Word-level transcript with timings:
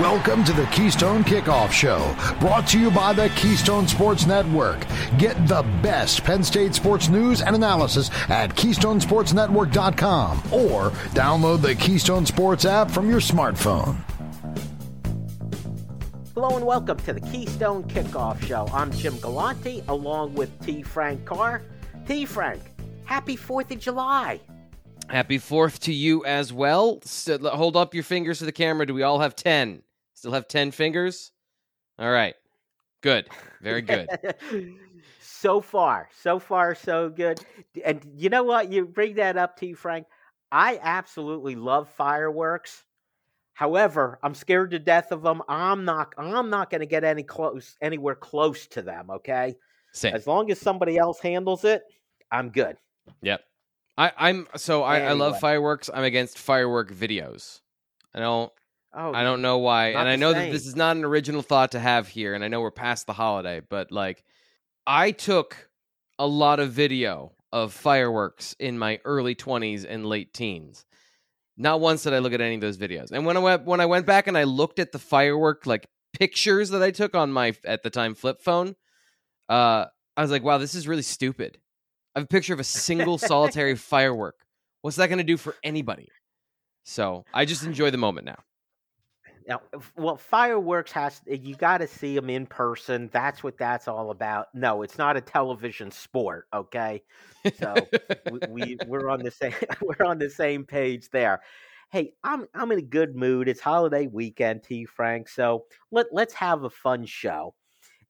Welcome 0.00 0.44
to 0.44 0.52
the 0.52 0.66
Keystone 0.66 1.24
Kickoff 1.24 1.72
Show, 1.72 2.14
brought 2.38 2.66
to 2.68 2.78
you 2.78 2.90
by 2.90 3.14
the 3.14 3.30
Keystone 3.30 3.88
Sports 3.88 4.26
Network. 4.26 4.84
Get 5.16 5.48
the 5.48 5.62
best 5.82 6.22
Penn 6.22 6.44
State 6.44 6.74
sports 6.74 7.08
news 7.08 7.40
and 7.40 7.56
analysis 7.56 8.10
at 8.28 8.54
KeystonesportsNetwork.com 8.54 10.38
or 10.52 10.90
download 11.14 11.62
the 11.62 11.74
Keystone 11.76 12.26
Sports 12.26 12.66
app 12.66 12.90
from 12.90 13.08
your 13.08 13.20
smartphone. 13.20 13.96
Hello 16.34 16.54
and 16.54 16.66
welcome 16.66 16.98
to 16.98 17.14
the 17.14 17.20
Keystone 17.22 17.82
Kickoff 17.84 18.38
Show. 18.42 18.68
I'm 18.74 18.92
Jim 18.92 19.18
Galante 19.20 19.82
along 19.88 20.34
with 20.34 20.50
T. 20.62 20.82
Frank 20.82 21.24
Carr. 21.24 21.62
T. 22.06 22.26
Frank, 22.26 22.60
happy 23.06 23.38
4th 23.38 23.70
of 23.70 23.78
July. 23.78 24.40
Happy 25.08 25.38
4th 25.38 25.78
to 25.78 25.94
you 25.94 26.22
as 26.26 26.52
well. 26.52 27.00
Still, 27.02 27.48
hold 27.48 27.76
up 27.78 27.94
your 27.94 28.02
fingers 28.04 28.40
to 28.40 28.44
the 28.44 28.52
camera. 28.52 28.84
Do 28.84 28.92
we 28.92 29.02
all 29.02 29.20
have 29.20 29.34
10? 29.34 29.84
Still 30.16 30.32
have 30.32 30.48
10 30.48 30.70
fingers? 30.70 31.30
All 31.98 32.10
right. 32.10 32.34
Good. 33.02 33.28
Very 33.60 33.82
good. 33.82 34.08
so 35.20 35.60
far, 35.60 36.08
so 36.22 36.38
far, 36.38 36.74
so 36.74 37.10
good. 37.10 37.38
And 37.84 38.00
you 38.16 38.30
know 38.30 38.42
what? 38.42 38.72
You 38.72 38.86
bring 38.86 39.16
that 39.16 39.36
up 39.36 39.58
to 39.58 39.66
you, 39.66 39.76
Frank. 39.76 40.06
I 40.50 40.80
absolutely 40.82 41.54
love 41.54 41.90
fireworks. 41.90 42.82
However, 43.52 44.18
I'm 44.22 44.34
scared 44.34 44.70
to 44.70 44.78
death 44.78 45.12
of 45.12 45.22
them. 45.22 45.42
I'm 45.48 45.84
not. 45.84 46.14
I'm 46.16 46.48
not 46.48 46.70
going 46.70 46.80
to 46.80 46.86
get 46.86 47.04
any 47.04 47.22
close, 47.22 47.76
anywhere 47.82 48.14
close 48.14 48.66
to 48.68 48.80
them. 48.80 49.10
Okay. 49.10 49.54
Same. 49.92 50.14
As 50.14 50.26
long 50.26 50.50
as 50.50 50.58
somebody 50.58 50.96
else 50.96 51.20
handles 51.20 51.64
it, 51.64 51.82
I'm 52.32 52.48
good. 52.48 52.78
Yep. 53.20 53.42
I, 53.98 54.12
I'm 54.16 54.48
so 54.56 54.82
I, 54.82 54.96
Anyway. 54.96 55.10
I 55.10 55.12
love 55.12 55.40
fireworks. 55.40 55.90
I'm 55.92 56.04
against 56.04 56.38
firework 56.38 56.90
videos. 56.90 57.60
I 58.14 58.20
don't 58.20 58.50
Oh, 58.98 59.12
I 59.12 59.22
don't 59.22 59.42
know 59.42 59.58
why. 59.58 59.88
And 59.88 60.08
I 60.08 60.16
know 60.16 60.32
that 60.32 60.50
this 60.50 60.66
is 60.66 60.74
not 60.74 60.96
an 60.96 61.04
original 61.04 61.42
thought 61.42 61.72
to 61.72 61.78
have 61.78 62.08
here, 62.08 62.34
and 62.34 62.42
I 62.42 62.48
know 62.48 62.62
we're 62.62 62.70
past 62.70 63.06
the 63.06 63.12
holiday, 63.12 63.60
but 63.60 63.92
like 63.92 64.24
I 64.86 65.10
took 65.10 65.68
a 66.18 66.26
lot 66.26 66.60
of 66.60 66.72
video 66.72 67.32
of 67.52 67.74
fireworks 67.74 68.56
in 68.58 68.78
my 68.78 68.98
early 69.04 69.34
20s 69.34 69.84
and 69.88 70.06
late 70.06 70.32
teens. 70.32 70.86
Not 71.58 71.80
once 71.80 72.02
did 72.02 72.14
I 72.14 72.18
look 72.18 72.32
at 72.32 72.40
any 72.40 72.54
of 72.54 72.60
those 72.62 72.78
videos. 72.78 73.12
And 73.12 73.26
when 73.26 73.36
I 73.36 73.40
went 73.40 73.64
when 73.66 73.80
I 73.80 73.86
went 73.86 74.06
back 74.06 74.26
and 74.26 74.36
I 74.36 74.44
looked 74.44 74.78
at 74.78 74.92
the 74.92 74.98
firework 74.98 75.66
like 75.66 75.86
pictures 76.18 76.70
that 76.70 76.82
I 76.82 76.90
took 76.90 77.14
on 77.14 77.30
my 77.32 77.54
at 77.64 77.82
the 77.82 77.90
time 77.90 78.14
flip 78.14 78.40
phone, 78.40 78.76
uh 79.48 79.86
I 80.16 80.22
was 80.22 80.30
like, 80.30 80.42
wow, 80.42 80.56
this 80.56 80.74
is 80.74 80.88
really 80.88 81.02
stupid. 81.02 81.58
I 82.14 82.20
have 82.20 82.24
a 82.24 82.28
picture 82.28 82.54
of 82.54 82.60
a 82.60 82.64
single 82.64 83.18
solitary 83.18 83.74
firework. 83.76 84.36
What's 84.80 84.96
that 84.96 85.08
going 85.08 85.18
to 85.18 85.24
do 85.24 85.36
for 85.36 85.54
anybody? 85.62 86.08
So, 86.84 87.24
I 87.34 87.44
just 87.44 87.64
enjoy 87.64 87.90
the 87.90 87.98
moment 87.98 88.24
now. 88.24 88.38
Now, 89.48 89.60
well, 89.96 90.16
fireworks 90.16 90.90
has 90.92 91.20
eh, 91.28 91.38
you 91.40 91.54
got 91.54 91.78
to 91.78 91.86
see 91.86 92.14
them 92.16 92.28
in 92.30 92.46
person. 92.46 93.08
That's 93.12 93.42
what 93.44 93.56
that's 93.58 93.86
all 93.86 94.10
about. 94.10 94.48
No, 94.54 94.82
it's 94.82 94.98
not 94.98 95.16
a 95.16 95.20
television 95.20 95.90
sport. 95.90 96.48
Okay, 96.52 97.02
so 97.58 97.74
we, 98.30 98.40
we 98.48 98.78
we're 98.86 99.08
on 99.08 99.22
the 99.22 99.30
same 99.30 99.54
we're 99.82 100.04
on 100.04 100.18
the 100.18 100.30
same 100.30 100.64
page 100.64 101.10
there. 101.10 101.42
Hey, 101.90 102.12
I'm 102.24 102.46
I'm 102.54 102.72
in 102.72 102.78
a 102.78 102.82
good 102.82 103.14
mood. 103.14 103.48
It's 103.48 103.60
holiday 103.60 104.08
weekend, 104.08 104.64
T. 104.64 104.84
Frank. 104.84 105.28
So 105.28 105.64
let 105.92 106.06
let's 106.12 106.34
have 106.34 106.64
a 106.64 106.70
fun 106.70 107.06
show. 107.06 107.54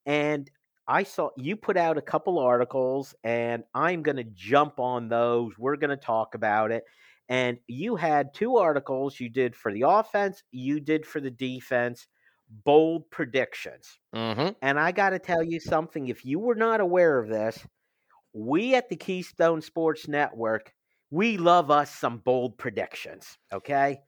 And 0.07 0.51
I 0.89 1.03
saw 1.03 1.31
you 1.37 1.57
put 1.57 1.77
out 1.77 1.99
a 1.99 2.03
couple 2.03 2.39
articles, 2.39 3.15
and 3.25 3.65
I'm 3.75 4.03
going 4.03 4.17
to 4.17 4.25
jump 4.25 4.79
on 4.79 5.09
those. 5.09 5.53
We're 5.59 5.77
going 5.77 5.91
to 5.91 5.97
talk 5.97 6.35
about 6.35 6.71
it. 6.71 6.85
And 7.29 7.59
you 7.67 7.97
had 7.97 8.35
two 8.35 8.57
articles 8.57 9.19
you 9.21 9.29
did 9.29 9.57
for 9.57 9.73
the 9.73 9.83
offense, 9.83 10.43
you 10.53 10.81
did 10.81 11.07
for 11.07 11.21
the 11.21 11.31
defense, 11.31 12.07
bold 12.49 13.11
predictions. 13.11 13.99
Mhm. 14.15 14.55
And 14.63 14.79
I 14.79 14.93
got 14.93 15.11
to 15.11 15.19
tell 15.19 15.43
you 15.43 15.59
something 15.61 16.09
if 16.09 16.25
you 16.25 16.39
were 16.39 16.55
not 16.55 16.81
aware 16.81 17.19
of 17.19 17.29
this, 17.29 17.67
we 18.33 18.75
at 18.75 18.89
the 18.89 18.97
Keystone 18.97 19.63
Sports 19.63 20.09
Network, 20.09 20.75
we 21.11 21.39
love 21.39 21.71
us 21.71 21.95
some 21.95 22.19
bold 22.19 22.59
predictions, 22.59 23.39
okay? 23.53 24.01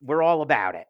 We're 0.00 0.22
all 0.22 0.42
about 0.42 0.74
it. 0.76 0.86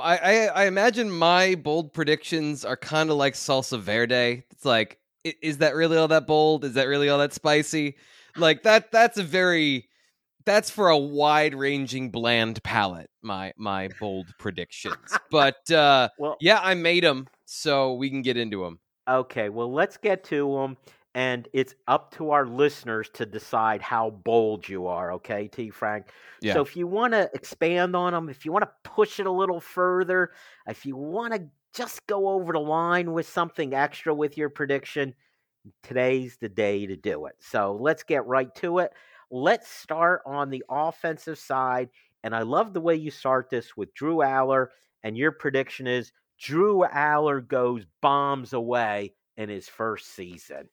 I, 0.00 0.16
I 0.18 0.46
I 0.46 0.64
imagine 0.66 1.10
my 1.10 1.56
bold 1.56 1.92
predictions 1.92 2.64
are 2.64 2.76
kind 2.76 3.10
of 3.10 3.16
like 3.16 3.34
salsa 3.34 3.78
verde. 3.80 4.44
It's 4.50 4.64
like, 4.64 5.00
is 5.24 5.58
that 5.58 5.74
really 5.74 5.96
all 5.96 6.08
that 6.08 6.26
bold? 6.26 6.64
Is 6.64 6.74
that 6.74 6.84
really 6.84 7.08
all 7.08 7.18
that 7.18 7.32
spicy? 7.32 7.96
Like 8.36 8.62
that. 8.64 8.92
That's 8.92 9.18
a 9.18 9.22
very 9.22 9.88
that's 10.44 10.70
for 10.70 10.88
a 10.88 10.98
wide 10.98 11.54
ranging 11.54 12.10
bland 12.10 12.62
palate. 12.62 13.10
My 13.22 13.52
my 13.56 13.88
bold 14.00 14.26
predictions, 14.38 15.16
but 15.30 15.70
uh, 15.70 16.08
Well, 16.18 16.36
yeah, 16.40 16.60
I 16.62 16.74
made 16.74 17.04
them, 17.04 17.28
so 17.44 17.94
we 17.94 18.10
can 18.10 18.22
get 18.22 18.36
into 18.36 18.64
them. 18.64 18.78
Okay, 19.08 19.48
well, 19.48 19.72
let's 19.72 19.96
get 19.96 20.24
to 20.24 20.52
them, 20.54 20.76
and 21.14 21.48
it's 21.52 21.74
up 21.88 22.14
to 22.16 22.30
our 22.30 22.46
listeners 22.46 23.10
to 23.14 23.26
decide 23.26 23.82
how 23.82 24.10
bold 24.10 24.68
you 24.68 24.86
are. 24.86 25.12
Okay, 25.14 25.48
T. 25.48 25.70
Frank. 25.70 26.06
Yeah. 26.40 26.54
So 26.54 26.62
if 26.62 26.76
you 26.76 26.86
want 26.86 27.12
to 27.12 27.30
expand 27.34 27.94
on 27.96 28.12
them, 28.12 28.28
if 28.28 28.44
you 28.44 28.52
want 28.52 28.64
to 28.64 28.70
push 28.90 29.20
it 29.20 29.26
a 29.26 29.32
little 29.32 29.60
further, 29.60 30.30
if 30.66 30.86
you 30.86 30.96
want 30.96 31.34
to 31.34 31.42
just 31.74 32.06
go 32.06 32.28
over 32.28 32.52
the 32.52 32.60
line 32.60 33.12
with 33.12 33.28
something 33.28 33.74
extra 33.74 34.14
with 34.14 34.36
your 34.36 34.48
prediction, 34.48 35.14
today's 35.82 36.36
the 36.40 36.48
day 36.48 36.86
to 36.86 36.96
do 36.96 37.26
it. 37.26 37.36
So 37.40 37.76
let's 37.80 38.02
get 38.02 38.26
right 38.26 38.54
to 38.56 38.78
it. 38.78 38.92
Let's 39.30 39.68
start 39.68 40.22
on 40.26 40.50
the 40.50 40.64
offensive 40.68 41.38
side, 41.38 41.90
and 42.24 42.34
I 42.34 42.42
love 42.42 42.72
the 42.72 42.80
way 42.80 42.96
you 42.96 43.10
start 43.10 43.48
this 43.50 43.76
with 43.76 43.94
Drew 43.94 44.16
Allar, 44.16 44.68
and 45.02 45.16
your 45.16 45.32
prediction 45.32 45.86
is 45.86 46.12
Drew 46.38 46.84
Allar 46.92 47.46
goes 47.46 47.84
bombs 48.02 48.52
away 48.52 49.14
in 49.36 49.48
his 49.48 49.68
first 49.68 50.14
season. 50.14 50.68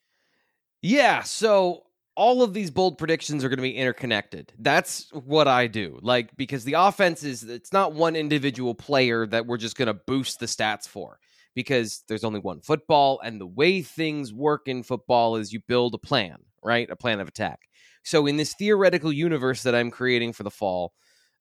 Yeah, 0.81 1.21
so 1.23 1.83
all 2.15 2.41
of 2.41 2.53
these 2.53 2.71
bold 2.71 2.97
predictions 2.97 3.43
are 3.43 3.49
going 3.49 3.57
to 3.57 3.63
be 3.63 3.75
interconnected. 3.75 4.51
That's 4.57 5.11
what 5.13 5.47
I 5.47 5.67
do. 5.67 5.99
Like 6.01 6.35
because 6.35 6.63
the 6.63 6.73
offense 6.73 7.23
is 7.23 7.43
it's 7.43 7.71
not 7.71 7.93
one 7.93 8.15
individual 8.15 8.73
player 8.73 9.27
that 9.27 9.45
we're 9.45 9.57
just 9.57 9.77
going 9.77 9.87
to 9.87 9.93
boost 9.93 10.39
the 10.39 10.47
stats 10.47 10.87
for 10.87 11.19
because 11.57 12.03
there's 12.07 12.23
only 12.23 12.39
one 12.39 12.61
football 12.61 13.19
and 13.23 13.41
the 13.41 13.47
way 13.47 13.81
things 13.81 14.31
work 14.31 14.67
in 14.67 14.83
football 14.83 15.37
is 15.37 15.51
you 15.51 15.59
build 15.67 15.95
a 15.95 15.97
plan, 15.97 16.37
right? 16.63 16.87
A 16.91 16.95
plan 16.95 17.19
of 17.19 17.27
attack. 17.27 17.61
So 18.03 18.27
in 18.27 18.37
this 18.37 18.53
theoretical 18.53 19.11
universe 19.11 19.63
that 19.63 19.73
I'm 19.73 19.89
creating 19.89 20.33
for 20.33 20.43
the 20.43 20.51
fall, 20.51 20.93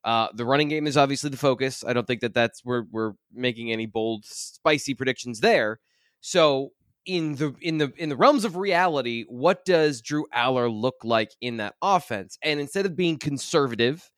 uh, 0.04 0.28
the 0.32 0.46
running 0.46 0.68
game 0.68 0.86
is 0.86 0.96
obviously 0.96 1.28
the 1.28 1.36
focus. 1.36 1.84
I 1.86 1.92
don't 1.92 2.06
think 2.06 2.22
that 2.22 2.32
that's 2.32 2.64
we're 2.64 2.84
we're 2.90 3.12
making 3.30 3.70
any 3.70 3.84
bold, 3.84 4.24
spicy 4.24 4.94
predictions 4.94 5.40
there. 5.40 5.80
So 6.22 6.70
in 7.04 7.34
the 7.34 7.54
in 7.60 7.76
the 7.76 7.92
in 7.98 8.08
the 8.08 8.16
realms 8.16 8.46
of 8.46 8.56
reality, 8.56 9.26
what 9.28 9.66
does 9.66 10.00
Drew 10.00 10.24
Allar 10.34 10.72
look 10.72 10.96
like 11.04 11.32
in 11.42 11.58
that 11.58 11.74
offense? 11.82 12.38
And 12.42 12.58
instead 12.58 12.86
of 12.86 12.96
being 12.96 13.18
conservative, 13.18 14.10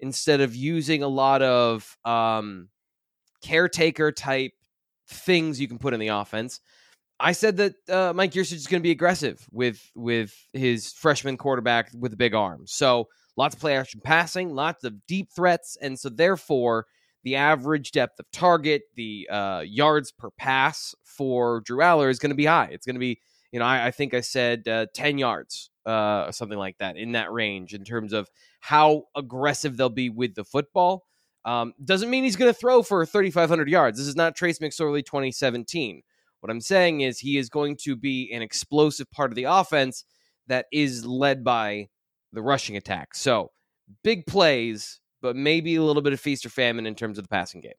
instead 0.00 0.42
of 0.42 0.54
using 0.54 1.02
a 1.02 1.08
lot 1.08 1.40
of 1.40 1.96
um, 2.04 2.68
caretaker 3.42 4.12
type 4.12 4.52
things 5.08 5.60
you 5.60 5.68
can 5.68 5.78
put 5.78 5.94
in 5.94 6.00
the 6.00 6.08
offense, 6.08 6.60
I 7.18 7.32
said 7.32 7.56
that 7.56 7.74
uh, 7.88 8.12
Mike 8.14 8.32
Yurcich 8.32 8.52
is 8.52 8.66
going 8.66 8.80
to 8.80 8.86
be 8.86 8.90
aggressive 8.90 9.46
with 9.50 9.90
with 9.94 10.34
his 10.52 10.92
freshman 10.92 11.36
quarterback 11.36 11.90
with 11.98 12.12
a 12.12 12.16
big 12.16 12.34
arm. 12.34 12.64
So 12.66 13.08
lots 13.36 13.54
of 13.54 13.60
play 13.60 13.76
action 13.76 14.00
passing, 14.04 14.54
lots 14.54 14.84
of 14.84 15.06
deep 15.06 15.30
threats, 15.34 15.78
and 15.80 15.98
so 15.98 16.10
therefore 16.10 16.86
the 17.24 17.36
average 17.36 17.90
depth 17.90 18.20
of 18.20 18.30
target, 18.30 18.82
the 18.94 19.28
uh, 19.30 19.62
yards 19.66 20.12
per 20.12 20.30
pass 20.30 20.94
for 21.04 21.60
Drew 21.62 21.78
Allar 21.78 22.10
is 22.10 22.18
going 22.18 22.30
to 22.30 22.36
be 22.36 22.44
high. 22.44 22.68
It's 22.70 22.86
going 22.86 22.94
to 22.94 23.00
be, 23.00 23.20
you 23.50 23.58
know, 23.58 23.64
I, 23.64 23.86
I 23.86 23.90
think 23.90 24.14
I 24.14 24.20
said 24.20 24.68
uh, 24.68 24.86
ten 24.94 25.18
yards, 25.18 25.70
uh, 25.86 26.30
something 26.32 26.58
like 26.58 26.78
that, 26.78 26.96
in 26.96 27.12
that 27.12 27.32
range 27.32 27.72
in 27.72 27.84
terms 27.84 28.12
of 28.12 28.28
how 28.60 29.04
aggressive 29.16 29.76
they'll 29.76 29.88
be 29.88 30.10
with 30.10 30.34
the 30.34 30.44
football. 30.44 31.06
Um, 31.46 31.72
doesn't 31.84 32.10
mean 32.10 32.24
he's 32.24 32.36
going 32.36 32.52
to 32.52 32.58
throw 32.58 32.82
for 32.82 33.06
3,500 33.06 33.70
yards. 33.70 33.98
This 33.98 34.08
is 34.08 34.16
not 34.16 34.34
Trace 34.34 34.58
McSorley 34.58 35.06
2017. 35.06 36.02
What 36.40 36.50
I'm 36.50 36.60
saying 36.60 37.00
is 37.00 37.20
he 37.20 37.38
is 37.38 37.48
going 37.48 37.76
to 37.84 37.96
be 37.96 38.30
an 38.32 38.42
explosive 38.42 39.10
part 39.10 39.30
of 39.30 39.36
the 39.36 39.44
offense 39.44 40.04
that 40.48 40.66
is 40.72 41.06
led 41.06 41.44
by 41.44 41.88
the 42.32 42.42
rushing 42.42 42.76
attack. 42.76 43.14
So 43.14 43.52
big 44.02 44.26
plays, 44.26 45.00
but 45.22 45.36
maybe 45.36 45.76
a 45.76 45.82
little 45.82 46.02
bit 46.02 46.12
of 46.12 46.20
feast 46.20 46.44
or 46.44 46.50
famine 46.50 46.84
in 46.84 46.96
terms 46.96 47.16
of 47.16 47.24
the 47.24 47.28
passing 47.28 47.60
game. 47.60 47.72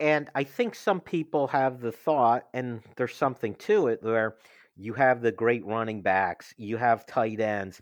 And 0.00 0.30
I 0.34 0.44
think 0.44 0.74
some 0.74 1.00
people 1.00 1.48
have 1.48 1.80
the 1.80 1.92
thought, 1.92 2.44
and 2.54 2.80
there's 2.96 3.14
something 3.14 3.54
to 3.56 3.88
it, 3.88 4.02
where 4.02 4.36
you 4.76 4.92
have 4.94 5.20
the 5.20 5.32
great 5.32 5.64
running 5.64 6.02
backs, 6.02 6.52
you 6.56 6.76
have 6.76 7.06
tight 7.06 7.40
ends. 7.40 7.80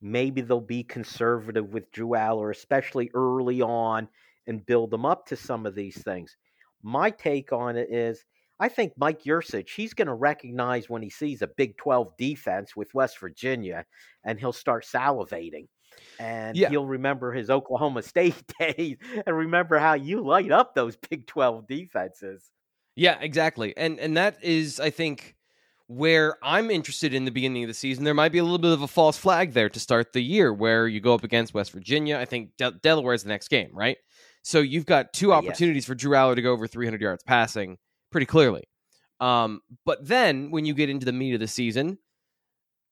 Maybe 0.00 0.40
they'll 0.42 0.60
be 0.60 0.84
conservative 0.84 1.72
with 1.72 1.90
Drew 1.90 2.10
Allar, 2.10 2.50
especially 2.50 3.10
early 3.14 3.62
on, 3.62 4.08
and 4.46 4.64
build 4.66 4.90
them 4.90 5.06
up 5.06 5.26
to 5.26 5.36
some 5.36 5.66
of 5.66 5.74
these 5.74 6.02
things. 6.02 6.36
My 6.82 7.10
take 7.10 7.52
on 7.52 7.76
it 7.76 7.90
is 7.90 8.24
I 8.60 8.68
think 8.68 8.92
Mike 8.96 9.24
Yurcich, 9.24 9.70
he's 9.74 9.94
going 9.94 10.06
to 10.06 10.14
recognize 10.14 10.88
when 10.88 11.02
he 11.02 11.10
sees 11.10 11.42
a 11.42 11.48
Big 11.48 11.76
12 11.76 12.16
defense 12.16 12.76
with 12.76 12.94
West 12.94 13.18
Virginia, 13.18 13.84
and 14.24 14.38
he'll 14.38 14.52
start 14.52 14.84
salivating. 14.84 15.66
And 16.18 16.58
Yeah. 16.58 16.68
he'll 16.68 16.86
remember 16.86 17.32
his 17.32 17.50
Oklahoma 17.50 18.02
State 18.04 18.42
days 18.58 18.96
and 19.26 19.36
remember 19.36 19.78
how 19.78 19.94
you 19.94 20.20
light 20.24 20.52
up 20.52 20.74
those 20.74 20.96
Big 20.96 21.26
12 21.26 21.66
defenses. 21.66 22.52
Yeah, 22.96 23.18
exactly. 23.20 23.76
And 23.76 23.98
and 23.98 24.16
that 24.16 24.42
is 24.42 24.78
I 24.80 24.90
think 24.90 25.36
where 25.86 26.38
I'm 26.42 26.70
interested 26.70 27.12
in 27.12 27.24
the 27.24 27.30
beginning 27.30 27.64
of 27.64 27.68
the 27.68 27.74
season. 27.74 28.04
There 28.04 28.14
might 28.14 28.32
be 28.32 28.38
a 28.38 28.42
little 28.44 28.58
bit 28.58 28.72
of 28.72 28.82
a 28.82 28.88
false 28.88 29.18
flag 29.18 29.52
there 29.52 29.68
to 29.68 29.80
start 29.80 30.12
the 30.12 30.22
year 30.22 30.52
where 30.52 30.88
you 30.88 31.00
go 31.00 31.14
up 31.14 31.24
against 31.24 31.52
West 31.54 31.72
Virginia. 31.72 32.18
I 32.18 32.24
think 32.24 32.52
Delaware 32.80 33.14
is 33.14 33.22
the 33.22 33.28
next 33.28 33.48
game, 33.48 33.70
right? 33.74 33.98
So 34.44 34.60
you've 34.60 34.86
got 34.86 35.12
two 35.14 35.32
opportunities 35.32 35.86
for 35.86 35.94
Drew 35.94 36.12
Allar 36.12 36.36
to 36.36 36.42
go 36.42 36.52
over 36.52 36.66
300 36.66 37.00
yards 37.00 37.24
passing 37.24 37.78
pretty 38.12 38.26
clearly. 38.26 38.64
Um, 39.18 39.62
but 39.86 40.06
then 40.06 40.50
when 40.50 40.66
you 40.66 40.74
get 40.74 40.90
into 40.90 41.06
the 41.06 41.12
meat 41.12 41.32
of 41.32 41.40
the 41.40 41.48
season, 41.48 41.98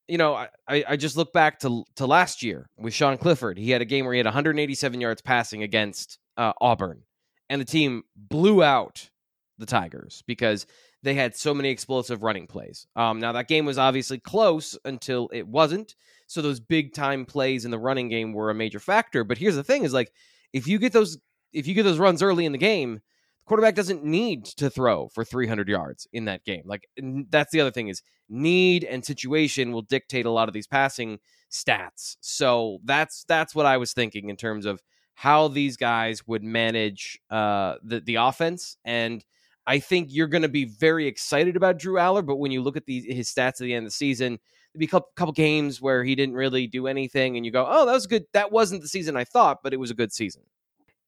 you 0.08 0.16
know, 0.16 0.34
I, 0.34 0.48
I 0.66 0.84
I 0.88 0.96
just 0.96 1.16
look 1.16 1.32
back 1.32 1.60
to 1.60 1.84
to 1.96 2.06
last 2.06 2.42
year 2.42 2.68
with 2.78 2.94
Sean 2.94 3.18
Clifford. 3.18 3.58
He 3.58 3.70
had 3.70 3.82
a 3.82 3.84
game 3.84 4.04
where 4.04 4.14
he 4.14 4.18
had 4.18 4.26
187 4.26 5.00
yards 5.00 5.20
passing 5.20 5.62
against 5.62 6.18
uh, 6.36 6.52
Auburn, 6.60 7.02
and 7.50 7.60
the 7.60 7.66
team 7.66 8.02
blew 8.16 8.62
out 8.62 9.10
the 9.58 9.66
Tigers 9.66 10.24
because 10.26 10.66
they 11.02 11.14
had 11.14 11.36
so 11.36 11.52
many 11.52 11.68
explosive 11.68 12.22
running 12.22 12.46
plays. 12.46 12.86
Um, 12.96 13.20
now 13.20 13.32
that 13.32 13.48
game 13.48 13.66
was 13.66 13.78
obviously 13.78 14.18
close 14.18 14.76
until 14.84 15.28
it 15.32 15.46
wasn't. 15.46 15.94
So 16.26 16.40
those 16.40 16.60
big 16.60 16.94
time 16.94 17.26
plays 17.26 17.64
in 17.64 17.70
the 17.70 17.78
running 17.78 18.08
game 18.08 18.32
were 18.32 18.50
a 18.50 18.54
major 18.54 18.80
factor. 18.80 19.22
But 19.22 19.38
here's 19.38 19.56
the 19.56 19.64
thing: 19.64 19.84
is 19.84 19.92
like 19.92 20.12
if 20.52 20.66
you 20.66 20.78
get 20.78 20.92
those 20.92 21.18
if 21.52 21.66
you 21.66 21.74
get 21.74 21.84
those 21.84 21.98
runs 21.98 22.22
early 22.22 22.44
in 22.44 22.52
the 22.52 22.58
game, 22.58 22.94
the 22.94 23.44
quarterback 23.46 23.74
doesn't 23.74 24.04
need 24.04 24.44
to 24.44 24.70
throw 24.70 25.08
for 25.08 25.24
300 25.24 25.68
yards 25.68 26.06
in 26.12 26.26
that 26.26 26.44
game. 26.44 26.62
Like 26.64 26.88
that's 27.30 27.52
the 27.52 27.60
other 27.60 27.70
thing 27.70 27.88
is 27.88 28.02
need 28.28 28.84
and 28.84 29.04
situation 29.04 29.72
will 29.72 29.82
dictate 29.82 30.26
a 30.26 30.30
lot 30.30 30.48
of 30.48 30.54
these 30.54 30.66
passing 30.66 31.18
stats. 31.50 32.16
So 32.20 32.78
that's 32.84 33.24
that's 33.24 33.54
what 33.54 33.66
I 33.66 33.76
was 33.76 33.92
thinking 33.92 34.28
in 34.30 34.36
terms 34.36 34.66
of 34.66 34.80
how 35.14 35.48
these 35.48 35.76
guys 35.76 36.26
would 36.26 36.42
manage 36.42 37.18
uh, 37.30 37.76
the 37.82 38.00
the 38.00 38.16
offense 38.16 38.76
and. 38.84 39.24
I 39.64 39.78
think 39.78 40.08
you're 40.10 40.26
going 40.26 40.42
to 40.42 40.48
be 40.48 40.64
very 40.64 41.06
excited 41.06 41.54
about 41.54 41.78
Drew 41.78 41.94
Allar, 41.94 42.26
but 42.26 42.38
when 42.38 42.50
you 42.50 42.60
look 42.60 42.76
at 42.76 42.86
the, 42.86 42.98
his 42.98 43.32
stats 43.32 43.46
at 43.48 43.58
the 43.58 43.74
end 43.74 43.86
of 43.86 43.92
the 43.92 43.94
season, 43.94 44.40
there'd 44.72 44.80
be 44.80 44.86
a 44.86 44.88
couple, 44.88 45.08
couple 45.14 45.32
games 45.32 45.80
where 45.80 46.02
he 46.02 46.14
didn't 46.14 46.34
really 46.34 46.66
do 46.66 46.86
anything, 46.88 47.36
and 47.36 47.46
you 47.46 47.52
go, 47.52 47.66
"Oh, 47.68 47.86
that 47.86 47.92
was 47.92 48.06
good. 48.08 48.24
That 48.32 48.50
wasn't 48.50 48.82
the 48.82 48.88
season 48.88 49.16
I 49.16 49.24
thought, 49.24 49.58
but 49.62 49.72
it 49.72 49.78
was 49.78 49.90
a 49.90 49.94
good 49.94 50.12
season." 50.12 50.42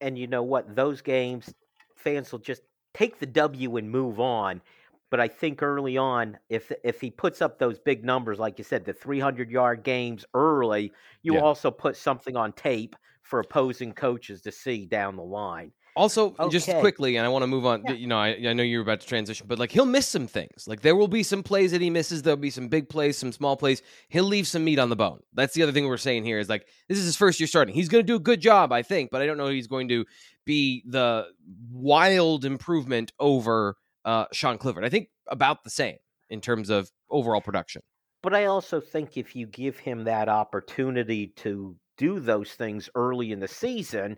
And 0.04 0.18
you 0.18 0.28
know 0.28 0.44
what? 0.44 0.76
Those 0.76 1.02
games, 1.02 1.54
fans 1.96 2.30
will 2.30 2.38
just 2.40 2.62
take 2.94 3.18
the 3.18 3.26
W 3.26 3.76
and 3.76 3.90
move 3.90 4.20
on. 4.20 4.62
But 5.10 5.20
I 5.20 5.28
think 5.28 5.62
early 5.62 5.96
on, 5.96 6.38
if 6.48 6.72
if 6.84 7.00
he 7.00 7.10
puts 7.10 7.42
up 7.42 7.58
those 7.58 7.78
big 7.80 8.04
numbers, 8.04 8.38
like 8.38 8.58
you 8.58 8.64
said, 8.64 8.84
the 8.84 8.92
300 8.92 9.50
yard 9.50 9.84
games 9.84 10.24
early, 10.34 10.92
you 11.22 11.38
Yeah. 11.38 11.40
also 11.40 11.70
put 11.70 11.96
something 11.96 12.36
on 12.36 12.52
tape 12.52 12.96
for 13.22 13.40
opposing 13.40 13.94
coaches 13.94 14.42
to 14.42 14.52
see 14.52 14.86
down 14.86 15.16
the 15.16 15.24
line. 15.24 15.72
Also, 15.96 16.34
just 16.50 16.68
quickly, 16.78 17.16
and 17.16 17.24
I 17.24 17.28
want 17.28 17.44
to 17.44 17.46
move 17.46 17.64
on. 17.64 17.84
Yeah. 17.86 17.92
You 17.92 18.08
know, 18.08 18.18
I, 18.18 18.36
I 18.48 18.52
know 18.52 18.64
you're 18.64 18.82
about 18.82 19.00
to 19.00 19.06
transition, 19.06 19.46
but 19.48 19.60
like 19.60 19.70
he'll 19.70 19.86
miss 19.86 20.08
some 20.08 20.26
things. 20.26 20.66
Like 20.66 20.80
there 20.80 20.96
will 20.96 21.08
be 21.08 21.22
some 21.22 21.44
plays 21.44 21.70
that 21.70 21.80
he 21.80 21.88
misses. 21.88 22.22
There'll 22.22 22.36
be 22.36 22.50
some 22.50 22.66
big 22.66 22.88
plays, 22.88 23.16
some 23.16 23.30
small 23.30 23.56
plays. 23.56 23.80
He'll 24.08 24.24
leave 24.24 24.48
some 24.48 24.64
meat 24.64 24.80
on 24.80 24.88
the 24.88 24.96
bone. 24.96 25.20
That's 25.34 25.54
the 25.54 25.62
other 25.62 25.70
thing 25.70 25.86
we're 25.86 25.96
saying 25.96 26.24
here 26.24 26.40
is 26.40 26.48
like 26.48 26.66
this 26.88 26.98
is 26.98 27.04
his 27.04 27.16
first 27.16 27.38
year 27.38 27.46
starting. 27.46 27.74
He's 27.74 27.88
going 27.88 28.02
to 28.02 28.06
do 28.06 28.16
a 28.16 28.20
good 28.20 28.40
job, 28.40 28.72
I 28.72 28.82
think, 28.82 29.10
but 29.12 29.22
I 29.22 29.26
don't 29.26 29.36
know 29.36 29.48
he's 29.48 29.68
going 29.68 29.88
to 29.88 30.04
be 30.44 30.82
the 30.86 31.26
wild 31.70 32.44
improvement 32.44 33.12
over 33.20 33.76
uh, 34.04 34.26
Sean 34.32 34.58
Clifford. 34.58 34.84
I 34.84 34.88
think 34.88 35.08
about 35.28 35.62
the 35.62 35.70
same 35.70 35.96
in 36.28 36.40
terms 36.40 36.70
of 36.70 36.90
overall 37.08 37.40
production. 37.40 37.82
But 38.22 38.34
I 38.34 38.46
also 38.46 38.80
think 38.80 39.16
if 39.16 39.36
you 39.36 39.46
give 39.46 39.78
him 39.78 40.04
that 40.04 40.28
opportunity 40.28 41.28
to 41.36 41.76
do 41.96 42.20
those 42.20 42.52
things 42.52 42.88
early 42.94 43.32
in 43.32 43.38
the 43.38 43.48
season, 43.48 44.16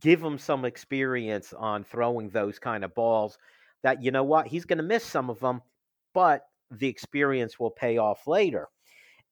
give 0.00 0.22
him 0.22 0.38
some 0.38 0.64
experience 0.64 1.52
on 1.52 1.84
throwing 1.84 2.28
those 2.30 2.58
kind 2.58 2.84
of 2.84 2.94
balls, 2.94 3.38
that 3.82 4.02
you 4.02 4.10
know 4.10 4.24
what, 4.24 4.46
he's 4.46 4.64
going 4.64 4.78
to 4.78 4.84
miss 4.84 5.04
some 5.04 5.30
of 5.30 5.40
them, 5.40 5.62
but 6.14 6.46
the 6.70 6.88
experience 6.88 7.58
will 7.58 7.70
pay 7.70 7.98
off 7.98 8.26
later. 8.26 8.68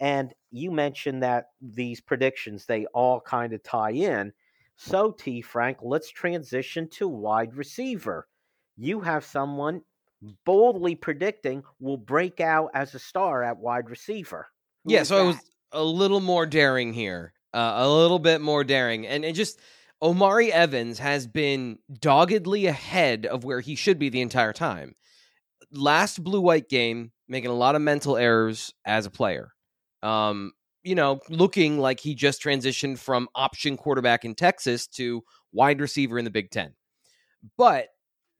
And 0.01 0.33
you 0.51 0.71
mentioned 0.71 1.23
that 1.23 1.47
these 1.61 2.01
predictions, 2.01 2.67
they 2.67 2.87
all 2.87 3.21
kind 3.21 3.53
of 3.53 3.63
tie 3.63 3.93
in. 3.93 4.33
So, 4.77 5.13
T. 5.13 5.41
Frank, 5.41 5.79
let's 5.83 6.11
transition 6.11 6.89
to 6.91 7.07
wide 7.07 7.55
receiver. 7.55 8.27
You 8.77 9.01
have 9.01 9.25
someone 9.25 9.83
boldly 10.45 10.95
predicting 10.95 11.63
will 11.81 11.97
break 11.97 12.41
out 12.41 12.71
as 12.75 12.95
a 12.95 12.99
star 12.99 13.43
at 13.43 13.59
wide 13.59 13.91
receiver. 13.91 14.49
Who 14.85 14.93
yeah, 14.93 15.03
so 15.05 15.19
I 15.19 15.23
was 15.23 15.37
a 15.73 15.85
little 15.85 16.21
more 16.21 16.47
daring 16.47 16.93
here, 16.93 17.33
uh, 17.53 17.75
a 17.77 17.89
little 17.89 18.19
bit 18.19 18.41
more 18.41 18.65
daring, 18.65 19.07
and 19.07 19.25
it 19.25 19.35
just 19.35 19.61
Omari 20.05 20.53
Evans 20.53 20.99
has 20.99 21.27
been 21.27 21.79
doggedly 21.99 22.67
ahead 22.67 23.25
of 23.25 23.43
where 23.43 23.61
he 23.61 23.75
should 23.75 23.99
be 23.99 24.11
the 24.11 24.21
entire 24.21 24.53
time. 24.53 24.95
Last 25.73 26.23
blue 26.23 26.43
white 26.43 26.69
game, 26.69 27.13
making 27.27 27.51
a 27.51 27.55
lot 27.55 27.75
of 27.75 27.81
mental 27.81 28.19
errors 28.19 28.75
as 28.85 29.07
a 29.07 29.11
player. 29.11 29.55
Um, 30.03 30.53
you 30.83 30.95
know, 30.95 31.21
looking 31.31 31.79
like 31.79 32.01
he 32.01 32.15
just 32.15 32.43
transitioned 32.43 32.99
from 32.99 33.29
option 33.35 33.79
quarterback 33.79 34.27
in 34.27 34.35
Texas 34.35 34.87
to 34.89 35.23
wide 35.53 35.81
receiver 35.81 36.19
in 36.19 36.27
the 36.27 36.31
Big 36.31 36.51
Ten. 36.51 36.75
But 37.57 37.87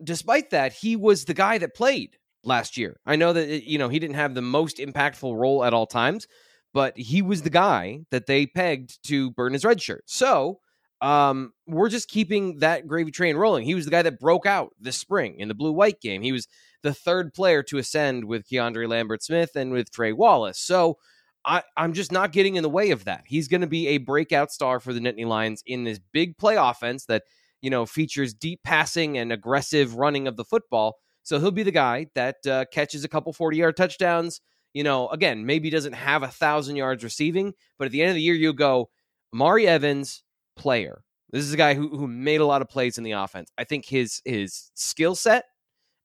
despite 0.03 0.51
that, 0.51 0.75
he 0.75 0.97
was 0.97 1.25
the 1.25 1.33
guy 1.33 1.57
that 1.57 1.75
played 1.75 2.19
last 2.45 2.77
year. 2.77 3.01
I 3.07 3.17
know 3.17 3.33
that 3.33 3.65
you 3.65 3.79
know 3.79 3.89
he 3.89 3.99
didn't 3.99 4.17
have 4.17 4.35
the 4.35 4.43
most 4.43 4.77
impactful 4.77 5.35
role 5.35 5.65
at 5.65 5.73
all 5.73 5.87
times, 5.87 6.29
but 6.75 6.99
he 6.99 7.23
was 7.23 7.41
the 7.41 7.49
guy 7.49 8.01
that 8.11 8.27
they 8.27 8.45
pegged 8.45 9.03
to 9.05 9.31
burn 9.31 9.55
his 9.55 9.65
red 9.65 9.81
shirt. 9.81 10.05
So 10.05 10.59
um, 11.01 11.53
we're 11.67 11.89
just 11.89 12.09
keeping 12.09 12.59
that 12.59 12.87
gravy 12.87 13.11
train 13.11 13.37
rolling. 13.37 13.65
He 13.65 13.75
was 13.75 13.85
the 13.85 13.91
guy 13.91 14.03
that 14.03 14.21
broke 14.21 14.47
out 14.47 14.75
this 14.81 14.97
spring 14.97 15.39
in 15.39 15.49
the 15.49 15.55
blue 15.55 15.73
white 15.73 16.01
game. 16.01 16.23
He 16.23 16.33
was 16.33 16.49
the 16.83 16.95
third 16.95 17.35
player 17.35 17.63
to 17.65 17.79
ascend 17.79 18.25
with 18.25 18.49
Keandre 18.49 18.89
Lambert 18.89 19.23
Smith 19.23 19.57
and 19.57 19.73
with 19.73 19.91
Trey 19.91 20.13
Wallace. 20.13 20.59
So 20.59 20.99
I, 21.45 21.63
I'm 21.77 21.93
just 21.93 22.13
not 22.13 22.33
getting 22.33 22.57
in 22.57 22.63
the 22.63 22.71
way 22.71 22.91
of 22.91 23.05
that. 23.05 23.25
He's 23.27 23.49
going 23.49 23.61
to 23.61 23.67
be 23.67 23.89
a 23.89 23.99
breakout 23.99 24.51
star 24.51 24.81
for 24.81 24.93
the 24.93 25.01
Nittany 25.01 25.27
Lions 25.27 25.63
in 25.67 25.85
this 25.85 26.01
big 26.13 26.39
play 26.39 26.57
offense 26.57 27.05
that 27.07 27.25
you 27.61 27.71
know 27.71 27.87
features 27.87 28.35
deep 28.35 28.63
passing 28.63 29.19
and 29.19 29.33
aggressive 29.33 29.97
running 29.97 30.27
of 30.27 30.37
the 30.37 30.45
football. 30.45 30.97
So 31.23 31.39
he'll 31.39 31.51
be 31.51 31.63
the 31.63 31.71
guy 31.71 32.09
that 32.15 32.47
uh, 32.47 32.65
catches 32.71 33.05
a 33.05 33.09
couple 33.09 33.33
40 33.33 33.57
yard 33.57 33.77
touchdowns. 33.77 34.41
You 34.73 34.85
know, 34.85 35.09
again, 35.09 35.47
maybe 35.47 35.71
doesn't 35.71 35.93
have 35.93 36.23
a 36.23 36.29
thousand 36.29 36.77
yards 36.77 37.05
receiving, 37.05 37.55
but 37.79 37.87
at 37.87 37.93
the 37.93 38.03
end 38.03 38.11
of 38.11 38.17
the 38.17 38.23
year, 38.23 38.35
you 38.35 38.53
go, 38.53 38.91
Mari 39.33 39.69
Evans, 39.69 40.24
player. 40.57 41.03
This 41.31 41.45
is 41.45 41.53
a 41.53 41.57
guy 41.57 41.75
who, 41.75 41.89
who 41.89 42.07
made 42.07 42.41
a 42.41 42.47
lot 42.47 42.63
of 42.63 42.69
plays 42.69 42.99
in 42.99 43.05
the 43.05 43.13
offense. 43.13 43.51
I 43.59 43.65
think 43.65 43.87
his 43.87 44.23
his 44.25 44.71
skill 44.75 45.15
set 45.15 45.45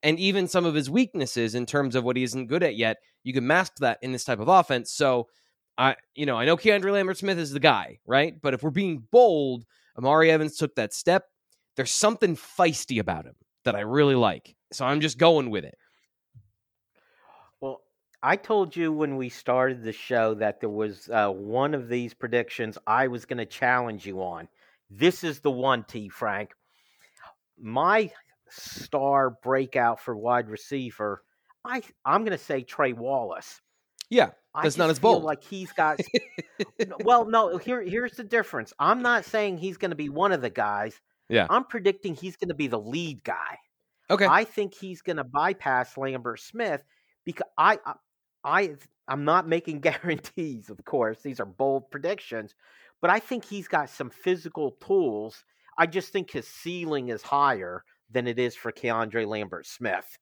and 0.04 0.20
even 0.20 0.48
some 0.48 0.66
of 0.66 0.74
his 0.74 0.90
weaknesses 0.90 1.56
in 1.56 1.66
terms 1.66 1.96
of 1.96 2.04
what 2.04 2.16
he 2.16 2.24
isn't 2.24 2.48
good 2.48 2.64
at 2.64 2.76
yet, 2.76 2.98
you 3.24 3.34
can 3.34 3.46
mask 3.46 3.76
that 3.80 4.00
in 4.02 4.12
this 4.12 4.24
type 4.24 4.40
of 4.40 4.48
offense. 4.48 4.92
So 4.92 5.28
I 5.78 5.96
you 6.16 6.26
know, 6.26 6.38
I 6.38 6.46
know 6.46 6.58
Keandre 6.58 6.92
Lambert 6.92 7.18
Smith 7.18 7.38
is 7.38 7.52
the 7.52 7.60
guy, 7.60 8.00
right? 8.06 8.40
But 8.42 8.54
if 8.54 8.64
we're 8.64 8.70
being 8.70 9.04
bold, 9.12 9.66
Omari 9.98 10.32
Evans 10.32 10.56
took 10.56 10.76
that 10.76 10.94
step. 10.94 11.26
There's 11.76 11.92
something 11.92 12.36
feisty 12.36 13.00
about 13.00 13.26
him 13.26 13.36
that 13.66 13.76
I 13.76 13.82
really 13.82 14.16
like. 14.16 14.56
So 14.72 14.86
I'm 14.86 15.02
just 15.02 15.18
going 15.18 15.50
with 15.50 15.66
it. 15.66 15.76
I 18.22 18.36
told 18.36 18.76
you 18.76 18.92
when 18.92 19.16
we 19.16 19.30
started 19.30 19.84
the 19.84 19.94
show 19.94 20.34
that 20.36 20.60
there 20.60 20.70
was 20.70 21.10
uh, 21.10 21.30
one 21.30 21.74
of 21.74 21.88
these 21.88 22.14
predictions 22.14 22.78
I 22.86 23.08
was 23.08 23.26
going 23.26 23.38
to 23.38 23.46
challenge 23.46 24.06
you 24.06 24.22
on. 24.22 24.50
This 24.90 25.24
is 25.24 25.40
the 25.40 25.52
one, 25.52 25.86
T. 25.86 26.10
Frank. 26.10 26.52
My 27.58 28.12
star 28.50 29.30
breakout 29.30 30.02
for 30.02 30.18
wide 30.18 30.50
receiver, 30.50 31.24
I 31.64 31.82
I'm 32.04 32.22
going 32.24 32.38
to 32.38 32.44
say 32.44 32.64
Trey 32.64 32.94
Wallace. 32.94 33.62
Yeah, 34.10 34.32
That's 34.64 34.78
not 34.78 34.90
as 34.90 35.00
bold. 35.00 35.24
Like 35.24 35.44
he's 35.44 35.72
got. 35.74 36.00
Well, 37.04 37.26
no. 37.26 37.58
Here, 37.58 37.82
here's 37.82 38.14
the 38.14 38.24
difference. 38.24 38.74
I'm 38.80 39.02
not 39.02 39.24
saying 39.24 39.58
he's 39.58 39.78
going 39.78 39.92
to 39.92 39.96
be 39.96 40.10
one 40.10 40.32
of 40.32 40.42
the 40.42 40.50
guys. 40.50 41.00
Yeah. 41.30 41.48
I'm 41.50 41.64
predicting 41.64 42.16
he's 42.16 42.36
going 42.36 42.50
to 42.50 42.56
be 42.56 42.68
the 42.68 42.80
lead 42.80 43.24
guy. 43.24 43.58
okay. 44.10 44.26
I 44.26 44.44
think 44.44 44.74
he's 44.74 45.02
going 45.02 45.18
to 45.18 45.24
bypass 45.24 45.98
Lambert 45.98 46.40
Smith 46.42 46.84
because 47.24 47.48
I, 47.58 47.78
I, 48.44 48.76
I'm 49.08 49.26
not 49.26 49.48
making 49.48 49.80
guarantees. 49.82 50.70
Of 50.70 50.84
course, 50.86 51.22
these 51.22 51.40
are 51.40 51.46
bold 51.46 51.90
predictions, 51.92 52.56
but 53.02 53.10
I 53.10 53.20
think 53.20 53.46
he's 53.46 53.68
got 53.68 53.90
some 53.90 54.10
physical 54.10 54.72
tools. 54.86 55.44
I 55.78 55.86
just 55.86 56.12
think 56.12 56.32
his 56.32 56.48
ceiling 56.48 57.10
is 57.10 57.22
higher 57.22 57.84
than 58.12 58.28
it 58.28 58.40
is 58.40 58.56
for 58.56 58.72
Keandre 58.72 59.26
Lambert 59.26 59.66
Smith, 59.66 60.18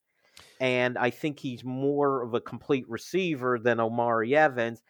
and 0.60 0.98
I 0.98 1.10
think 1.10 1.40
he's 1.40 1.64
more 1.64 2.24
of 2.24 2.34
a 2.34 2.42
complete 2.42 2.88
receiver 2.88 3.58
than 3.60 3.80
Omari 3.80 4.36
Evans. 4.36 4.82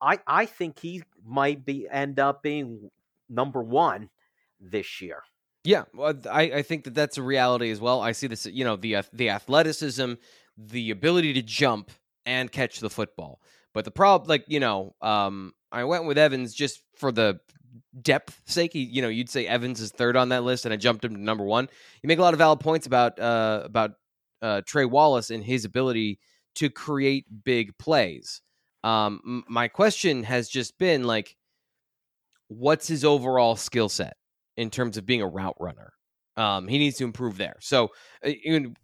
I, 0.00 0.18
I 0.26 0.46
think 0.46 0.78
he 0.78 1.02
might 1.24 1.64
be 1.64 1.86
end 1.90 2.18
up 2.20 2.42
being 2.42 2.90
number 3.28 3.62
one 3.62 4.10
this 4.60 5.00
year. 5.00 5.22
Yeah, 5.64 5.84
well, 5.94 6.14
I, 6.30 6.42
I 6.42 6.62
think 6.62 6.84
that 6.84 6.94
that's 6.94 7.16
a 7.16 7.22
reality 7.22 7.70
as 7.70 7.80
well. 7.80 8.02
I 8.02 8.12
see 8.12 8.26
this, 8.26 8.44
you 8.46 8.64
know, 8.64 8.76
the 8.76 8.98
the 9.12 9.30
athleticism, 9.30 10.14
the 10.58 10.90
ability 10.90 11.32
to 11.34 11.42
jump 11.42 11.90
and 12.26 12.50
catch 12.50 12.80
the 12.80 12.90
football. 12.90 13.40
But 13.72 13.84
the 13.84 13.90
problem, 13.90 14.28
like 14.28 14.44
you 14.48 14.60
know, 14.60 14.94
um, 15.00 15.52
I 15.72 15.84
went 15.84 16.04
with 16.04 16.18
Evans 16.18 16.54
just 16.54 16.80
for 16.96 17.10
the 17.12 17.40
depth 18.02 18.40
sake, 18.46 18.72
you 18.74 19.02
know, 19.02 19.08
you'd 19.08 19.28
say 19.28 19.46
Evans 19.46 19.80
is 19.80 19.90
third 19.90 20.16
on 20.16 20.28
that 20.30 20.44
list, 20.44 20.64
and 20.64 20.72
I 20.72 20.76
jumped 20.76 21.04
him 21.04 21.14
to 21.14 21.20
number 21.20 21.44
one. 21.44 21.68
You 22.02 22.08
make 22.08 22.18
a 22.18 22.22
lot 22.22 22.34
of 22.34 22.38
valid 22.38 22.60
points 22.60 22.86
about 22.86 23.18
uh, 23.18 23.62
about 23.64 23.92
uh, 24.42 24.62
Trey 24.66 24.84
Wallace 24.84 25.30
and 25.30 25.42
his 25.42 25.64
ability 25.64 26.18
to 26.56 26.70
create 26.70 27.26
big 27.44 27.76
plays. 27.78 28.40
Um, 28.84 29.20
m- 29.24 29.44
my 29.48 29.68
question 29.68 30.22
has 30.24 30.48
just 30.48 30.78
been 30.78 31.04
like, 31.04 31.36
what's 32.48 32.86
his 32.86 33.04
overall 33.04 33.56
skill 33.56 33.88
set 33.88 34.16
in 34.56 34.70
terms 34.70 34.96
of 34.96 35.06
being 35.06 35.22
a 35.22 35.26
route 35.26 35.56
runner? 35.58 35.92
Um, 36.36 36.68
he 36.68 36.78
needs 36.78 36.98
to 36.98 37.04
improve 37.04 37.38
there. 37.38 37.56
So 37.60 37.86
uh, 38.24 38.30
it, 38.30 38.76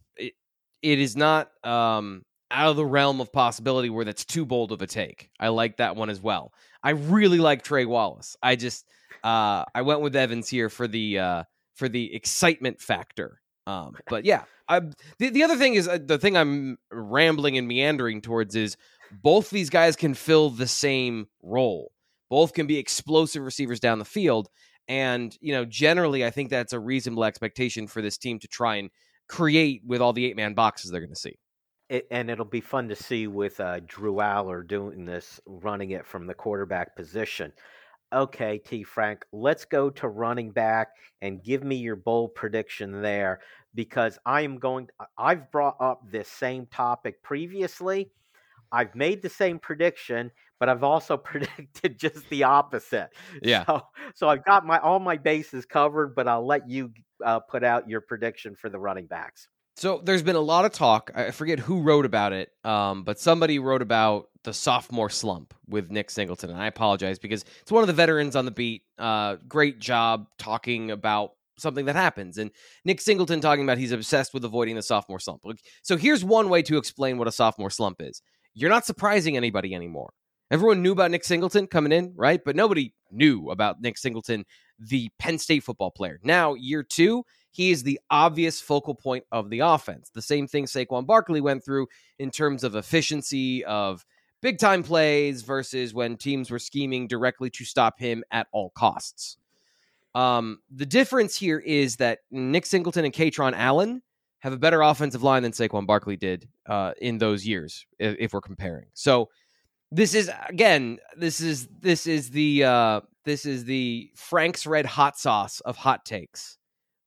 it 0.82 0.99
is 0.99 1.16
not 1.16 1.50
um, 1.64 2.23
out 2.50 2.71
of 2.71 2.76
the 2.76 2.85
realm 2.85 3.21
of 3.21 3.33
possibility 3.33 3.90
where 3.90 4.04
that's 4.04 4.25
too 4.25 4.45
bold 4.45 4.73
of 4.73 4.83
a 4.83 4.87
take. 4.87 5.30
I 5.38 5.49
like 5.49 5.76
that 5.78 5.97
one 5.97 6.11
as 6.11 6.21
well. 6.21 6.52
I 6.83 6.90
really 6.90 7.38
like 7.38 7.62
Trey 7.62 7.85
Wallace. 7.85 8.37
I 8.42 8.57
just 8.57 8.87
uh, 9.23 9.64
I 9.75 9.83
went 9.83 10.00
with 10.00 10.16
Evans 10.16 10.49
here 10.49 10.69
for 10.69 10.88
the 10.88 11.19
uh, 11.19 11.45
for 11.75 11.88
the 11.88 12.14
excitement 12.14 12.80
factor. 12.80 13.40
Um, 13.66 13.97
but 14.09 14.25
yeah, 14.25 14.45
I, 14.69 14.80
the 15.19 15.30
the 15.30 15.42
other 15.42 15.57
thing 15.57 15.75
is 15.75 15.88
uh, 15.88 15.99
the 16.04 16.19
thing 16.19 16.37
I'm 16.37 16.78
rambling 16.90 17.59
and 17.59 17.69
meandering 17.69 18.21
towards 18.21 18.54
is 18.54 18.76
both 19.11 19.50
these 19.50 19.71
guys 19.71 19.97
can 19.97 20.14
fill 20.14 20.50
the 20.50 20.69
same 20.69 21.26
role. 21.42 21.92
Both 22.28 22.54
can 22.54 22.66
be 22.66 22.78
explosive 22.78 23.42
receivers 23.42 23.80
down 23.80 23.99
the 23.99 24.04
field, 24.04 24.49
and 24.88 25.37
you 25.40 25.52
know 25.52 25.64
generally 25.64 26.25
I 26.25 26.30
think 26.30 26.50
that's 26.50 26.73
a 26.73 26.80
reasonable 26.80 27.25
expectation 27.25 27.87
for 27.87 28.02
this 28.02 28.19
team 28.19 28.38
to 28.40 28.49
try 28.49 28.76
and 28.76 28.90
create 29.28 29.83
with 29.85 30.00
all 30.00 30.12
the 30.12 30.26
eight 30.26 30.37
man 30.37 30.54
boxes 30.54 30.90
they're 30.90 31.00
going 31.00 31.14
to 31.14 31.16
see. 31.16 31.38
It, 31.90 32.06
and 32.12 32.30
it'll 32.30 32.44
be 32.44 32.61
fun 32.61 32.88
to 32.88 32.94
see 32.94 33.26
with 33.26 33.59
uh, 33.59 33.80
Drew 33.85 34.14
Allar 34.14 34.66
doing 34.66 35.04
this, 35.04 35.40
running 35.44 35.90
it 35.90 36.06
from 36.06 36.26
the 36.26 36.35
quarterback 36.35 36.94
position. 36.94 37.52
Okay, 38.12 38.59
T. 38.59 38.85
Frank, 38.85 39.25
let's 39.32 39.64
go 39.64 39.90
to 39.90 40.09
running 40.09 40.52
back 40.52 40.88
and 41.20 41.42
give 41.42 41.64
me 41.64 41.76
your 41.76 41.97
bold 41.97 42.35
prediction 42.35 43.02
there 43.02 43.40
because 43.75 44.18
I 44.25 44.42
am 44.42 44.59
going. 44.59 44.88
I've 45.18 45.50
brought 45.50 45.76
up 45.80 46.02
this 46.09 46.28
same 46.28 46.66
topic 46.66 47.23
previously. 47.23 48.11
I've 48.73 48.94
made 48.94 49.20
the 49.20 49.28
same 49.28 49.59
prediction, 49.59 50.30
but 50.61 50.68
I've 50.68 50.85
also 50.85 51.16
predicted 51.16 51.99
just 51.99 52.28
the 52.30 52.44
opposite. 52.44 53.11
Yeah. 53.42 53.64
So, 53.66 53.82
so 54.14 54.28
I've 54.28 54.44
got 54.44 54.64
my 54.64 54.78
all 54.78 55.00
my 55.00 55.16
bases 55.16 55.66
covered, 55.66 56.14
but 56.14 56.28
I'll 56.28 56.47
let 56.47 56.68
you 56.68 56.92
uh, 57.25 57.40
put 57.40 57.64
out 57.64 57.88
your 57.88 58.00
prediction 58.00 58.54
for 58.54 58.68
the 58.68 58.78
running 58.78 59.06
backs. 59.06 59.49
So 59.76 60.00
there's 60.04 60.22
been 60.22 60.36
a 60.36 60.40
lot 60.40 60.64
of 60.64 60.72
talk. 60.72 61.10
I 61.14 61.30
forget 61.30 61.58
who 61.58 61.80
wrote 61.80 62.04
about 62.04 62.32
it, 62.32 62.50
um, 62.64 63.02
but 63.02 63.18
somebody 63.18 63.58
wrote 63.58 63.82
about 63.82 64.28
the 64.44 64.52
sophomore 64.52 65.10
slump 65.10 65.54
with 65.66 65.90
Nick 65.90 66.10
Singleton, 66.10 66.50
and 66.50 66.60
I 66.60 66.66
apologize 66.66 67.18
because 67.18 67.44
it's 67.62 67.72
one 67.72 67.82
of 67.82 67.86
the 67.86 67.92
veterans 67.92 68.36
on 68.36 68.44
the 68.44 68.50
beat. 68.50 68.82
Uh, 68.98 69.36
great 69.48 69.78
job 69.78 70.26
talking 70.38 70.90
about 70.90 71.32
something 71.58 71.86
that 71.86 71.96
happens, 71.96 72.36
and 72.38 72.50
Nick 72.84 73.00
Singleton 73.00 73.40
talking 73.40 73.64
about 73.64 73.78
he's 73.78 73.92
obsessed 73.92 74.34
with 74.34 74.44
avoiding 74.44 74.76
the 74.76 74.82
sophomore 74.82 75.20
slump. 75.20 75.42
So 75.82 75.96
here's 75.96 76.24
one 76.24 76.48
way 76.48 76.62
to 76.62 76.76
explain 76.76 77.16
what 77.16 77.28
a 77.28 77.32
sophomore 77.32 77.70
slump 77.70 78.02
is: 78.02 78.22
you're 78.54 78.70
not 78.70 78.86
surprising 78.86 79.36
anybody 79.36 79.74
anymore. 79.74 80.12
Everyone 80.50 80.82
knew 80.82 80.92
about 80.92 81.12
Nick 81.12 81.22
Singleton 81.22 81.68
coming 81.68 81.92
in, 81.92 82.12
right? 82.16 82.40
But 82.44 82.56
nobody 82.56 82.92
knew 83.12 83.50
about 83.50 83.80
Nick 83.80 83.96
Singleton, 83.96 84.44
the 84.80 85.08
Penn 85.18 85.38
State 85.38 85.62
football 85.62 85.92
player. 85.92 86.18
Now, 86.24 86.54
year 86.54 86.82
two, 86.82 87.24
he 87.50 87.71
is 87.71 87.83
the 87.83 88.00
obvious 88.11 88.61
focal 88.61 88.95
point 88.95 89.25
of 89.33 89.50
the 89.50 89.61
offense. 89.61 90.11
The 90.11 90.23
same 90.23 90.47
thing 90.47 90.66
Saquon 90.66 91.07
Barkley 91.07 91.40
went 91.40 91.64
through 91.64 91.88
in 92.19 92.30
terms 92.30 92.64
of 92.64 92.76
efficiency 92.76 93.64
of 93.64 94.04
big 94.40 94.59
time 94.59 94.83
plays 94.83 95.42
versus 95.42 95.92
when 95.92 96.16
teams 96.16 96.50
were 96.50 96.59
scheming 96.59 97.07
directly 97.07 97.50
to 97.50 97.64
stop 97.64 97.99
him 97.99 98.23
at 98.30 98.47
all 98.52 98.71
costs. 98.71 99.37
Um, 100.14 100.61
the 100.71 100.87
difference 100.87 101.37
here 101.37 101.59
is 101.59 101.97
that 101.97 102.21
Nick 102.30 102.66
Singleton 102.66 103.04
and 103.04 103.14
Kaytron 103.14 103.52
Allen 103.54 104.02
have 104.40 104.52
a 104.52 104.59
better 104.59 104.80
offensive 104.80 105.23
line 105.23 105.42
than 105.42 105.52
Saquon 105.52 105.87
Barkley 105.87 106.16
did 106.16 106.49
uh, 106.66 106.92
in 107.00 107.19
those 107.19 107.47
years, 107.47 107.87
if, 107.99 108.16
if, 108.19 108.33
we're 108.33 108.40
comparing. 108.40 108.87
So 108.95 109.28
this 109.92 110.14
is 110.14 110.30
again, 110.49 110.99
this 111.16 111.40
is 111.40 111.69
this 111.80 112.07
is 112.07 112.30
the 112.30 112.64
uh, 112.64 113.00
this 113.25 113.45
is 113.45 113.64
the 113.64 114.11
Frank's 114.16 114.66
Red 114.66 114.87
Hot 114.87 115.19
Sauce 115.19 115.61
of 115.61 115.76
hot 115.76 116.04
takes 116.04 116.59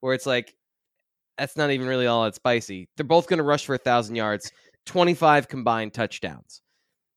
where 0.04 0.12
it's 0.12 0.26
like 0.26 0.54
that's 1.38 1.56
not 1.56 1.70
even 1.70 1.86
really 1.86 2.06
all 2.06 2.24
that 2.24 2.34
spicy. 2.34 2.90
They're 2.94 3.06
both 3.06 3.26
going 3.26 3.38
to 3.38 3.42
rush 3.42 3.64
for 3.64 3.74
a 3.74 3.78
thousand 3.78 4.16
yards, 4.16 4.52
twenty 4.84 5.14
five 5.14 5.48
combined 5.48 5.94
touchdowns. 5.94 6.60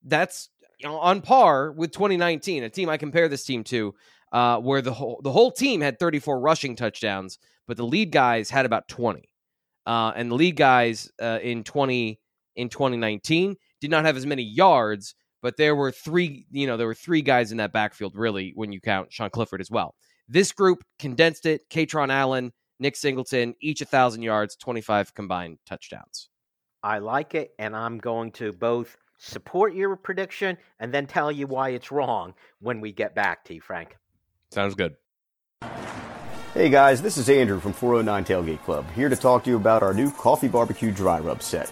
That's 0.06 0.50
you 0.79 0.88
know, 0.88 0.98
on 0.98 1.20
par 1.20 1.74
with 1.74 1.91
2019, 1.91 2.63
a 2.63 2.70
team 2.70 2.88
I 2.88 2.96
compare 2.96 3.27
this 3.27 3.44
team 3.44 3.65
to, 3.65 3.94
uh, 4.32 4.60
where 4.60 4.82
the 4.82 4.94
whole 4.94 5.20
the 5.22 5.34
whole 5.34 5.51
team 5.51 5.82
had 5.82 6.00
34 6.00 6.39
rushing 6.39 6.77
touchdowns, 6.77 7.39
but 7.67 7.75
the 7.75 7.86
lead 7.86 8.13
guys 8.13 8.50
had 8.50 8.65
about 8.65 8.88
20. 8.88 9.29
Uh, 9.86 10.13
and 10.15 10.32
the 10.32 10.36
lead 10.36 10.56
guys 10.56 11.12
uh, 11.22 11.39
in 11.44 11.65
20 11.65 12.17
in 12.56 12.70
2019 12.70 13.58
did 13.82 13.91
not 13.91 14.06
have 14.06 14.15
as 14.15 14.25
many 14.25 14.44
yards, 14.44 15.13
but 15.41 15.58
there 15.58 15.75
were 15.75 15.91
three. 15.91 16.46
You 16.51 16.67
know, 16.67 16.77
there 16.77 16.88
were 16.88 16.96
three 16.96 17.22
guys 17.22 17.51
in 17.51 17.58
that 17.58 17.74
backfield 17.74 18.15
really 18.15 18.53
when 18.56 18.72
you 18.72 18.79
count 18.79 19.12
Sean 19.12 19.29
Clifford 19.29 19.60
as 19.60 19.70
well. 19.70 19.94
This 20.29 20.53
group 20.53 20.84
condensed 21.00 21.46
it. 21.46 21.70
Kaytron 21.70 22.12
Allen, 22.12 22.53
Nick 22.79 22.96
Singleton, 22.96 23.55
each 23.60 23.81
a 23.81 23.86
thousand 23.86 24.22
yards, 24.22 24.55
25 24.55 25.13
combined 25.15 25.57
touchdowns. 25.65 26.29
I 26.84 27.00
like 27.00 27.34
it, 27.34 27.51
and 27.57 27.75
I'm 27.75 27.98
going 27.98 28.31
to 28.34 28.53
both 28.53 28.98
support 29.17 29.74
your 29.74 29.96
prediction 29.96 30.57
and 30.79 30.93
then 30.93 31.07
tell 31.07 31.31
you 31.31 31.48
why 31.48 31.69
it's 31.69 31.91
wrong 31.91 32.36
when 32.60 32.79
we 32.79 32.91
get 32.91 33.15
back 33.15 33.43
to 33.46 33.55
you, 33.55 33.62
Frank. 33.62 33.98
Sounds 34.51 34.75
good. 34.75 34.96
Hey 36.53 36.69
guys, 36.69 37.01
this 37.01 37.17
is 37.17 37.29
Andrew 37.29 37.60
from 37.60 37.74
409 37.74 38.25
Tailgate 38.25 38.63
Club, 38.63 38.89
here 38.91 39.10
to 39.10 39.15
talk 39.15 39.43
to 39.43 39.50
you 39.50 39.57
about 39.57 39.84
our 39.84 39.93
new 39.93 40.12
coffee 40.12 40.48
barbecue 40.48 40.91
dry 40.91 41.19
rub 41.19 41.43
set. 41.43 41.72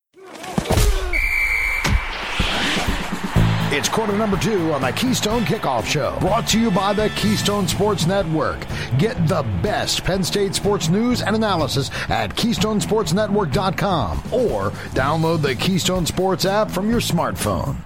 It's 3.73 3.87
quarter 3.87 4.17
number 4.17 4.37
two 4.37 4.73
on 4.73 4.81
the 4.81 4.91
Keystone 4.91 5.43
Kickoff 5.43 5.85
Show, 5.85 6.17
brought 6.19 6.45
to 6.49 6.59
you 6.59 6.69
by 6.71 6.91
the 6.91 7.09
Keystone 7.15 7.67
Sports 7.69 8.05
Network. 8.05 8.59
Get 8.97 9.15
the 9.27 9.43
best 9.63 10.03
Penn 10.03 10.23
State 10.25 10.53
sports 10.55 10.89
news 10.89 11.21
and 11.21 11.35
analysis 11.37 11.89
at 12.09 12.35
KeystonesportsNetwork.com 12.35 14.17
or 14.33 14.71
download 14.91 15.41
the 15.41 15.55
Keystone 15.55 16.05
Sports 16.05 16.43
app 16.45 16.69
from 16.69 16.89
your 16.89 16.99
smartphone. 16.99 17.77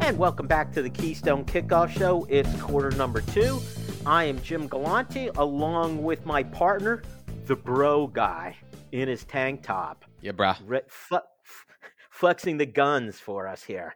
And 0.00 0.16
welcome 0.16 0.46
back 0.46 0.72
to 0.72 0.80
the 0.80 0.90
Keystone 0.90 1.44
Kickoff 1.44 1.90
Show. 1.90 2.26
It's 2.30 2.50
quarter 2.62 2.90
number 2.96 3.20
two. 3.20 3.60
I 4.06 4.24
am 4.24 4.40
Jim 4.40 4.66
Galante 4.68 5.28
along 5.36 6.02
with 6.02 6.24
my 6.24 6.42
partner, 6.44 7.02
the 7.44 7.56
bro 7.56 8.06
guy. 8.06 8.56
in 8.92 9.06
his 9.06 9.24
tank 9.24 9.62
top. 9.62 10.06
Yeah, 10.22 10.32
brah. 10.32 10.56
Re- 10.66 10.80
fu- 10.88 11.18
flexing 12.10 12.56
the 12.56 12.66
guns 12.66 13.20
for 13.20 13.46
us 13.46 13.62
here. 13.62 13.94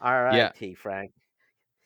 All 0.00 0.12
right, 0.12 0.36
Yeah. 0.36 0.50
T. 0.50 0.74
Frank. 0.74 1.12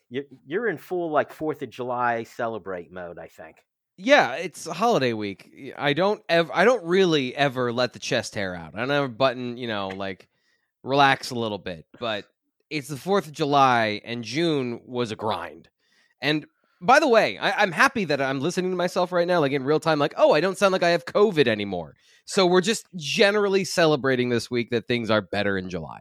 You're, 0.09 0.25
you're 0.47 0.69
in 0.69 0.77
full 0.77 1.11
like 1.11 1.33
Fourth 1.33 1.63
of 1.63 1.71
July 1.71 2.25
celebrate 2.25 2.93
mode, 2.93 3.19
I 3.19 3.29
think. 3.29 3.57
Yeah, 3.97 4.35
it's 4.35 4.67
holiday 4.67 5.13
week. 5.13 5.75
I 5.77 5.93
don't 5.93 6.23
ever 6.29 6.51
I 6.55 6.65
don't 6.65 6.85
really 6.85 7.37
ever 7.37 7.73
let 7.73 7.93
the 7.93 7.99
chest 7.99 8.35
hair 8.35 8.55
out. 8.55 8.73
I 8.75 8.85
never 8.87 9.09
button, 9.09 9.57
you 9.57 9.69
know, 9.69 9.89
like 9.89 10.29
relax 10.83 11.31
a 11.31 11.35
little 11.35 11.59
bit. 11.59 11.85
But 11.99 12.25
it's 12.71 12.89
the 12.89 12.97
fourth 12.97 13.27
of 13.27 13.33
July 13.33 14.01
and 14.05 14.25
June 14.25 14.81
was 14.87 15.11
a 15.11 15.17
grind. 15.17 15.69
And 16.23 16.47
by 16.81 16.99
the 16.99 17.09
way, 17.09 17.37
I, 17.37 17.53
I'm 17.63 17.73
happy 17.73 18.07
that 18.07 18.23
I'm 18.23 18.41
listening 18.41 18.71
to 18.71 18.77
myself 18.77 19.13
right 19.13 19.29
now, 19.29 19.41
like 19.41 19.53
in 19.53 19.65
real 19.65 19.81
time, 19.81 19.99
like, 19.99 20.15
oh, 20.17 20.33
I 20.33 20.41
don't 20.41 20.57
sound 20.57 20.73
like 20.73 20.83
I 20.83 20.91
have 20.91 21.05
COVID 21.05 21.47
anymore. 21.47 21.95
So 22.25 22.47
we're 22.47 22.63
just 22.63 22.87
generally 22.97 23.65
celebrating 23.65 24.31
this 24.31 24.51
week 24.51 24.71
that 24.71 24.87
things 24.87 25.11
are 25.11 25.21
better 25.21 25.59
in 25.59 25.69
July. 25.69 26.01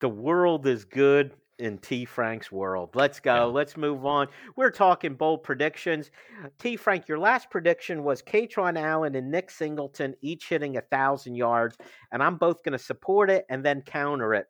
The 0.00 0.08
world 0.08 0.66
is 0.66 0.84
good 0.84 1.32
in 1.58 1.78
T. 1.78 2.04
Frank's 2.04 2.52
world. 2.52 2.90
Let's 2.94 3.18
go. 3.18 3.34
Yeah. 3.34 3.44
Let's 3.44 3.76
move 3.76 4.04
on. 4.04 4.28
We're 4.56 4.70
talking 4.70 5.14
bold 5.14 5.42
predictions. 5.42 6.10
T. 6.58 6.76
Frank, 6.76 7.08
your 7.08 7.18
last 7.18 7.48
prediction 7.50 8.04
was 8.04 8.22
Kaytron 8.22 8.78
Allen 8.78 9.14
and 9.14 9.30
Nick 9.30 9.50
Singleton 9.50 10.14
each 10.20 10.48
hitting 10.48 10.76
a 10.76 10.82
thousand 10.82 11.34
yards, 11.34 11.76
and 12.12 12.22
I'm 12.22 12.36
both 12.36 12.62
going 12.62 12.72
to 12.72 12.78
support 12.78 13.30
it 13.30 13.46
and 13.48 13.64
then 13.64 13.80
counter 13.82 14.34
it. 14.34 14.46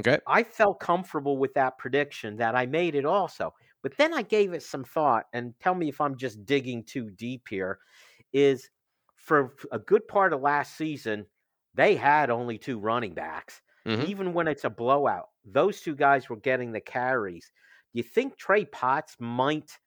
Okay. 0.00 0.18
I 0.26 0.42
felt 0.42 0.80
comfortable 0.80 1.36
with 1.36 1.52
that 1.54 1.76
prediction 1.76 2.36
that 2.36 2.54
I 2.54 2.66
made 2.66 2.94
it 2.94 3.04
also. 3.04 3.52
But 3.82 3.96
then 3.96 4.14
I 4.14 4.22
gave 4.22 4.54
it 4.54 4.62
some 4.62 4.84
thought, 4.84 5.24
and 5.32 5.54
tell 5.60 5.74
me 5.74 5.88
if 5.88 6.00
I'm 6.00 6.16
just 6.16 6.46
digging 6.46 6.82
too 6.84 7.10
deep 7.10 7.46
here. 7.48 7.78
Is 8.32 8.70
for 9.16 9.54
a 9.72 9.78
good 9.78 10.06
part 10.08 10.32
of 10.32 10.40
last 10.40 10.76
season, 10.76 11.26
they 11.74 11.94
had 11.94 12.30
only 12.30 12.58
two 12.58 12.78
running 12.78 13.14
backs. 13.14 13.60
Mhm. 13.88 14.04
Even 14.04 14.32
when 14.34 14.48
it's 14.48 14.64
a 14.64 14.70
blowout, 14.70 15.28
those 15.44 15.80
two 15.80 15.94
guys 15.96 16.28
were 16.28 16.36
getting 16.36 16.72
the 16.72 16.80
carries. 16.80 17.52
Do 17.92 17.98
you 17.98 18.02
think 18.04 18.36
Trey 18.36 18.64
Potts 18.66 19.16
might 19.18 19.78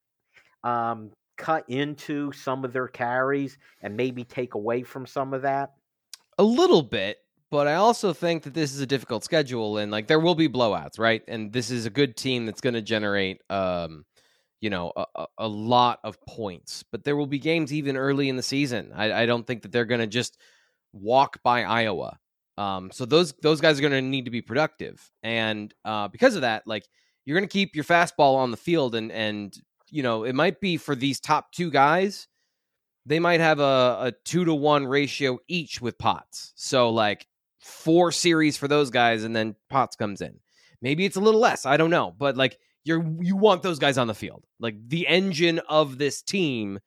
um, 0.64 1.14
cut 1.38 1.70
into 1.70 2.32
some 2.34 2.66
of 2.66 2.74
their 2.74 2.88
carries 2.90 3.58
and 3.82 3.98
maybe 3.98 4.24
take 4.26 4.56
away 4.56 4.84
from 4.84 5.06
some 5.08 5.34
of 5.34 5.44
that? 5.44 5.72
A 6.38 6.44
little 6.44 6.82
bit, 6.82 7.18
but 7.50 7.68
I 7.68 7.76
also 7.76 8.14
think 8.14 8.44
that 8.44 8.54
this 8.54 8.74
is 8.74 8.80
a 8.80 8.86
difficult 8.86 9.24
schedule 9.24 9.78
and 9.78 9.92
like 9.92 10.08
there 10.08 10.20
will 10.20 10.36
be 10.36 10.48
blowouts, 10.50 10.98
right? 10.98 11.24
And 11.28 11.52
this 11.54 11.70
is 11.70 11.86
a 11.86 11.90
good 11.90 12.16
team 12.16 12.46
that's 12.46 12.62
going 12.62 12.74
to 12.74 12.82
generate 12.82 13.42
um 13.50 14.06
you 14.62 14.70
know 14.70 14.94
a, 14.96 15.06
a- 15.16 15.28
a 15.40 15.50
lot 15.50 16.00
of 16.06 16.20
points, 16.28 16.84
but 16.84 17.04
there 17.06 17.18
will 17.18 17.28
be 17.28 17.40
games 17.40 17.74
even 17.74 17.98
early 17.98 18.30
in 18.30 18.38
the 18.38 18.44
season. 18.44 18.94
I, 18.94 19.24
I 19.24 19.28
don't 19.28 19.48
think 19.48 19.64
that 19.64 19.72
they're 19.74 19.86
going 19.86 20.02
to 20.02 20.08
just 20.08 20.40
walk 20.94 21.44
by 21.44 21.64
Iowa. 21.64 22.20
Um, 22.58 22.92
so 22.92 23.06
those 23.06 23.34
those 23.42 23.62
guys 23.62 23.80
are 23.80 23.82
going 23.82 23.94
to 23.94 24.02
need 24.02 24.26
to 24.26 24.32
be 24.32 24.42
productive, 24.42 25.10
and 25.24 25.74
uh, 25.86 26.08
because 26.10 26.36
of 26.36 26.42
that, 26.42 26.64
like 26.66 26.86
you're 27.26 27.38
going 27.38 27.48
to 27.48 27.52
keep 27.52 27.76
your 27.76 27.86
fastball 27.86 28.36
on 28.36 28.52
the 28.52 28.58
field, 28.58 28.96
and 28.96 29.12
and 29.12 29.56
you 29.90 30.04
know 30.04 30.24
it 30.24 30.36
might 30.36 30.60
be 30.60 30.78
for 30.78 30.96
these 30.96 31.20
top 31.20 31.52
two 31.52 31.72
guys 31.72 32.28
they 33.06 33.20
might 33.20 33.40
have 33.40 33.60
a, 33.60 33.98
a 34.02 34.14
two 34.26 34.46
to 34.46 34.54
one 34.54 34.86
ratio 34.86 35.40
each 35.48 35.82
with 35.82 35.98
Potts. 35.98 36.54
So 36.56 36.90
like 36.90 37.28
four 37.60 38.12
series 38.12 38.58
for 38.58 38.68
those 38.68 38.90
guys, 38.90 39.24
and 39.24 39.36
then 39.36 39.56
Potts 39.70 39.96
comes 39.96 40.22
in. 40.22 40.40
Maybe 40.82 41.06
it's 41.06 41.16
a 41.16 41.22
little 41.22 41.40
less. 41.40 41.66
I 41.66 41.78
don't 41.78 41.90
know, 41.90 42.14
but 42.18 42.38
like 42.38 42.58
you're 42.84 43.04
you 43.22 43.36
want 43.36 43.64
those 43.64 43.80
guys 43.80 43.98
on 43.98 44.08
the 44.08 44.14
field. 44.14 44.46
Like 44.60 44.76
the 44.88 45.08
engine 45.08 45.60
of 45.70 45.98
this 45.98 46.22
team 46.22 46.80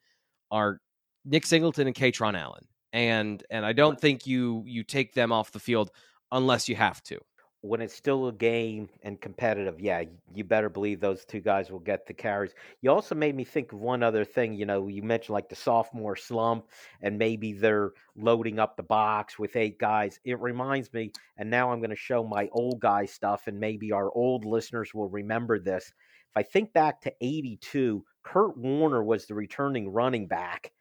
are 0.51 0.79
Nick 1.25 1.45
Singleton 1.45 1.87
and 1.87 1.95
Kaytron 1.95 2.39
Allen, 2.39 2.65
and 2.95 3.43
and 3.51 3.65
I 3.67 3.73
don't 3.73 4.01
think 4.01 4.27
you 4.27 4.63
you 4.67 4.83
take 4.83 5.13
them 5.15 5.33
off 5.33 5.53
the 5.53 5.59
field 5.59 5.91
unless 6.31 6.69
you 6.69 6.77
have 6.77 7.03
to. 7.05 7.19
when 7.61 7.81
it's 7.81 7.95
still 7.95 8.27
a 8.27 8.33
game 8.33 8.87
and 9.01 9.19
competitive, 9.19 9.79
yeah, 9.81 10.03
you 10.35 10.43
better 10.43 10.69
believe 10.69 10.99
those 10.99 11.25
two 11.25 11.39
guys 11.39 11.71
will 11.71 11.79
get 11.79 12.05
the 12.05 12.13
carries. 12.13 12.53
You 12.81 12.91
also 12.91 13.15
made 13.15 13.35
me 13.35 13.43
think 13.43 13.73
of 13.73 13.79
one 13.79 14.03
other 14.03 14.23
thing. 14.23 14.53
You 14.53 14.67
know, 14.67 14.87
you 14.87 15.01
mentioned 15.01 15.33
like 15.33 15.49
the 15.49 15.55
sophomore 15.55 16.15
slump, 16.15 16.69
and 17.01 17.17
maybe 17.17 17.53
they're 17.53 17.93
loading 18.15 18.59
up 18.59 18.77
the 18.77 18.83
box 18.83 19.39
with 19.39 19.55
eight 19.55 19.79
guys. 19.79 20.19
It 20.25 20.39
reminds 20.39 20.93
me, 20.93 21.11
and 21.37 21.49
now 21.49 21.71
I'm 21.71 21.79
going 21.79 21.89
to 21.89 21.95
show 21.95 22.23
my 22.23 22.49
old 22.51 22.79
guy 22.81 23.05
stuff, 23.05 23.47
and 23.47 23.59
maybe 23.59 23.91
our 23.91 24.11
old 24.13 24.45
listeners 24.45 24.93
will 24.93 25.09
remember 25.09 25.59
this. 25.59 25.85
If 25.85 26.37
I 26.37 26.43
think 26.43 26.73
back 26.73 27.01
to 27.01 27.13
82, 27.21 28.05
Curt 28.23 28.57
Warner 28.57 29.03
was 29.03 29.25
the 29.25 29.33
returning 29.33 29.89
running 29.91 30.27
back. 30.27 30.71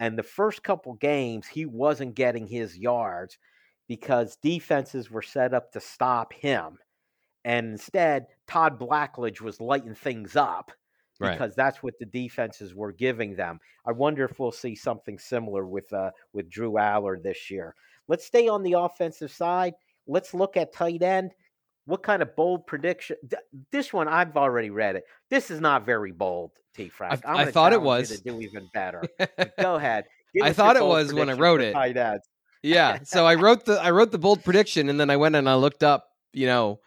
And 0.00 0.16
the 0.18 0.22
first 0.22 0.62
couple 0.62 0.94
games, 0.94 1.46
he 1.46 1.66
wasn't 1.66 2.14
getting 2.14 2.46
his 2.46 2.78
yards 2.78 3.38
because 3.88 4.36
defenses 4.36 5.10
were 5.10 5.22
set 5.22 5.54
up 5.54 5.72
to 5.72 5.80
stop 5.80 6.32
him. 6.32 6.78
And 7.44 7.68
instead, 7.68 8.26
Todd 8.46 8.78
Blackledge 8.78 9.40
was 9.40 9.60
lighting 9.60 9.94
things 9.94 10.36
up 10.36 10.72
Right. 11.20 11.32
because 11.32 11.56
that's 11.56 11.82
what 11.82 11.98
the 11.98 12.06
defenses 12.06 12.76
were 12.76 12.92
giving 12.92 13.34
them. 13.34 13.58
I 13.84 13.90
wonder 13.90 14.24
if 14.24 14.38
we'll 14.38 14.52
see 14.52 14.76
something 14.76 15.18
similar 15.18 15.66
with 15.66 15.92
uh, 15.92 16.12
with 16.32 16.48
Drew 16.48 16.72
Allar 16.74 17.20
this 17.20 17.50
year. 17.50 17.74
Let's 18.06 18.24
stay 18.24 18.46
on 18.46 18.62
the 18.62 18.74
offensive 18.74 19.32
side. 19.32 19.74
Let's 20.06 20.32
look 20.32 20.56
at 20.56 20.72
tight 20.72 21.02
end. 21.02 21.32
What 21.88 22.02
kind 22.02 22.20
of 22.20 22.36
bold 22.36 22.66
prediction? 22.66 23.16
th- 23.28 23.42
This 23.72 23.92
one 23.92 24.08
I've 24.08 24.36
already 24.36 24.68
read 24.70 24.96
it. 24.96 25.04
This 25.30 25.50
is 25.50 25.58
not 25.60 25.86
very 25.86 26.12
bold, 26.12 26.50
T. 26.74 26.88
Frank. 26.90 27.24
I- 27.26 27.44
I 27.44 27.50
thought 27.50 27.72
it 27.72 27.80
was. 27.80 28.10
to 28.10 28.22
do 28.22 28.40
even 28.42 28.68
better. 28.74 29.02
Go 29.58 29.74
ahead. 29.76 30.04
I 30.42 30.52
thought 30.52 30.76
it 30.76 30.84
was 30.84 31.14
when 31.14 31.30
I 31.30 31.32
wrote 31.32 31.62
it. 31.62 31.74
Yeah. 32.62 32.98
So 33.04 33.24
I 33.26 33.36
wrote 33.36 33.64
the 33.64 33.80
I 33.80 33.90
wrote 33.90 34.10
the 34.12 34.18
bold 34.18 34.44
prediction, 34.44 34.88
and 34.90 35.00
then 35.00 35.08
I 35.10 35.16
went 35.16 35.34
and 35.34 35.48
I 35.48 35.54
looked 35.54 35.82
up, 35.82 36.08
you 36.34 36.46
know, 36.46 36.80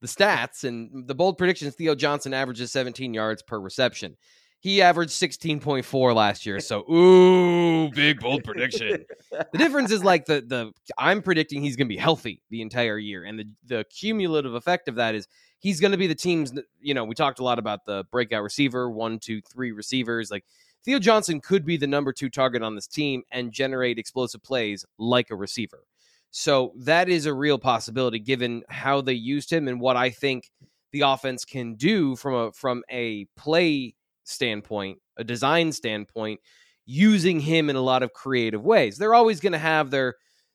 the 0.00 0.08
stats, 0.08 0.64
and 0.64 1.06
the 1.06 1.14
bold 1.14 1.38
predictions. 1.38 1.76
Theo 1.76 1.94
Johnson 1.94 2.34
averages 2.34 2.72
17 2.72 3.14
yards 3.14 3.42
per 3.42 3.60
reception. 3.60 4.16
He 4.60 4.82
averaged 4.82 5.12
16.4 5.12 6.14
last 6.14 6.44
year. 6.44 6.58
So 6.58 6.80
ooh, 6.92 7.90
big 7.90 8.20
bold 8.20 8.42
prediction. 8.42 9.04
the 9.30 9.58
difference 9.58 9.92
is 9.92 10.02
like 10.02 10.26
the 10.26 10.40
the 10.40 10.72
I'm 10.98 11.22
predicting 11.22 11.62
he's 11.62 11.76
going 11.76 11.86
to 11.86 11.94
be 11.94 11.96
healthy 11.96 12.42
the 12.50 12.62
entire 12.62 12.98
year, 12.98 13.24
and 13.24 13.38
the 13.38 13.46
the 13.66 13.84
cumulative 13.84 14.54
effect 14.54 14.88
of 14.88 14.96
that 14.96 15.14
is 15.14 15.28
he's 15.60 15.80
going 15.80 15.92
to 15.92 15.98
be 15.98 16.08
the 16.08 16.14
team's. 16.14 16.52
You 16.80 16.94
know, 16.94 17.04
we 17.04 17.14
talked 17.14 17.38
a 17.38 17.44
lot 17.44 17.58
about 17.58 17.84
the 17.86 18.04
breakout 18.10 18.42
receiver, 18.42 18.90
one, 18.90 19.18
two, 19.18 19.40
three 19.42 19.70
receivers. 19.70 20.30
Like 20.30 20.44
Theo 20.84 20.98
Johnson 20.98 21.40
could 21.40 21.64
be 21.64 21.76
the 21.76 21.86
number 21.86 22.12
two 22.12 22.28
target 22.28 22.62
on 22.62 22.74
this 22.74 22.86
team 22.86 23.22
and 23.30 23.52
generate 23.52 23.98
explosive 23.98 24.42
plays 24.42 24.84
like 24.98 25.30
a 25.30 25.36
receiver. 25.36 25.84
So 26.30 26.72
that 26.76 27.08
is 27.08 27.26
a 27.26 27.34
real 27.34 27.58
possibility 27.58 28.18
given 28.18 28.62
how 28.68 29.00
they 29.00 29.14
used 29.14 29.52
him 29.52 29.68
and 29.68 29.80
what 29.80 29.96
I 29.96 30.10
think 30.10 30.50
the 30.92 31.02
offense 31.02 31.44
can 31.44 31.74
do 31.74 32.16
from 32.16 32.34
a 32.34 32.52
from 32.52 32.82
a 32.90 33.26
play 33.36 33.94
standpoint, 34.28 34.98
a 35.16 35.24
design 35.24 35.72
standpoint, 35.72 36.40
using 36.86 37.40
him 37.40 37.68
in 37.68 37.76
a 37.76 37.82
lot 37.82 38.02
of 38.02 38.12
creative 38.12 38.64
ways. 38.64 38.96
They're 38.98 39.14
always 39.14 39.40
going 39.40 39.52
to 39.52 39.58
have 39.58 39.90
their 39.90 40.14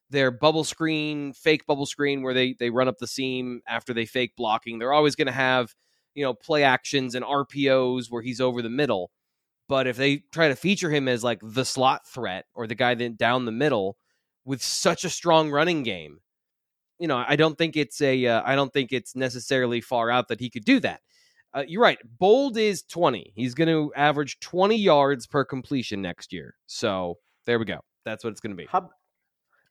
their 0.09 0.31
bubble 0.31 0.63
screen, 0.63 1.33
fake 1.33 1.65
bubble 1.65 1.85
screen 1.85 2.21
where 2.21 2.33
they 2.33 2.55
they 2.59 2.69
run 2.69 2.87
up 2.87 2.97
the 2.99 3.07
seam 3.07 3.61
after 3.67 3.93
they 3.93 4.05
fake 4.05 4.33
blocking. 4.37 4.79
They're 4.79 4.93
always 4.93 5.15
going 5.15 5.27
to 5.27 5.33
have, 5.33 5.73
you 6.15 6.23
know, 6.23 6.33
play 6.33 6.63
actions 6.63 7.15
and 7.15 7.25
RPOs 7.25 8.07
where 8.09 8.21
he's 8.21 8.41
over 8.41 8.61
the 8.61 8.69
middle. 8.69 9.11
But 9.69 9.87
if 9.87 9.97
they 9.97 10.23
try 10.31 10.49
to 10.49 10.55
feature 10.55 10.91
him 10.91 11.07
as 11.07 11.23
like 11.23 11.39
the 11.41 11.65
slot 11.65 12.07
threat 12.07 12.45
or 12.53 12.67
the 12.67 12.75
guy 12.75 12.95
that 12.95 13.17
down 13.17 13.45
the 13.45 13.51
middle 13.51 13.97
with 14.45 14.61
such 14.61 15.03
a 15.05 15.09
strong 15.09 15.49
running 15.51 15.83
game, 15.83 16.19
you 16.99 17.07
know, 17.07 17.23
I 17.27 17.35
don't 17.35 17.57
think 17.57 17.75
it's 17.75 18.01
a 18.01 18.25
uh, 18.27 18.41
I 18.45 18.55
don't 18.55 18.71
think 18.71 18.91
it's 18.91 19.15
necessarily 19.15 19.81
far 19.81 20.09
out 20.11 20.27
that 20.29 20.39
he 20.39 20.49
could 20.49 20.65
do 20.65 20.79
that. 20.81 21.01
Uh, 21.53 21.63
you're 21.67 21.81
right. 21.81 21.99
Bold 22.19 22.57
is 22.57 22.83
20. 22.83 23.33
He's 23.35 23.53
going 23.53 23.67
to 23.67 23.93
average 23.95 24.39
20 24.39 24.75
yards 24.75 25.27
per 25.27 25.45
completion 25.45 26.01
next 26.01 26.33
year. 26.33 26.55
So 26.65 27.19
there 27.45 27.59
we 27.59 27.65
go. 27.65 27.79
That's 28.05 28.23
what 28.23 28.31
it's 28.31 28.41
going 28.41 28.55
to 28.55 28.57
be. 28.57 28.65
Hub- 28.65 28.91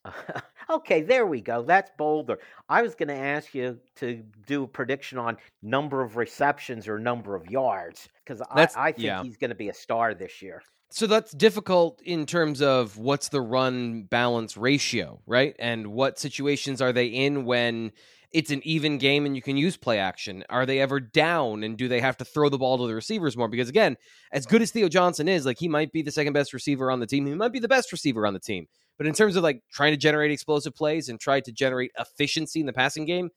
okay, 0.71 1.03
there 1.03 1.27
we 1.27 1.41
go. 1.41 1.63
That's 1.63 1.91
bolder. 1.97 2.39
I 2.69 2.83
was 2.83 2.95
going 2.95 3.09
to 3.09 3.17
ask 3.17 3.55
you 3.55 3.79
to 3.97 4.23
do 4.47 4.65
a 4.65 4.69
prediction 4.69 5.19
on 5.19 5.37
number 5.63 6.03
of 6.03 6.17
receptions 6.17 6.89
or 6.89 6.99
number 6.99 7.35
of 7.35 7.49
yards 7.51 8.09
because 8.25 8.43
I, 8.51 8.69
I 8.77 8.93
think 8.93 9.05
yeah. 9.05 9.23
he's 9.23 9.37
going 9.37 9.51
to 9.51 9.57
be 9.57 9.69
a 9.69 9.75
star 9.75 10.15
this 10.15 10.43
year. 10.43 10.63
So 10.91 11.07
that's 11.07 11.33
difficult 11.33 12.03
in 12.03 12.27
terms 12.27 12.61
of 12.61 12.99
what's 12.99 13.31
the 13.31 13.41
run 13.41 14.03
balance 14.03 14.59
ratio, 14.59 15.23
right? 15.27 15.57
And 15.59 15.87
what 15.87 16.19
situations 16.19 16.83
are 16.83 16.93
they 16.93 17.07
in 17.07 17.47
when 17.47 17.93
it's 18.33 18.51
an 18.51 18.61
even 18.65 18.99
game 18.99 19.27
and 19.27 19.37
you 19.37 19.43
can 19.43 19.57
use 19.57 19.77
play 19.77 19.99
action? 19.99 20.45
Are 20.49 20.65
they 20.65 20.81
ever 20.81 21.01
down 21.01 21.63
and 21.65 21.77
do 21.77 21.89
they 21.89 22.01
have 22.01 22.17
to 22.19 22.25
throw 22.25 22.49
the 22.49 22.59
ball 22.59 22.79
to 22.79 22.87
the 22.87 22.95
receivers 22.95 23.37
more? 23.37 23.49
Because 23.49 23.69
again, 23.69 23.97
as 24.33 24.47
good 24.47 24.63
as 24.63 24.71
Theo 24.71 24.89
Johnson 24.89 25.29
is, 25.29 25.45
like 25.45 25.59
he 25.59 25.69
might 25.69 25.93
be 25.93 26.03
the 26.03 26.11
second 26.11 26.33
best 26.33 26.53
receiver 26.53 26.91
on 26.91 27.01
the 27.01 27.07
team. 27.07 27.27
He 27.27 27.35
might 27.35 27.53
be 27.53 27.59
the 27.59 27.69
best 27.69 27.93
receiver 27.93 28.27
on 28.27 28.35
the 28.35 28.41
team. 28.41 28.67
But 28.99 29.07
in 29.07 29.15
terms 29.15 29.37
of 29.37 29.43
like 29.43 29.63
trying 29.71 29.93
to 29.93 29.97
generate 29.97 30.31
explosive 30.31 30.75
plays 30.75 31.09
and 31.09 31.21
try 31.21 31.41
to 31.41 31.53
generate 31.53 31.91
efficiency 31.99 32.61
in 32.61 32.67
the 32.67 32.73
passing 32.73 33.05
game, 33.05 33.31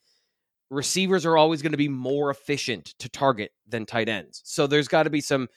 receivers 0.69 1.25
are 1.25 1.38
always 1.38 1.62
going 1.62 1.73
to 1.73 1.77
be 1.77 1.89
more 1.89 2.29
efficient 2.29 2.93
to 2.99 3.10
target 3.10 3.51
than 3.67 3.86
tight 3.86 4.10
ends. 4.10 4.41
So 4.45 4.67
there's 4.67 4.88
got 4.88 5.03
to 5.03 5.10
be 5.10 5.21
some 5.21 5.47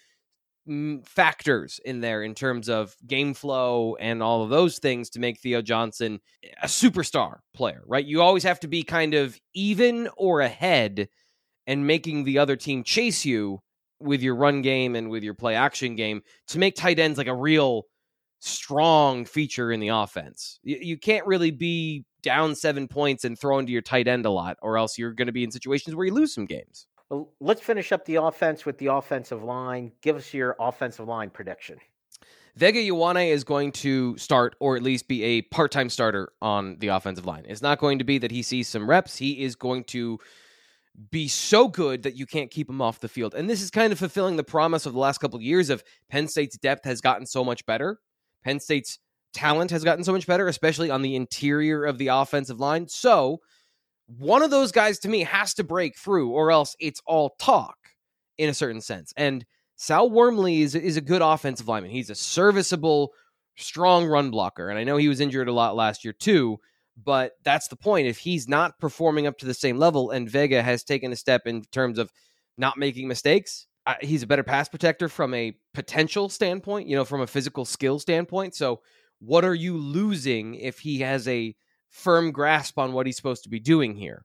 factors 1.04 1.80
in 1.84 2.00
there 2.00 2.22
in 2.22 2.34
terms 2.34 2.68
of 2.68 2.94
game 3.06 3.34
flow 3.34 3.96
and 3.98 4.22
all 4.22 4.42
of 4.42 4.50
those 4.50 4.78
things 4.78 5.10
to 5.10 5.20
make 5.20 5.38
Theo 5.38 5.62
Johnson 5.62 6.20
a 6.62 6.66
superstar 6.66 7.38
player, 7.54 7.82
right? 7.86 8.04
You 8.04 8.22
always 8.22 8.44
have 8.44 8.60
to 8.60 8.68
be 8.68 8.82
kind 8.82 9.14
of 9.14 9.38
even 9.54 10.08
or 10.16 10.40
ahead 10.40 11.08
and 11.66 11.86
making 11.86 12.24
the 12.24 12.38
other 12.38 12.56
team 12.56 12.82
chase 12.84 13.24
you 13.24 13.60
with 14.00 14.22
your 14.22 14.36
run 14.36 14.62
game 14.62 14.94
and 14.94 15.10
with 15.10 15.22
your 15.22 15.34
play 15.34 15.54
action 15.54 15.96
game 15.96 16.22
to 16.48 16.58
make 16.58 16.76
tight 16.76 16.98
ends 16.98 17.18
like 17.18 17.26
a 17.26 17.34
real 17.34 17.84
strong 18.40 19.24
feature 19.24 19.72
in 19.72 19.80
the 19.80 19.88
offense. 19.88 20.60
You, 20.62 20.96
can't 20.96 21.26
really 21.26 21.50
be 21.50 22.04
down 22.22 22.54
seven 22.54 22.88
points 22.88 23.24
and 23.24 23.38
throw 23.38 23.58
into 23.58 23.72
your 23.72 23.82
tight 23.82 24.06
end 24.06 24.26
a 24.26 24.30
lot, 24.30 24.56
or 24.62 24.78
else 24.78 24.98
you're 24.98 25.12
going 25.12 25.26
to 25.26 25.32
be 25.32 25.44
in 25.44 25.50
situations 25.50 25.96
where 25.96 26.06
you 26.06 26.14
lose 26.14 26.34
some 26.34 26.46
games. 26.46 26.86
Let's 27.40 27.60
finish 27.60 27.92
up 27.92 28.04
the 28.04 28.16
offense 28.16 28.66
with 28.66 28.78
the 28.78 28.86
offensive 28.86 29.42
line. 29.42 29.92
Give 30.02 30.16
us 30.16 30.34
your 30.34 30.56
offensive 30.60 31.08
line 31.08 31.30
prediction. 31.30 31.78
Vega 32.56 32.80
Ioane 32.80 33.30
is 33.30 33.44
going 33.44 33.70
to 33.70 34.18
start, 34.18 34.56
or 34.58 34.76
at 34.76 34.82
least 34.82 35.06
be 35.06 35.22
a 35.22 35.42
part 35.42 35.70
time 35.70 35.88
starter 35.88 36.32
on 36.42 36.76
the 36.80 36.88
offensive 36.88 37.24
line. 37.24 37.44
It's 37.48 37.62
not 37.62 37.78
going 37.78 37.98
to 38.00 38.04
be 38.04 38.18
that 38.18 38.32
he 38.32 38.42
sees 38.42 38.68
some 38.68 38.90
reps. 38.90 39.16
He 39.16 39.42
is 39.42 39.54
going 39.54 39.84
to 39.84 40.18
be 41.10 41.28
so 41.28 41.68
good 41.68 42.02
that 42.02 42.16
you 42.16 42.26
can't 42.26 42.50
keep 42.50 42.68
him 42.68 42.82
off 42.82 43.00
the 43.00 43.08
field. 43.08 43.34
And 43.34 43.48
this 43.48 43.62
is 43.62 43.70
kind 43.70 43.92
of 43.92 43.98
fulfilling 43.98 44.36
the 44.36 44.44
promise 44.44 44.84
of 44.86 44.92
the 44.92 44.98
last 44.98 45.18
couple 45.18 45.36
of 45.36 45.42
years 45.42 45.70
of 45.70 45.84
Penn 46.10 46.26
State's 46.26 46.58
depth 46.58 46.84
has 46.84 47.00
gotten 47.00 47.26
so 47.26 47.44
much 47.44 47.64
better. 47.64 48.00
Penn 48.44 48.58
State's 48.58 48.98
talent 49.32 49.70
has 49.70 49.84
gotten 49.84 50.02
so 50.02 50.12
much 50.12 50.26
better, 50.26 50.48
especially 50.48 50.90
on 50.90 51.02
the 51.02 51.14
interior 51.14 51.84
of 51.84 51.98
the 51.98 52.08
offensive 52.08 52.58
line. 52.58 52.88
So, 52.88 53.38
one 54.16 54.42
of 54.42 54.50
those 54.50 54.72
guys 54.72 54.98
to 55.00 55.08
me 55.08 55.22
has 55.24 55.54
to 55.54 55.64
break 55.64 55.96
through, 55.96 56.30
or 56.30 56.50
else 56.50 56.74
it's 56.80 57.02
all 57.06 57.36
talk 57.38 57.76
in 58.38 58.48
a 58.48 58.54
certain 58.54 58.80
sense. 58.80 59.12
And 59.16 59.44
Sal 59.76 60.10
Wormley 60.10 60.62
is, 60.62 60.74
is 60.74 60.96
a 60.96 61.02
good 61.02 61.22
offensive 61.22 61.68
lineman. 61.68 61.90
He's 61.90 62.10
a 62.10 62.14
serviceable, 62.14 63.12
strong 63.56 64.06
run 64.06 64.30
blocker. 64.30 64.70
And 64.70 64.78
I 64.78 64.84
know 64.84 64.96
he 64.96 65.08
was 65.08 65.20
injured 65.20 65.48
a 65.48 65.52
lot 65.52 65.76
last 65.76 66.04
year, 66.04 66.12
too. 66.12 66.58
But 67.04 67.32
that's 67.44 67.68
the 67.68 67.76
point. 67.76 68.08
If 68.08 68.18
he's 68.18 68.48
not 68.48 68.78
performing 68.80 69.26
up 69.26 69.38
to 69.38 69.46
the 69.46 69.54
same 69.54 69.78
level, 69.78 70.10
and 70.10 70.28
Vega 70.28 70.62
has 70.62 70.82
taken 70.82 71.12
a 71.12 71.16
step 71.16 71.42
in 71.46 71.62
terms 71.70 71.98
of 71.98 72.10
not 72.56 72.76
making 72.76 73.06
mistakes, 73.06 73.68
he's 74.00 74.22
a 74.22 74.26
better 74.26 74.42
pass 74.42 74.68
protector 74.68 75.08
from 75.08 75.32
a 75.32 75.56
potential 75.74 76.28
standpoint, 76.28 76.88
you 76.88 76.96
know, 76.96 77.04
from 77.04 77.20
a 77.20 77.26
physical 77.26 77.64
skill 77.64 77.98
standpoint. 77.98 78.54
So, 78.54 78.80
what 79.20 79.44
are 79.44 79.54
you 79.54 79.76
losing 79.76 80.54
if 80.56 80.80
he 80.80 81.00
has 81.00 81.26
a 81.28 81.54
firm 81.90 82.30
grasp 82.32 82.78
on 82.78 82.92
what 82.92 83.06
he's 83.06 83.16
supposed 83.16 83.44
to 83.44 83.48
be 83.48 83.60
doing 83.60 83.94
here? 83.94 84.24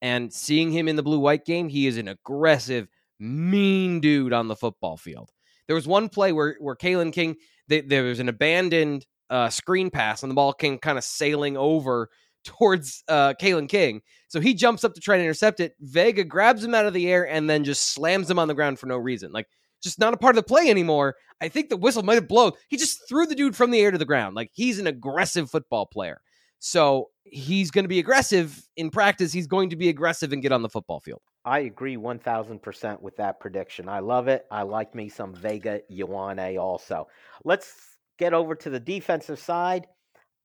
And 0.00 0.32
seeing 0.32 0.72
him 0.72 0.88
in 0.88 0.96
the 0.96 1.02
blue 1.02 1.20
white 1.20 1.44
game, 1.44 1.68
he 1.68 1.86
is 1.86 1.96
an 1.96 2.08
aggressive, 2.08 2.88
mean 3.20 4.00
dude 4.00 4.32
on 4.32 4.48
the 4.48 4.56
football 4.56 4.96
field. 4.96 5.30
There 5.66 5.76
was 5.76 5.86
one 5.86 6.08
play 6.08 6.32
where 6.32 6.56
where 6.58 6.74
Kalen 6.74 7.12
King, 7.12 7.36
they, 7.68 7.80
there 7.80 8.04
was 8.04 8.18
an 8.18 8.28
abandoned 8.28 9.06
uh, 9.30 9.48
screen 9.48 9.90
pass, 9.90 10.22
and 10.22 10.30
the 10.30 10.34
ball 10.34 10.52
came 10.52 10.78
kind 10.78 10.98
of 10.98 11.04
sailing 11.04 11.56
over 11.56 12.10
towards 12.44 13.04
uh, 13.08 13.34
Kalen 13.40 13.68
King. 13.68 14.02
So 14.28 14.40
he 14.40 14.54
jumps 14.54 14.82
up 14.82 14.94
to 14.94 15.00
try 15.00 15.16
to 15.16 15.22
intercept 15.22 15.60
it. 15.60 15.74
Vega 15.80 16.24
grabs 16.24 16.64
him 16.64 16.74
out 16.74 16.86
of 16.86 16.92
the 16.92 17.08
air 17.08 17.28
and 17.28 17.48
then 17.48 17.64
just 17.64 17.92
slams 17.92 18.28
him 18.28 18.38
on 18.38 18.48
the 18.48 18.54
ground 18.54 18.78
for 18.78 18.86
no 18.86 18.96
reason. 18.96 19.30
Like, 19.30 19.46
just 19.82 19.98
not 19.98 20.14
a 20.14 20.16
part 20.16 20.36
of 20.36 20.42
the 20.42 20.48
play 20.48 20.68
anymore. 20.68 21.16
I 21.40 21.48
think 21.48 21.68
the 21.68 21.76
whistle 21.76 22.02
might 22.02 22.14
have 22.14 22.28
blown. 22.28 22.52
He 22.68 22.76
just 22.76 23.08
threw 23.08 23.26
the 23.26 23.34
dude 23.34 23.56
from 23.56 23.70
the 23.70 23.80
air 23.80 23.90
to 23.90 23.98
the 23.98 24.04
ground. 24.04 24.34
Like, 24.34 24.50
he's 24.52 24.78
an 24.78 24.86
aggressive 24.86 25.50
football 25.50 25.86
player. 25.86 26.20
So 26.64 27.10
he's 27.24 27.72
going 27.72 27.82
to 27.82 27.88
be 27.88 27.98
aggressive 27.98 28.68
in 28.76 28.90
practice. 28.90 29.32
He's 29.32 29.48
going 29.48 29.70
to 29.70 29.76
be 29.76 29.88
aggressive 29.88 30.32
and 30.32 30.40
get 30.40 30.52
on 30.52 30.62
the 30.62 30.68
football 30.68 31.00
field. 31.00 31.20
I 31.44 31.58
agree 31.60 31.96
1000% 31.96 33.02
with 33.02 33.16
that 33.16 33.40
prediction. 33.40 33.88
I 33.88 33.98
love 33.98 34.28
it. 34.28 34.46
I 34.48 34.62
like 34.62 34.94
me 34.94 35.08
some 35.08 35.34
Vega 35.34 35.80
Ioane 35.90 36.60
also. 36.60 37.08
Let's 37.44 37.96
get 38.16 38.32
over 38.32 38.54
to 38.54 38.70
the 38.70 38.78
defensive 38.78 39.40
side. 39.40 39.88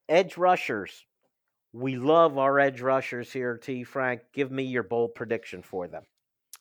Edge 0.09 0.37
rushers. 0.37 1.05
We 1.71 1.97
love 1.97 2.39
our 2.39 2.59
edge 2.59 2.81
rushers 2.81 3.31
here, 3.31 3.55
T. 3.55 3.83
Frank. 3.83 4.21
Give 4.33 4.49
me 4.51 4.63
your 4.63 4.81
bold 4.81 5.13
prediction 5.13 5.61
for 5.61 5.87
them. 5.87 6.01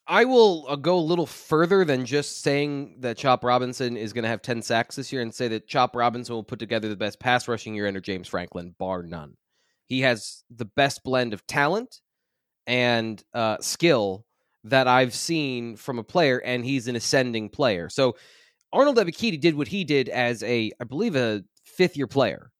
I 0.07 0.27
will 0.27 0.66
uh, 0.69 0.77
go 0.77 0.99
a 0.99 1.01
little 1.01 1.25
further 1.25 1.83
than 1.87 2.05
just 2.05 2.42
saying 2.42 2.97
that 3.01 3.16
Chop 3.16 3.42
Robinson 3.42 3.97
is 3.97 4.12
going 4.12 4.25
to 4.25 4.29
have 4.29 4.42
10 4.42 4.61
sacks 4.61 4.97
this 4.97 5.14
year 5.14 5.23
and 5.23 5.35
say 5.35 5.49
that 5.49 5.66
Chop 5.66 5.97
Robinson 5.97 6.35
will 6.35 6.45
put 6.45 6.59
together 6.59 6.90
the 6.90 6.97
best 6.97 7.19
pass 7.19 7.49
rushing 7.49 7.75
year 7.75 7.88
under 7.88 8.01
James 8.01 8.29
Franklin, 8.29 8.75
bar 8.79 9.03
none. 9.03 9.38
He 9.87 10.01
has 10.03 10.44
the 10.51 10.64
best 10.64 11.03
blend 11.05 11.33
of 11.33 11.46
talent 11.46 12.01
and 12.66 13.22
uh, 13.33 13.59
skill 13.61 14.25
that 14.64 14.88
I've 14.88 15.14
seen 15.14 15.77
from 15.77 15.99
a 15.99 16.05
player, 16.05 16.38
and 16.38 16.64
he's 16.64 16.88
an 16.88 16.96
ascending 16.96 17.51
player. 17.51 17.88
So 17.88 18.16
Arnold 18.72 18.96
Ebiketie 18.96 19.40
did 19.40 19.57
what 19.57 19.68
he 19.68 19.85
did 19.85 20.09
as 20.09 20.42
a, 20.42 20.72
I 20.81 20.85
believe, 20.85 21.14
a 21.16 21.42
fifth 21.64 21.96
year 21.96 22.09
player. 22.09 22.51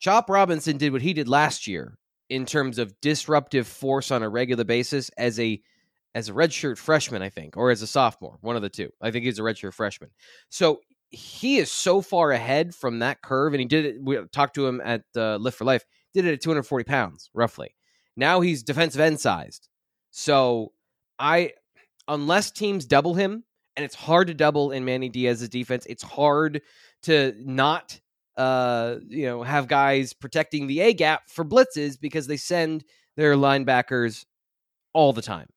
Chop 0.00 0.28
Robinson 0.28 0.76
did 0.76 0.92
what 0.92 1.02
he 1.02 1.12
did 1.12 1.28
last 1.28 1.66
year 1.66 1.98
in 2.28 2.44
terms 2.44 2.78
of 2.78 2.94
disruptive 3.00 3.66
force 3.66 4.10
on 4.10 4.22
a 4.22 4.28
regular 4.28 4.64
basis 4.64 5.10
as 5.16 5.40
a 5.40 5.60
as 6.14 6.28
a 6.28 6.32
redshirt 6.32 6.78
freshman, 6.78 7.22
I 7.22 7.28
think, 7.28 7.56
or 7.56 7.70
as 7.70 7.82
a 7.82 7.86
sophomore, 7.86 8.38
one 8.40 8.56
of 8.56 8.62
the 8.62 8.68
two. 8.68 8.90
I 9.00 9.10
think 9.10 9.24
he's 9.24 9.38
a 9.38 9.42
redshirt 9.42 9.74
freshman. 9.74 10.10
So 10.48 10.80
he 11.10 11.58
is 11.58 11.70
so 11.70 12.00
far 12.00 12.32
ahead 12.32 12.74
from 12.74 13.00
that 13.00 13.22
curve, 13.22 13.52
and 13.52 13.60
he 13.60 13.66
did 13.66 13.84
it. 13.84 13.96
We 14.02 14.18
talked 14.32 14.54
to 14.54 14.66
him 14.66 14.80
at 14.82 15.02
uh, 15.16 15.36
Lift 15.36 15.58
for 15.58 15.64
Life. 15.64 15.84
Did 16.14 16.24
it 16.24 16.34
at 16.34 16.40
240 16.40 16.84
pounds, 16.84 17.30
roughly. 17.34 17.74
Now 18.16 18.40
he's 18.40 18.62
defensive 18.62 19.00
end 19.00 19.20
sized. 19.20 19.68
So 20.10 20.72
I, 21.18 21.52
unless 22.08 22.50
teams 22.50 22.86
double 22.86 23.14
him, 23.14 23.44
and 23.76 23.84
it's 23.84 23.94
hard 23.94 24.26
to 24.26 24.34
double 24.34 24.72
in 24.72 24.84
Manny 24.84 25.08
Diaz's 25.08 25.48
defense. 25.48 25.86
It's 25.86 26.02
hard 26.02 26.62
to 27.02 27.32
not 27.38 28.00
uh, 28.38 28.96
you 29.08 29.26
know, 29.26 29.42
have 29.42 29.66
guys 29.66 30.12
protecting 30.12 30.68
the 30.68 30.80
A 30.80 30.94
gap 30.94 31.22
for 31.28 31.44
blitzes 31.44 32.00
because 32.00 32.28
they 32.28 32.36
send 32.36 32.84
their 33.16 33.34
linebackers 33.34 34.24
all 34.94 35.12
the 35.12 35.22
time. 35.22 35.48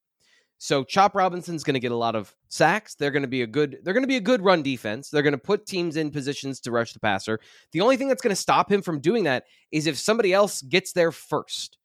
So 0.63 0.83
Chop 0.83 1.15
Robinson's 1.15 1.63
going 1.63 1.73
to 1.73 1.79
get 1.79 1.91
a 1.91 1.95
lot 1.95 2.15
of 2.15 2.35
sacks. 2.49 2.93
They're 2.93 3.09
going 3.09 3.23
to 3.23 3.27
be 3.27 3.41
a 3.41 3.47
good 3.47 3.79
they're 3.81 3.95
going 3.95 4.03
to 4.03 4.07
be 4.07 4.17
a 4.17 4.21
good 4.21 4.43
run 4.43 4.61
defense. 4.61 5.09
They're 5.09 5.23
going 5.23 5.31
to 5.31 5.39
put 5.39 5.65
teams 5.65 5.97
in 5.97 6.11
positions 6.11 6.59
to 6.59 6.71
rush 6.71 6.93
the 6.93 6.99
passer. 6.99 7.39
The 7.71 7.81
only 7.81 7.97
thing 7.97 8.07
that's 8.07 8.21
going 8.21 8.29
to 8.29 8.39
stop 8.39 8.71
him 8.71 8.83
from 8.83 8.99
doing 8.99 9.23
that 9.23 9.45
is 9.71 9.87
if 9.87 9.97
somebody 9.97 10.33
else 10.33 10.61
gets 10.61 10.93
there 10.93 11.11
first. 11.11 11.79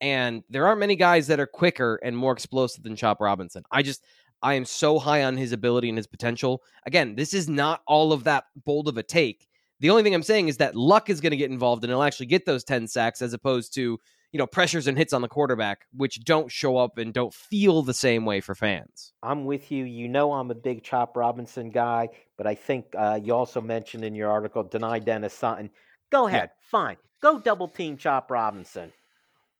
And 0.00 0.44
there 0.48 0.66
aren't 0.66 0.80
many 0.80 0.96
guys 0.96 1.26
that 1.26 1.40
are 1.40 1.46
quicker 1.46 2.00
and 2.02 2.16
more 2.16 2.32
explosive 2.32 2.82
than 2.82 2.96
Chop 2.96 3.20
Robinson. 3.20 3.64
I 3.70 3.82
just 3.82 4.02
I 4.42 4.54
am 4.54 4.64
so 4.64 4.98
high 4.98 5.24
on 5.24 5.36
his 5.36 5.52
ability 5.52 5.90
and 5.90 5.98
his 5.98 6.06
potential. 6.06 6.62
Again, 6.86 7.14
this 7.14 7.34
is 7.34 7.50
not 7.50 7.82
all 7.86 8.14
of 8.14 8.24
that 8.24 8.44
bold 8.64 8.88
of 8.88 8.96
a 8.96 9.02
take. 9.02 9.46
The 9.80 9.90
only 9.90 10.04
thing 10.04 10.14
I'm 10.14 10.22
saying 10.22 10.48
is 10.48 10.56
that 10.56 10.74
luck 10.74 11.10
is 11.10 11.20
going 11.20 11.32
to 11.32 11.36
get 11.36 11.50
involved 11.50 11.84
and 11.84 11.90
he'll 11.90 12.02
actually 12.02 12.26
get 12.26 12.46
those 12.46 12.64
10 12.64 12.88
sacks 12.88 13.20
as 13.20 13.34
opposed 13.34 13.74
to, 13.74 14.00
you 14.32 14.38
know, 14.38 14.46
pressures 14.46 14.86
and 14.86 14.96
hits 14.96 15.12
on 15.12 15.20
the 15.20 15.28
quarterback, 15.28 15.86
which 15.94 16.24
don't 16.24 16.50
show 16.50 16.78
up 16.78 16.96
and 16.96 17.12
don't 17.12 17.34
feel 17.34 17.82
the 17.82 17.94
same 17.94 18.24
way 18.24 18.40
for 18.40 18.54
fans. 18.54 19.12
I'm 19.22 19.44
with 19.44 19.70
you. 19.70 19.84
You 19.84 20.08
know, 20.08 20.32
I'm 20.32 20.50
a 20.50 20.54
big 20.54 20.82
Chop 20.82 21.16
Robinson 21.16 21.70
guy, 21.70 22.08
but 22.38 22.46
I 22.46 22.54
think 22.54 22.86
uh, 22.96 23.20
you 23.22 23.34
also 23.34 23.60
mentioned 23.60 24.04
in 24.04 24.14
your 24.14 24.30
article, 24.30 24.64
Dani 24.64 25.04
Dennis 25.04 25.34
Sutton. 25.34 25.70
Go 26.10 26.26
ahead. 26.26 26.50
Yeah. 26.52 26.68
Fine. 26.70 26.96
Go 27.22 27.38
double 27.38 27.68
team 27.68 27.96
Chop 27.98 28.30
Robinson. 28.30 28.90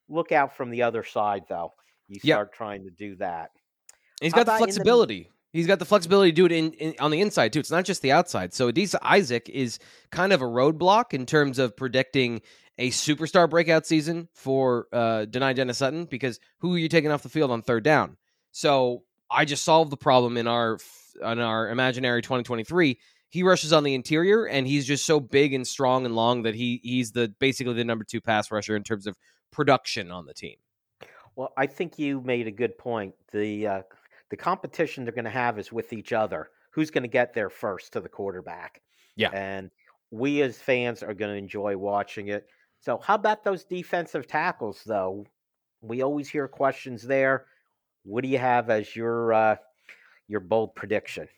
Look 0.08 0.32
out 0.32 0.56
from 0.56 0.70
the 0.70 0.82
other 0.82 1.04
side, 1.04 1.44
though. 1.48 1.74
You 2.08 2.18
start 2.20 2.52
trying 2.52 2.84
to 2.84 2.90
do 2.90 3.16
that. 3.16 3.50
He's 4.20 4.32
got 4.32 4.46
the 4.46 4.56
flexibility. 4.56 5.24
The... 5.24 5.28
He's 5.58 5.66
got 5.66 5.78
the 5.78 5.84
flexibility 5.84 6.32
to 6.32 6.34
do 6.34 6.46
it 6.46 6.52
in, 6.52 6.72
in, 6.72 6.94
on 6.98 7.10
the 7.10 7.20
inside 7.20 7.52
too. 7.52 7.60
It's 7.60 7.70
not 7.70 7.84
just 7.84 8.00
the 8.00 8.12
outside. 8.12 8.54
So 8.54 8.72
Adisa 8.72 8.96
Isaac 9.02 9.50
is 9.50 9.78
kind 10.10 10.32
of 10.32 10.40
a 10.40 10.46
roadblock 10.46 11.12
in 11.12 11.26
terms 11.26 11.58
of 11.58 11.76
predicting 11.76 12.40
a 12.78 12.90
superstar 12.90 13.48
breakout 13.48 13.86
season 13.86 14.28
for 14.34 14.86
uh, 14.92 15.26
Dani 15.28 15.54
Dennis 15.54 15.78
Sutton 15.78 16.06
because 16.06 16.40
who 16.58 16.74
are 16.74 16.78
you 16.78 16.88
taking 16.88 17.10
off 17.10 17.22
the 17.22 17.28
field 17.28 17.50
on 17.50 17.62
third 17.62 17.84
down? 17.84 18.16
So 18.50 19.04
I 19.30 19.44
just 19.44 19.64
solved 19.64 19.90
the 19.90 19.96
problem 19.96 20.36
in 20.36 20.46
our 20.46 20.78
in 21.20 21.38
our 21.38 21.68
imaginary 21.70 22.22
2023. 22.22 22.98
He 23.28 23.42
rushes 23.42 23.72
on 23.72 23.84
the 23.84 23.94
interior 23.94 24.46
and 24.46 24.66
he's 24.66 24.86
just 24.86 25.06
so 25.06 25.20
big 25.20 25.54
and 25.54 25.66
strong 25.66 26.04
and 26.04 26.14
long 26.14 26.42
that 26.42 26.54
he 26.54 26.80
he's 26.82 27.12
the 27.12 27.32
basically 27.38 27.74
the 27.74 27.84
number 27.84 28.04
two 28.04 28.20
pass 28.20 28.50
rusher 28.50 28.76
in 28.76 28.82
terms 28.82 29.06
of 29.06 29.16
production 29.50 30.10
on 30.10 30.26
the 30.26 30.34
team. 30.34 30.56
Well, 31.36 31.52
I 31.56 31.66
think 31.66 31.98
you 31.98 32.20
made 32.20 32.46
a 32.46 32.50
good 32.50 32.76
point. 32.76 33.14
The 33.32 33.66
uh, 33.66 33.82
the 34.30 34.36
competition 34.36 35.04
they're 35.04 35.14
going 35.14 35.24
to 35.24 35.30
have 35.30 35.58
is 35.58 35.72
with 35.72 35.92
each 35.92 36.12
other. 36.12 36.50
Who's 36.70 36.90
going 36.90 37.02
to 37.02 37.08
get 37.08 37.34
there 37.34 37.50
first 37.50 37.92
to 37.92 38.00
the 38.00 38.08
quarterback? 38.08 38.80
Yeah. 39.14 39.30
And 39.30 39.70
we 40.10 40.42
as 40.42 40.56
fans 40.58 41.02
are 41.02 41.14
going 41.14 41.32
to 41.32 41.36
enjoy 41.36 41.76
watching 41.76 42.28
it. 42.28 42.46
So, 42.82 42.98
how 42.98 43.14
about 43.14 43.44
those 43.44 43.64
defensive 43.64 44.26
tackles, 44.26 44.82
though? 44.84 45.24
We 45.80 46.02
always 46.02 46.28
hear 46.28 46.48
questions 46.48 47.02
there. 47.02 47.46
What 48.02 48.22
do 48.22 48.28
you 48.28 48.38
have 48.38 48.70
as 48.70 48.94
your 48.94 49.32
uh, 49.32 49.56
your 50.26 50.40
bold 50.40 50.74
prediction? 50.74 51.28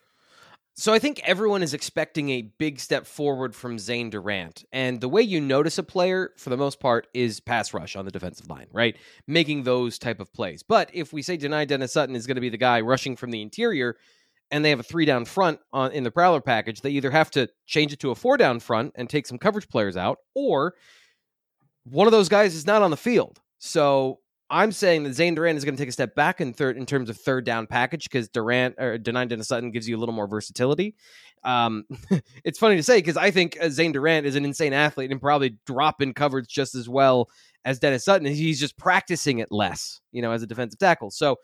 So 0.77 0.93
I 0.93 0.99
think 0.99 1.21
everyone 1.23 1.63
is 1.63 1.73
expecting 1.73 2.31
a 2.31 2.43
big 2.43 2.81
step 2.81 3.07
forward 3.07 3.55
from 3.55 3.79
Zane 3.79 4.11
Durant. 4.11 4.65
And 4.73 5.01
the 5.01 5.09
way 5.09 5.23
you 5.23 5.41
notice 5.41 5.79
a 5.79 5.85
player, 5.85 6.33
for 6.37 6.51
the 6.51 6.57
most 6.57 6.81
part, 6.81 7.07
is 7.15 7.39
pass 7.39 7.73
rush 7.73 7.95
on 7.95 8.05
the 8.05 8.11
defensive 8.11 8.51
line, 8.51 8.67
right? 8.73 8.97
Making 9.29 9.63
those 9.63 10.01
type 10.01 10.19
of 10.19 10.33
plays. 10.33 10.65
But 10.65 10.91
if 10.93 11.13
we 11.13 11.23
say 11.23 11.39
Dani 11.39 11.69
Dennis 11.69 11.93
Sutton 11.93 12.17
is 12.17 12.27
going 12.27 12.35
to 12.35 12.41
be 12.41 12.49
the 12.49 12.57
guy 12.57 12.81
rushing 12.81 13.15
from 13.15 13.31
the 13.31 13.41
interior, 13.41 13.97
and 14.51 14.65
they 14.65 14.71
have 14.71 14.81
a 14.81 14.85
three 14.85 15.05
down 15.05 15.27
front 15.27 15.61
on 15.73 15.93
in 15.93 16.03
the 16.03 16.11
Prowler 16.11 16.41
package, 16.41 16.81
they 16.81 16.91
either 16.91 17.13
have 17.13 17.31
to 17.33 17.49
change 17.67 17.93
it 17.93 18.01
to 18.01 18.11
a 18.11 18.17
four 18.17 18.37
down 18.37 18.59
front 18.59 18.95
and 18.97 19.09
take 19.09 19.29
some 19.29 19.39
coverage 19.39 19.69
players 19.69 19.97
out, 19.97 20.19
or 20.35 20.75
one 21.85 22.07
of 22.07 22.13
those 22.13 22.29
guys 22.29 22.55
is 22.55 22.67
not 22.67 22.83
on 22.83 22.91
the 22.91 22.97
field. 22.97 23.41
So 23.59 24.21
I'm 24.51 24.73
saying 24.73 25.05
that 25.05 25.15
Zane 25.15 25.35
Durant 25.35 25.57
is 25.57 25.65
going 25.65 25.75
to 25.75 25.81
take 25.81 25.89
a 25.89 25.93
step 25.93 26.15
back 26.15 26.41
in 26.41 26.53
third 26.53 26.77
in 26.77 26.87
terms 26.87 27.09
of 27.09 27.17
third 27.17 27.45
down 27.45 27.67
package 27.67 28.05
because 28.05 28.29
Durant 28.29 28.77
or 28.79 28.99
Dani 28.99 29.29
Dennis 29.29 29.49
Sutton 29.49 29.71
gives 29.71 29.89
you 29.89 29.97
a 29.97 29.99
little 29.99 30.15
more 30.15 30.27
versatility. 30.27 30.95
Um, 31.45 31.85
it's 32.45 32.59
funny 32.59 32.77
to 32.77 32.83
say 32.83 32.99
because 32.99 33.17
I 33.17 33.31
think 33.31 33.57
uh, 33.61 33.71
Zane 33.71 33.93
Durant 33.93 34.27
is 34.27 34.37
an 34.37 34.45
insane 34.45 34.73
athlete 34.73 35.11
and 35.11 35.21
probably 35.21 35.57
drop 35.67 36.03
in 36.03 36.15
coverage 36.15 36.49
just 36.49 36.75
as 36.75 36.89
well 36.89 37.31
as 37.65 37.79
Dennis 37.79 38.05
Sutton. 38.05 38.27
He's 38.27 38.61
just 38.61 38.77
practicing 38.77 39.39
it 39.39 39.51
less, 39.51 40.01
you 40.13 40.23
know, 40.23 40.33
as 40.33 40.43
a 40.43 40.47
defensive 40.47 40.79
tackle. 40.79 41.11
So 41.11 41.37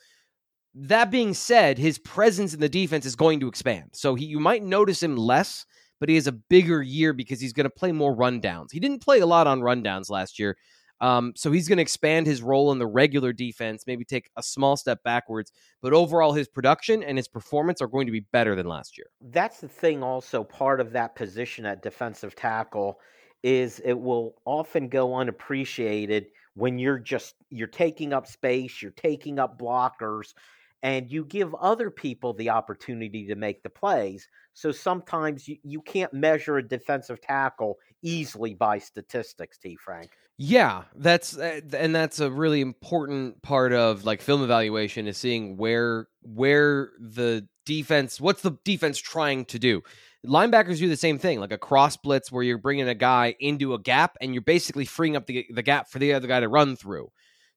that 0.74 1.10
being 1.10 1.34
said, 1.34 1.78
his 1.78 1.98
presence 1.98 2.54
in 2.54 2.60
the 2.60 2.68
defense 2.68 3.04
is 3.06 3.16
going 3.16 3.40
to 3.40 3.48
expand. 3.48 3.90
So 3.92 4.14
he, 4.14 4.26
you 4.26 4.40
might 4.40 4.62
notice 4.62 5.02
him 5.02 5.16
less, 5.16 5.66
but 6.00 6.08
he 6.08 6.16
has 6.16 6.26
a 6.26 6.32
bigger 6.32 6.82
year 6.82 7.12
because 7.12 7.40
he's 7.40 7.52
going 7.52 7.64
to 7.64 7.70
play 7.70 7.92
more 7.92 8.16
rundowns. 8.16 8.72
He 8.72 8.80
didn't 8.80 9.02
play 9.02 9.20
a 9.20 9.26
lot 9.26 9.46
on 9.46 9.60
rundowns 9.60 10.10
last 10.10 10.38
year. 10.38 10.56
Um, 11.00 11.32
so 11.34 11.50
he's 11.50 11.66
going 11.68 11.78
to 11.78 11.82
expand 11.82 12.26
his 12.26 12.42
role 12.42 12.72
in 12.72 12.78
the 12.78 12.86
regular 12.86 13.32
defense, 13.32 13.84
maybe 13.86 14.04
take 14.04 14.30
a 14.36 14.42
small 14.42 14.76
step 14.76 15.02
backwards, 15.02 15.50
but 15.80 15.94
overall 15.94 16.32
his 16.32 16.46
production 16.46 17.02
and 17.02 17.16
his 17.16 17.28
performance 17.28 17.80
are 17.80 17.86
going 17.86 18.06
to 18.06 18.12
be 18.12 18.20
better 18.32 18.54
than 18.54 18.66
last 18.66 18.98
year. 18.98 19.06
That's 19.20 19.60
the 19.60 19.68
thing 19.68 20.02
also 20.02 20.44
part 20.44 20.80
of 20.80 20.92
that 20.92 21.14
position 21.14 21.64
at 21.64 21.82
defensive 21.82 22.36
tackle 22.36 22.98
is 23.42 23.80
it 23.82 23.98
will 23.98 24.34
often 24.44 24.88
go 24.88 25.14
unappreciated 25.14 26.26
when 26.54 26.78
you're 26.78 26.98
just 26.98 27.34
you're 27.48 27.66
taking 27.66 28.12
up 28.12 28.26
space, 28.26 28.82
you're 28.82 28.90
taking 28.90 29.38
up 29.38 29.58
blockers 29.58 30.34
and 30.82 31.10
you 31.10 31.24
give 31.24 31.54
other 31.54 31.90
people 31.90 32.32
the 32.32 32.50
opportunity 32.50 33.26
to 33.26 33.34
make 33.34 33.62
the 33.62 33.70
plays. 33.70 34.28
So 34.54 34.72
sometimes 34.72 35.46
you, 35.46 35.56
you 35.62 35.82
can't 35.82 36.12
measure 36.12 36.56
a 36.56 36.66
defensive 36.66 37.20
tackle 37.20 37.78
easily 38.02 38.54
by 38.54 38.78
statistics, 38.78 39.58
T. 39.58 39.76
Frank. 39.76 40.10
Yeah, 40.42 40.84
that's 40.94 41.36
uh, 41.36 41.60
and 41.74 41.94
that's 41.94 42.18
a 42.18 42.30
really 42.30 42.62
important 42.62 43.42
part 43.42 43.74
of 43.74 44.06
like 44.06 44.22
film 44.22 44.42
evaluation 44.42 45.06
is 45.06 45.18
seeing 45.18 45.58
where 45.58 46.08
where 46.22 46.92
the 46.98 47.46
defense 47.66 48.18
what's 48.18 48.40
the 48.40 48.56
defense 48.64 48.98
trying 48.98 49.44
to 49.46 49.58
do. 49.58 49.82
Linebackers 50.26 50.78
do 50.78 50.88
the 50.88 50.96
same 50.96 51.18
thing, 51.18 51.40
like 51.40 51.52
a 51.52 51.58
cross 51.58 51.98
blitz 51.98 52.32
where 52.32 52.42
you're 52.42 52.56
bringing 52.56 52.88
a 52.88 52.94
guy 52.94 53.34
into 53.38 53.74
a 53.74 53.78
gap 53.78 54.16
and 54.22 54.32
you're 54.32 54.40
basically 54.40 54.86
freeing 54.86 55.14
up 55.14 55.26
the 55.26 55.44
the 55.50 55.62
gap 55.62 55.90
for 55.90 55.98
the 55.98 56.14
other 56.14 56.26
guy 56.26 56.40
to 56.40 56.48
run 56.48 56.74
through. 56.74 57.10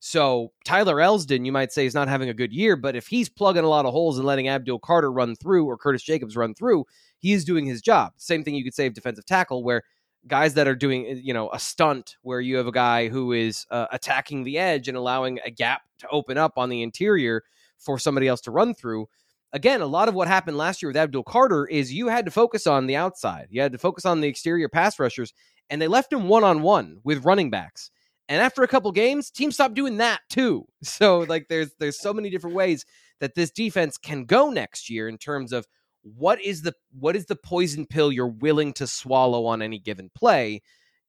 So 0.06 0.52
Tyler 0.66 0.98
Elsdon, 0.98 1.46
you 1.46 1.54
might 1.54 1.72
say, 1.72 1.86
is 1.86 1.94
not 1.94 2.10
having 2.10 2.28
a 2.28 2.34
good 2.34 2.52
year, 2.52 2.76
but 2.76 2.94
if 2.94 3.08
he's 3.08 3.30
plugging 3.30 3.64
a 3.64 3.70
lot 3.70 3.86
of 3.86 3.94
holes 3.94 4.18
and 4.18 4.28
letting 4.28 4.50
Abdul 4.50 4.80
Carter 4.80 5.10
run 5.10 5.34
through 5.34 5.66
or 5.66 5.78
Curtis 5.78 6.04
Jacobs 6.04 6.36
run 6.36 6.54
through, 6.54 6.84
he 7.20 7.32
is 7.32 7.46
doing 7.46 7.66
his 7.66 7.82
job. 7.82 8.12
Same 8.18 8.44
thing 8.44 8.54
you 8.54 8.66
could 8.66 8.74
say 8.74 8.86
of 8.86 8.94
defensive 8.94 9.26
tackle, 9.26 9.64
where 9.64 9.82
guys 10.28 10.56
that 10.56 10.68
are 10.68 10.76
doing 10.76 11.06
eh, 11.08 11.22
you 11.24 11.34
know 11.34 11.50
a 11.54 11.58
stunt 11.60 12.18
where 12.22 12.42
you 12.42 12.58
have 12.58 12.68
a 12.68 12.72
guy 12.72 13.08
who 13.08 13.32
is 13.32 13.66
uh, 13.72 13.86
attacking 13.94 14.44
the 14.44 14.58
edge 14.58 14.90
and 14.90 14.98
allowing 14.98 15.40
a 15.46 15.50
gap 15.50 15.84
to 16.00 16.08
open 16.10 16.38
up 16.38 16.58
on 16.58 16.68
the 16.68 16.82
interior 16.82 17.42
for 17.78 17.98
somebody 17.98 18.28
else 18.28 18.42
to 18.42 18.52
run 18.52 18.74
through. 18.74 19.08
Again 19.54 19.80
a 19.80 19.86
lot 19.86 20.10
of 20.10 20.16
what 20.16 20.28
happened 20.28 20.58
last 20.58 20.82
year 20.82 20.90
with 20.90 20.98
abdul 20.98 21.24
carter 21.24 21.66
is 21.68 21.94
you 21.94 22.10
had 22.10 22.26
to 22.26 22.32
focus 22.32 22.68
on 22.68 22.88
the 22.88 22.98
outside. 22.98 23.48
You 23.52 23.62
had 23.62 23.72
to 23.72 23.78
focus 23.78 24.06
on 24.06 24.20
the 24.20 24.28
exterior 24.28 24.68
pass 24.68 25.00
rushers 25.00 25.34
and 25.70 25.82
they 25.82 25.88
left 25.88 26.12
him 26.12 26.28
one-on-one 26.28 27.00
with 27.06 27.24
running 27.24 27.50
backs 27.50 27.90
and 28.30 28.42
after 28.42 28.64
a 28.64 28.68
couple 28.68 28.92
games 28.92 29.30
teams 29.30 29.56
stopped 29.56 29.76
doing 29.76 29.98
that 29.98 30.20
too 30.30 30.66
so 30.84 31.20
like 31.20 31.48
there's 31.50 31.72
there's 31.80 32.00
so 32.00 32.14
many 32.14 32.30
different 32.30 32.56
ways 32.56 32.86
that 33.20 33.36
this 33.36 33.52
defense 33.52 33.98
can 33.98 34.26
go 34.26 34.50
next 34.50 34.90
year 34.90 35.08
in 35.08 35.18
terms 35.18 35.54
of 35.54 35.66
what 36.04 36.42
is 36.42 36.62
the 36.62 36.74
what 36.92 37.16
is 37.16 37.26
the 37.26 37.36
poison 37.36 37.86
pill 37.86 38.12
you're 38.12 38.28
willing 38.28 38.74
to 38.74 38.86
swallow 38.86 39.46
on 39.46 39.62
any 39.62 39.80
given 39.80 40.10
play 40.14 40.62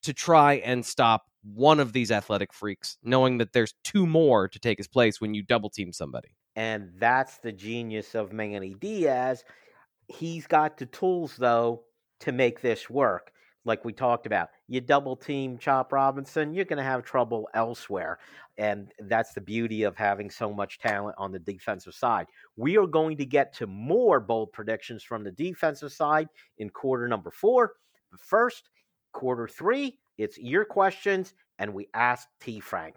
to 0.02 0.12
try 0.12 0.54
and 0.56 0.84
stop 0.84 1.24
one 1.42 1.80
of 1.80 1.92
these 1.92 2.10
athletic 2.10 2.52
freaks, 2.52 2.96
knowing 3.02 3.38
that 3.38 3.52
there's 3.52 3.74
two 3.84 4.06
more 4.06 4.48
to 4.48 4.58
take 4.58 4.78
his 4.78 4.88
place 4.88 5.20
when 5.20 5.34
you 5.34 5.42
double 5.42 5.70
team 5.70 5.92
somebody. 5.92 6.28
And 6.56 6.90
that's 6.98 7.38
the 7.38 7.52
genius 7.52 8.14
of 8.14 8.32
Manny 8.32 8.74
Diaz. 8.78 9.44
He's 10.08 10.46
got 10.46 10.76
the 10.76 10.86
tools 10.86 11.36
though 11.36 11.82
to 12.20 12.32
make 12.32 12.60
this 12.60 12.88
work 12.88 13.32
like 13.64 13.84
we 13.84 13.92
talked 13.92 14.26
about. 14.26 14.48
You 14.68 14.80
double 14.80 15.16
team 15.16 15.58
Chop 15.58 15.92
Robinson, 15.92 16.52
you're 16.52 16.64
going 16.64 16.78
to 16.78 16.82
have 16.82 17.04
trouble 17.04 17.48
elsewhere. 17.54 18.18
And 18.56 18.92
that's 19.00 19.32
the 19.32 19.40
beauty 19.40 19.82
of 19.82 19.96
having 19.96 20.30
so 20.30 20.52
much 20.52 20.78
talent 20.78 21.16
on 21.18 21.32
the 21.32 21.38
defensive 21.38 21.94
side. 21.94 22.26
We 22.56 22.76
are 22.76 22.86
going 22.86 23.16
to 23.18 23.26
get 23.26 23.52
to 23.54 23.66
more 23.66 24.20
bold 24.20 24.52
predictions 24.52 25.02
from 25.02 25.24
the 25.24 25.32
defensive 25.32 25.92
side 25.92 26.28
in 26.58 26.70
quarter 26.70 27.08
number 27.08 27.30
four. 27.30 27.72
But 28.10 28.20
first, 28.20 28.68
quarter 29.12 29.48
three, 29.48 29.98
it's 30.18 30.38
your 30.38 30.64
questions, 30.64 31.34
and 31.58 31.74
we 31.74 31.88
ask 31.94 32.28
T. 32.40 32.60
Frank. 32.60 32.96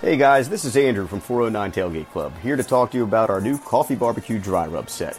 Hey 0.00 0.16
guys, 0.16 0.48
this 0.48 0.64
is 0.64 0.76
Andrew 0.76 1.06
from 1.06 1.20
409 1.20 1.72
Tailgate 1.72 2.10
Club, 2.10 2.32
here 2.42 2.54
to 2.54 2.62
talk 2.62 2.90
to 2.90 2.98
you 2.98 3.04
about 3.04 3.30
our 3.30 3.40
new 3.40 3.58
coffee 3.58 3.94
barbecue 3.94 4.38
dry 4.38 4.66
rub 4.66 4.88
set. 4.88 5.18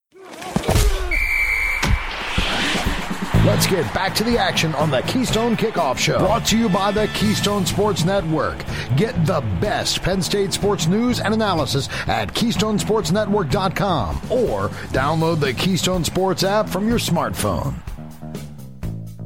Let's 3.43 3.65
get 3.65 3.91
back 3.91 4.13
to 4.15 4.23
the 4.23 4.37
action 4.37 4.75
on 4.75 4.91
the 4.91 5.01
Keystone 5.01 5.57
Kickoff 5.57 5.97
Show. 5.97 6.19
Brought 6.19 6.45
to 6.45 6.57
you 6.59 6.69
by 6.69 6.91
the 6.91 7.07
Keystone 7.15 7.65
Sports 7.65 8.05
Network. 8.05 8.63
Get 8.95 9.15
the 9.25 9.41
best 9.59 10.03
Penn 10.03 10.21
State 10.21 10.53
sports 10.53 10.85
news 10.85 11.19
and 11.19 11.33
analysis 11.33 11.89
at 12.07 12.35
KeystonesportsNetwork.com 12.35 14.17
or 14.29 14.69
download 14.89 15.39
the 15.39 15.53
Keystone 15.53 16.03
Sports 16.03 16.43
app 16.43 16.69
from 16.69 16.87
your 16.87 16.99
smartphone. 16.99 17.73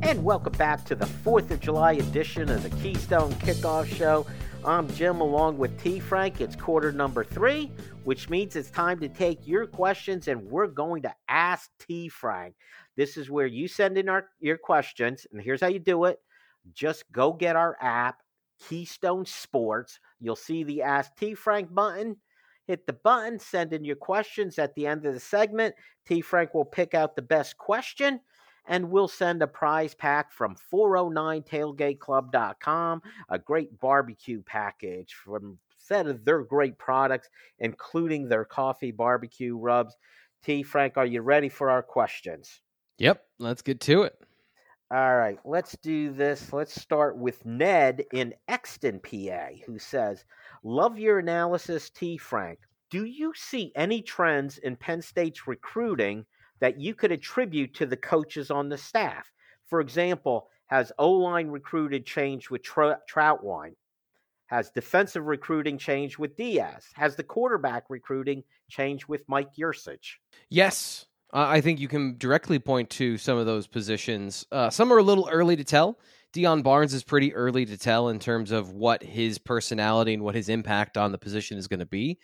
And 0.01 0.23
welcome 0.23 0.53
back 0.53 0.85
to 0.85 0.95
the 0.95 1.07
4th 1.07 1.51
of 1.51 1.59
July 1.59 1.93
edition 1.93 2.49
of 2.49 2.63
the 2.63 2.69
Keystone 2.69 3.33
Kickoff 3.33 3.85
Show. 3.85 4.25
I'm 4.63 4.87
Jim 4.93 5.19
along 5.19 5.57
with 5.57 5.77
T 5.83 5.99
Frank. 5.99 6.39
It's 6.39 6.55
quarter 6.55 6.93
number 6.93 7.25
three, 7.25 7.69
which 8.05 8.29
means 8.29 8.55
it's 8.55 8.71
time 8.71 8.97
to 9.01 9.09
take 9.09 9.45
your 9.45 9.67
questions 9.67 10.29
and 10.29 10.49
we're 10.49 10.67
going 10.67 11.01
to 11.01 11.13
ask 11.27 11.69
T 11.79 12.07
Frank. 12.07 12.55
This 12.95 13.17
is 13.17 13.29
where 13.29 13.47
you 13.47 13.67
send 13.67 13.97
in 13.97 14.09
our 14.09 14.29
your 14.39 14.57
questions, 14.57 15.27
and 15.31 15.41
here's 15.41 15.61
how 15.61 15.67
you 15.67 15.79
do 15.79 16.05
it. 16.05 16.19
Just 16.73 17.11
go 17.11 17.33
get 17.33 17.55
our 17.55 17.77
app, 17.81 18.21
Keystone 18.59 19.25
Sports. 19.25 19.99
You'll 20.19 20.35
see 20.35 20.63
the 20.63 20.81
Ask 20.81 21.15
T 21.15 21.33
Frank 21.33 21.73
button. 21.73 22.17
Hit 22.67 22.87
the 22.87 22.93
button, 22.93 23.37
send 23.37 23.73
in 23.73 23.85
your 23.85 23.95
questions 23.95 24.57
at 24.57 24.73
the 24.73 24.87
end 24.87 25.05
of 25.05 25.13
the 25.13 25.19
segment. 25.19 25.75
T 26.07 26.21
Frank 26.21 26.53
will 26.53 26.65
pick 26.65 26.95
out 26.95 27.15
the 27.15 27.21
best 27.21 27.57
question, 27.57 28.19
and 28.65 28.89
we'll 28.89 29.07
send 29.07 29.43
a 29.43 29.47
prize 29.47 29.93
pack 29.93 30.31
from 30.31 30.55
409tailgateclub.com, 30.73 33.01
a 33.29 33.37
great 33.37 33.79
barbecue 33.79 34.41
package 34.41 35.13
from 35.13 35.59
set 35.77 36.07
of 36.07 36.25
their 36.25 36.41
great 36.41 36.79
products, 36.79 37.29
including 37.59 38.27
their 38.27 38.45
coffee 38.45 38.91
barbecue 38.91 39.55
rubs. 39.55 39.95
T. 40.43 40.63
Frank, 40.63 40.97
are 40.97 41.05
you 41.05 41.21
ready 41.21 41.49
for 41.49 41.69
our 41.69 41.83
questions? 41.83 42.61
Yep, 42.97 43.25
let's 43.39 43.61
get 43.61 43.79
to 43.81 44.03
it. 44.03 44.15
All 44.91 45.17
right, 45.17 45.39
let's 45.43 45.75
do 45.81 46.11
this. 46.11 46.53
Let's 46.53 46.79
start 46.79 47.17
with 47.17 47.45
Ned 47.45 48.03
in 48.13 48.33
Exton, 48.47 48.99
PA, 48.99 49.47
who 49.65 49.79
says, 49.79 50.25
Love 50.63 50.99
your 50.99 51.19
analysis, 51.19 51.89
T. 51.89 52.17
Frank. 52.17 52.59
Do 52.91 53.05
you 53.05 53.33
see 53.35 53.71
any 53.75 54.01
trends 54.01 54.59
in 54.59 54.75
Penn 54.75 55.01
State's 55.01 55.47
recruiting 55.47 56.25
that 56.59 56.79
you 56.79 56.93
could 56.93 57.11
attribute 57.11 57.73
to 57.75 57.85
the 57.85 57.97
coaches 57.97 58.51
on 58.51 58.69
the 58.69 58.77
staff? 58.77 59.31
For 59.65 59.81
example, 59.81 60.49
has 60.67 60.91
O 60.99 61.11
line 61.11 61.47
recruited 61.47 62.05
changed 62.05 62.49
with 62.49 62.61
Tra- 62.61 62.99
Trautwein? 63.11 63.73
Has 64.47 64.69
defensive 64.69 65.25
recruiting 65.25 65.77
changed 65.79 66.19
with 66.19 66.37
Diaz? 66.37 66.85
Has 66.93 67.15
the 67.15 67.23
quarterback 67.23 67.85
recruiting 67.89 68.43
changed 68.69 69.07
with 69.07 69.27
Mike 69.27 69.55
Yurcich? 69.59 70.17
Yes, 70.49 71.07
I 71.35 71.59
think 71.59 71.81
you 71.81 71.89
can 71.89 72.17
directly 72.17 72.59
point 72.59 72.89
to 72.91 73.17
some 73.17 73.37
of 73.37 73.45
those 73.45 73.67
positions. 73.67 74.45
Uh, 74.51 74.69
some 74.69 74.91
are 74.93 74.99
a 74.99 75.03
little 75.03 75.27
early 75.29 75.57
to 75.57 75.65
tell. 75.65 75.99
Deion 76.33 76.63
Barnes 76.63 76.93
is 76.93 77.03
pretty 77.03 77.33
early 77.33 77.65
to 77.65 77.77
tell 77.77 78.09
in 78.09 78.19
terms 78.19 78.51
of 78.51 78.71
what 78.71 79.03
his 79.03 79.37
personality 79.37 80.13
and 80.13 80.23
what 80.23 80.33
his 80.33 80.47
impact 80.47 80.97
on 80.97 81.11
the 81.11 81.17
position 81.17 81.57
is 81.57 81.67
going 81.67 81.81
to 81.81 81.85
be. 81.85 82.19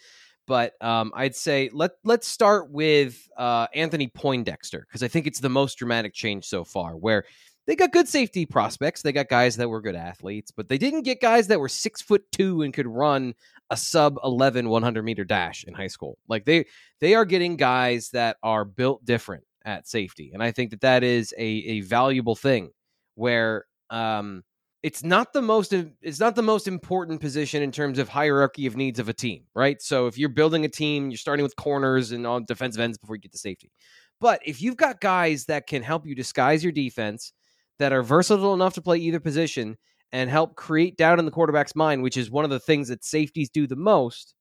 But 0.48 0.74
um, 0.82 1.12
I'd 1.16 1.36
say 1.36 1.70
let 1.72 1.92
let's 2.04 2.28
start 2.28 2.72
with 2.72 3.28
uh, 3.38 3.68
Anthony 3.76 4.08
Poindexter 4.08 4.86
because 4.88 5.04
I 5.04 5.08
think 5.08 5.28
it's 5.28 5.40
the 5.40 5.50
most 5.50 5.78
dramatic 5.78 6.14
change 6.14 6.46
so 6.46 6.64
far. 6.64 6.94
Where 6.98 7.26
they 7.72 7.76
got 7.78 7.94
good 7.94 8.10
safety 8.10 8.46
prospects, 8.46 9.02
they 9.02 9.14
got 9.14 9.30
guys 9.30 9.56
that 9.56 9.70
were 9.70 9.80
good 9.80 9.96
athletes, 9.96 10.52
but 10.52 10.68
they 10.68 10.78
didn't 10.78 11.04
get 11.04 11.22
guys 11.22 11.48
that 11.48 11.58
were 11.58 11.70
six 11.70 12.02
foot 12.02 12.22
two 12.34 12.64
and 12.64 12.74
could 12.74 12.86
run 12.86 13.34
a 13.70 13.78
sub 13.78 14.20
11 14.26 14.68
100 14.68 15.04
meter 15.04 15.24
dash 15.24 15.64
in 15.64 15.74
high 15.74 15.88
school. 15.88 16.18
Like 16.28 16.44
they 16.44 16.66
they 17.00 17.16
are 17.16 17.24
getting 17.24 17.56
guys 17.56 18.10
that 18.10 18.36
are 18.44 18.66
built 18.66 19.06
different 19.06 19.46
at 19.64 19.88
safety, 19.88 20.32
and 20.34 20.44
I 20.44 20.52
think 20.52 20.72
that 20.72 20.82
that 20.82 21.02
is 21.02 21.34
a 21.38 21.46
a 21.46 21.80
valuable 21.80 22.36
thing 22.36 22.72
where 23.16 23.64
um 23.90 24.44
it's 24.84 25.02
not 25.02 25.32
the 25.32 25.42
most 25.42 25.72
it's 25.72 26.20
not 26.20 26.36
the 26.36 26.44
most 26.44 26.68
important 26.68 27.22
position 27.22 27.64
in 27.64 27.72
terms 27.72 28.00
of 28.00 28.10
hierarchy 28.10 28.66
of 28.66 28.76
needs 28.76 29.00
of 29.00 29.08
a 29.08 29.14
team, 29.14 29.44
right? 29.56 29.82
So 29.82 30.08
if 30.08 30.18
you're 30.18 30.28
building 30.28 30.66
a 30.66 30.70
team, 30.70 31.10
you're 31.10 31.18
starting 31.18 31.44
with 31.44 31.56
corners 31.56 32.12
and 32.12 32.28
on 32.28 32.44
defensive 32.44 32.82
ends 32.82 32.98
before 32.98 33.16
you 33.16 33.22
get 33.22 33.32
to 33.32 33.38
safety. 33.38 33.72
But 34.20 34.42
if 34.46 34.62
you've 34.62 34.76
got 34.76 35.00
guys 35.00 35.46
that 35.46 35.68
can 35.68 35.82
help 35.82 36.06
you 36.06 36.16
disguise 36.16 36.66
your 36.66 36.74
defense, 36.74 37.32
that 37.82 37.92
are 37.92 38.04
versatile 38.04 38.54
enough 38.54 38.76
to 38.76 38.82
play 38.82 38.98
either 38.98 39.20
position 39.20 39.76
and 40.12 40.30
help 40.30 40.56
create 40.56 40.98
doubt 40.98 41.18
in 41.18 41.26
the 41.26 41.32
quarterback's 41.32 41.76
mind, 41.76 42.04
which 42.04 42.16
is 42.16 42.30
one 42.30 42.44
of 42.44 42.52
the 42.52 42.60
things 42.60 42.90
that 42.90 43.04
safeties 43.04 43.50
do 43.50 43.66
the 43.66 43.76
most, 43.76 44.36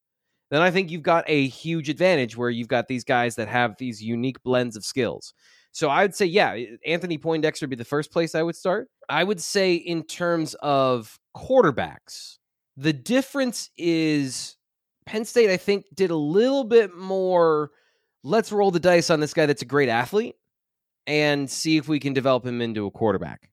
then 0.50 0.61
I 0.61 0.70
think 0.70 0.90
you've 0.90 1.03
got 1.03 1.24
a 1.26 1.48
huge 1.48 1.88
advantage 1.88 2.37
where 2.37 2.50
you've 2.50 2.68
got 2.68 2.87
these 2.87 3.05
guys 3.05 3.37
that 3.37 3.48
have 3.48 3.76
these 3.79 4.03
unique 4.03 4.42
blends 4.42 4.76
of 4.76 4.85
skills. 4.85 5.33
So 5.72 5.88
I 5.88 6.03
would 6.03 6.14
say, 6.14 6.26
yeah, 6.26 6.59
Anthony 6.85 7.16
Poindexter 7.16 7.64
would 7.64 7.70
be 7.70 7.76
the 7.76 7.85
first 7.85 8.12
place 8.12 8.35
I 8.35 8.42
would 8.42 8.57
start. 8.57 8.88
I 9.09 9.24
would 9.24 9.40
say, 9.40 9.74
in 9.74 10.03
terms 10.03 10.55
of 10.55 11.18
quarterbacks, 11.35 12.38
the 12.76 12.92
difference 12.92 13.70
is 13.79 14.57
Penn 15.07 15.24
State, 15.24 15.50
I 15.50 15.57
think, 15.57 15.87
did 15.94 16.11
a 16.11 16.16
little 16.16 16.64
bit 16.64 16.94
more. 16.94 17.70
Let's 18.22 18.53
roll 18.53 18.70
the 18.70 18.81
dice 18.81 19.09
on 19.09 19.20
this 19.20 19.33
guy 19.33 19.46
that's 19.46 19.62
a 19.62 19.66
great 19.66 19.88
athlete 19.88 20.35
and 21.06 21.50
see 21.50 21.76
if 21.76 21.88
we 21.88 22.00
can 22.00 22.12
develop 22.12 22.44
him 22.44 22.60
into 22.60 22.86
a 22.86 22.90
quarterback 22.90 23.50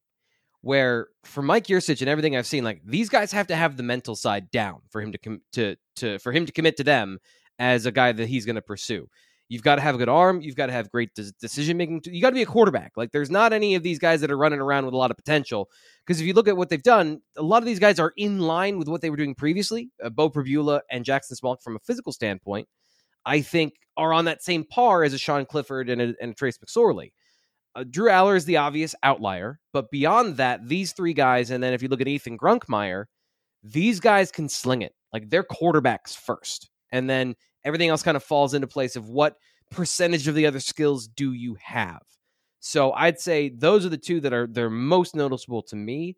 where 0.62 1.08
for 1.24 1.42
Mike 1.42 1.68
Yurcich 1.68 2.02
and 2.02 2.10
everything 2.10 2.36
I've 2.36 2.48
seen, 2.48 2.64
like 2.64 2.82
these 2.84 3.10
guys 3.10 3.32
have 3.32 3.48
to 3.48 3.56
have 3.56 3.78
the 3.78 3.84
mental 3.84 4.16
side 4.16 4.52
down 4.52 4.82
for 4.90 5.02
him 5.02 5.12
to 5.12 5.18
com- 5.18 5.42
to 5.54 5.76
to 5.98 6.20
for 6.20 6.32
him 6.32 6.46
to 6.46 6.52
commit 6.52 6.78
to 6.78 6.84
them 6.84 7.20
as 7.60 7.86
a 7.86 7.92
guy 7.92 8.12
that 8.12 8.28
he's 8.28 8.46
going 8.46 8.56
to 8.56 8.62
pursue. 8.62 9.08
You've 9.50 9.64
got 9.64 9.76
to 9.76 9.82
have 9.82 9.96
a 9.96 9.98
good 9.98 10.10
arm. 10.10 10.42
You've 10.42 10.58
got 10.58 10.66
to 10.66 10.74
have 10.74 10.92
great 10.92 11.14
de- 11.16 11.32
decision 11.40 11.78
making. 11.78 12.02
You 12.04 12.22
got 12.22 12.32
to 12.32 12.36
be 12.36 12.42
a 12.42 12.46
quarterback. 12.46 12.92
Like 12.98 13.12
there's 13.12 13.32
not 13.32 13.54
any 13.54 13.76
of 13.76 13.84
these 13.84 13.98
guys 13.98 14.20
that 14.20 14.30
are 14.30 14.38
running 14.38 14.60
around 14.60 14.84
with 14.84 14.94
a 14.94 14.98
lot 14.98 15.10
of 15.10 15.16
potential. 15.16 15.70
Because 16.06 16.20
if 16.20 16.28
you 16.28 16.34
look 16.34 16.50
at 16.50 16.58
what 16.58 16.68
they've 16.68 16.84
done, 16.84 17.22
a 17.38 17.42
lot 17.42 17.64
of 17.64 17.66
these 17.66 17.80
guys 17.80 17.98
are 17.98 18.12
in 18.18 18.40
line 18.40 18.78
with 18.78 18.90
what 18.90 19.00
they 19.00 19.10
were 19.10 19.16
doing 19.16 19.36
previously. 19.36 19.90
Uh, 20.04 20.10
Beau 20.10 20.30
Pribula 20.30 20.82
and 20.92 21.06
Jaxon 21.06 21.40
Smolik, 21.40 21.62
from 21.62 21.78
a 21.78 21.80
physical 21.80 22.12
standpoint, 22.12 22.68
I 23.26 23.40
think 23.40 23.76
are 23.96 24.12
on 24.12 24.26
that 24.26 24.44
same 24.44 24.66
par 24.66 25.06
as 25.06 25.14
a 25.14 25.18
Sean 25.18 25.46
Clifford 25.46 25.90
and 25.90 26.02
a, 26.02 26.14
and 26.22 26.32
a 26.32 26.36
Trace 26.36 26.58
McSorley 26.58 27.12
uh, 27.78 27.84
Drew 27.90 28.10
Allar 28.10 28.36
is 28.36 28.46
the 28.46 28.58
obvious 28.58 28.96
outlier, 29.04 29.60
but 29.72 29.92
beyond 29.92 30.38
that, 30.38 30.68
these 30.68 30.94
three 30.94 31.14
guys, 31.14 31.52
and 31.52 31.64
then 31.64 31.74
if 31.74 31.84
you 31.84 31.88
look 31.88 32.02
at 32.02 32.08
Ethan 32.08 32.38
Grunkemeyer, 32.38 33.06
these 33.64 34.00
guys 34.00 34.32
can 34.32 34.50
sling 34.50 34.82
it. 34.82 34.94
Like 35.14 35.30
they're 35.30 35.44
quarterbacks 35.44 36.16
first, 36.18 36.70
and 36.92 37.10
then 37.10 37.36
everything 37.64 37.90
else 37.90 38.02
kind 38.02 38.18
of 38.18 38.24
falls 38.24 38.54
into 38.54 38.68
place 38.68 38.96
of 38.96 39.10
what 39.10 39.36
percentage 39.70 40.28
of 40.28 40.36
the 40.36 40.48
other 40.48 40.60
skills 40.60 41.08
do 41.08 41.34
you 41.34 41.56
have. 41.62 42.02
So 42.60 42.92
I'd 42.94 43.20
say 43.20 43.50
those 43.50 43.86
are 43.86 43.90
the 43.90 43.98
two 43.98 44.20
that 44.22 44.34
are 44.34 44.48
they're 44.48 44.70
most 44.70 45.16
noticeable 45.16 45.62
to 45.64 45.76
me. 45.76 46.18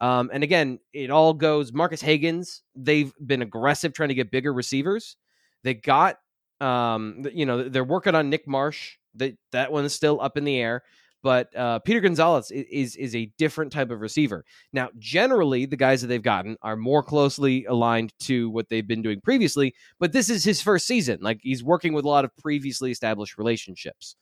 Um, 0.00 0.30
and 0.32 0.42
again, 0.42 0.78
it 0.92 1.10
all 1.10 1.34
goes 1.34 1.72
Marques 1.72 2.02
Hagans. 2.02 2.60
They've 2.74 3.12
been 3.24 3.42
aggressive 3.42 3.92
trying 3.92 4.08
to 4.10 4.14
get 4.14 4.30
bigger 4.30 4.52
receivers. 4.52 5.16
They 5.62 5.74
got, 5.74 6.16
um, 6.60 7.26
you 7.34 7.44
know, 7.44 7.68
they're 7.68 7.84
working 7.84 8.14
on 8.14 8.30
Nick 8.30 8.46
Marsh. 8.46 8.96
That 9.14 9.34
that 9.52 9.72
one 9.72 9.84
is 9.84 9.94
still 9.94 10.20
up 10.20 10.36
in 10.36 10.44
the 10.44 10.56
air 10.56 10.82
but 11.22 11.54
uh, 11.54 11.78
Peter 11.80 12.00
Gonzalez 12.00 12.50
is 12.50 12.96
is 12.96 13.14
a 13.14 13.30
different 13.38 13.72
type 13.72 13.90
of 13.90 14.00
receiver. 14.00 14.44
Now, 14.72 14.88
generally, 14.98 15.66
the 15.66 15.76
guys 15.76 16.00
that 16.00 16.06
they've 16.06 16.22
gotten 16.22 16.56
are 16.62 16.76
more 16.76 17.02
closely 17.02 17.64
aligned 17.66 18.12
to 18.20 18.50
what 18.50 18.68
they've 18.68 18.86
been 18.86 19.02
doing 19.02 19.20
previously, 19.20 19.74
but 19.98 20.12
this 20.12 20.30
is 20.30 20.44
his 20.44 20.62
first 20.62 20.86
season. 20.86 21.18
Like 21.20 21.40
he's 21.42 21.62
working 21.62 21.92
with 21.92 22.04
a 22.04 22.08
lot 22.08 22.24
of 22.24 22.36
previously 22.36 22.90
established 22.90 23.38
relationships. 23.38 24.16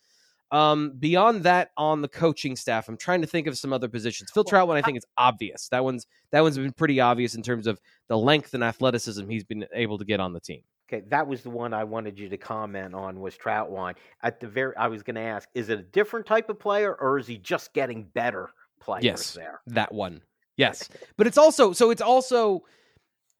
Um, 0.51 0.94
beyond 0.98 1.42
that, 1.42 1.70
on 1.77 2.01
the 2.01 2.09
coaching 2.09 2.57
staff, 2.57 2.88
I'm 2.88 2.96
trying 2.96 3.20
to 3.20 3.27
think 3.27 3.46
of 3.46 3.59
some 3.59 3.72
other 3.72 3.88
positions. 3.88 4.31
Phil 4.33 4.44
Trautwein, 4.44 4.77
I 4.77 4.83
think 4.83 4.96
it's 4.96 5.07
obvious. 5.18 5.68
That 5.68 5.85
one's 5.85 6.07
that 6.33 6.40
one's 6.40 6.59
been 6.59 6.72
pretty 6.72 7.01
obvious 7.01 7.35
in 7.35 7.42
terms 7.42 7.66
of 7.66 7.79
the 8.09 8.18
length 8.18 8.55
and 8.55 8.64
athleticism 8.64 9.29
he's 9.29 9.44
been 9.44 9.66
able 9.72 9.98
to 9.98 10.05
get 10.05 10.20
on 10.20 10.33
the 10.33 10.40
team. 10.40 10.62
Okay, 10.90 11.05
that 11.09 11.27
was 11.27 11.42
the 11.42 11.51
one 11.51 11.74
I 11.74 11.85
wanted 11.85 12.18
you 12.18 12.31
to 12.31 12.38
comment 12.38 12.94
on 12.94 13.20
was 13.20 13.37
Trautwein. 13.37 13.94
At 14.22 14.40
the 14.40 14.48
very, 14.48 14.74
I 14.77 14.88
was 14.88 15.03
going 15.03 15.16
to 15.16 15.20
ask, 15.20 15.46
is 15.55 15.68
it 15.68 15.79
a 15.79 15.83
different 15.83 16.24
type 16.24 16.48
of 16.48 16.59
player 16.59 16.94
or 16.94 17.18
is 17.18 17.27
he 17.27 17.37
just 17.37 17.74
getting 17.74 18.05
better 18.05 18.51
players 18.81 19.05
yes, 19.05 19.33
there? 19.33 19.61
That 19.66 19.92
one, 19.92 20.22
yes. 20.57 20.88
but 21.18 21.27
it's 21.27 21.37
also 21.37 21.72
so 21.72 21.90
it's 21.90 22.01
also 22.01 22.62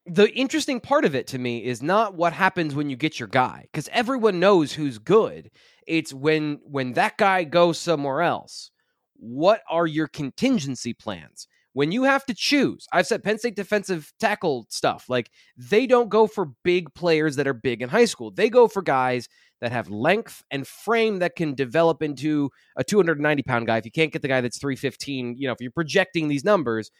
the 0.05 0.31
interesting 0.33 0.79
part 0.79 1.05
of 1.05 1.15
it 1.15 1.27
to 1.27 1.39
me 1.39 1.63
is 1.65 1.81
not 1.81 2.15
what 2.15 2.33
happens 2.33 2.75
when 2.75 2.89
you 2.89 2.95
get 2.95 3.19
your 3.19 3.27
guy 3.27 3.65
because 3.71 3.89
everyone 3.91 4.39
knows 4.39 4.73
who's 4.73 4.99
good. 4.99 5.49
It's 5.87 6.13
when 6.13 6.59
when 6.63 6.93
that 6.93 7.17
guy 7.17 7.45
goes 7.45 7.79
somewhere 7.79 8.21
else. 8.21 8.69
What 9.15 9.61
are 9.69 9.87
your 9.87 10.07
contingency 10.07 10.93
plans? 10.93 11.47
When 11.73 11.91
you 11.91 12.03
have 12.03 12.25
to 12.25 12.33
choose, 12.33 12.87
I've 12.91 13.07
said 13.07 13.23
Penn 13.23 13.37
State 13.37 13.55
defensive 13.55 14.11
tackle 14.19 14.65
stuff, 14.69 15.05
like 15.07 15.29
they 15.55 15.85
don't 15.85 16.09
go 16.09 16.27
for 16.27 16.51
big 16.63 16.93
players 16.93 17.35
that 17.35 17.47
are 17.47 17.53
big 17.53 17.81
in 17.81 17.89
high 17.89 18.05
school. 18.05 18.31
They 18.31 18.49
go 18.49 18.67
for 18.67 18.81
guys 18.81 19.27
that 19.61 19.71
have 19.71 19.89
length 19.89 20.43
and 20.51 20.65
frame 20.65 21.19
that 21.19 21.35
can 21.35 21.53
develop 21.53 22.01
into 22.01 22.49
a 22.75 22.83
290 22.83 23.43
pound 23.43 23.67
guy. 23.67 23.77
If 23.77 23.85
you 23.85 23.91
can't 23.91 24.11
get 24.11 24.21
the 24.21 24.27
guy 24.27 24.41
that's 24.41 24.59
315, 24.59 25.35
you 25.37 25.47
know, 25.47 25.53
if 25.53 25.61
you're 25.61 25.71
projecting 25.71 26.27
these 26.27 26.43
numbers, 26.43 26.91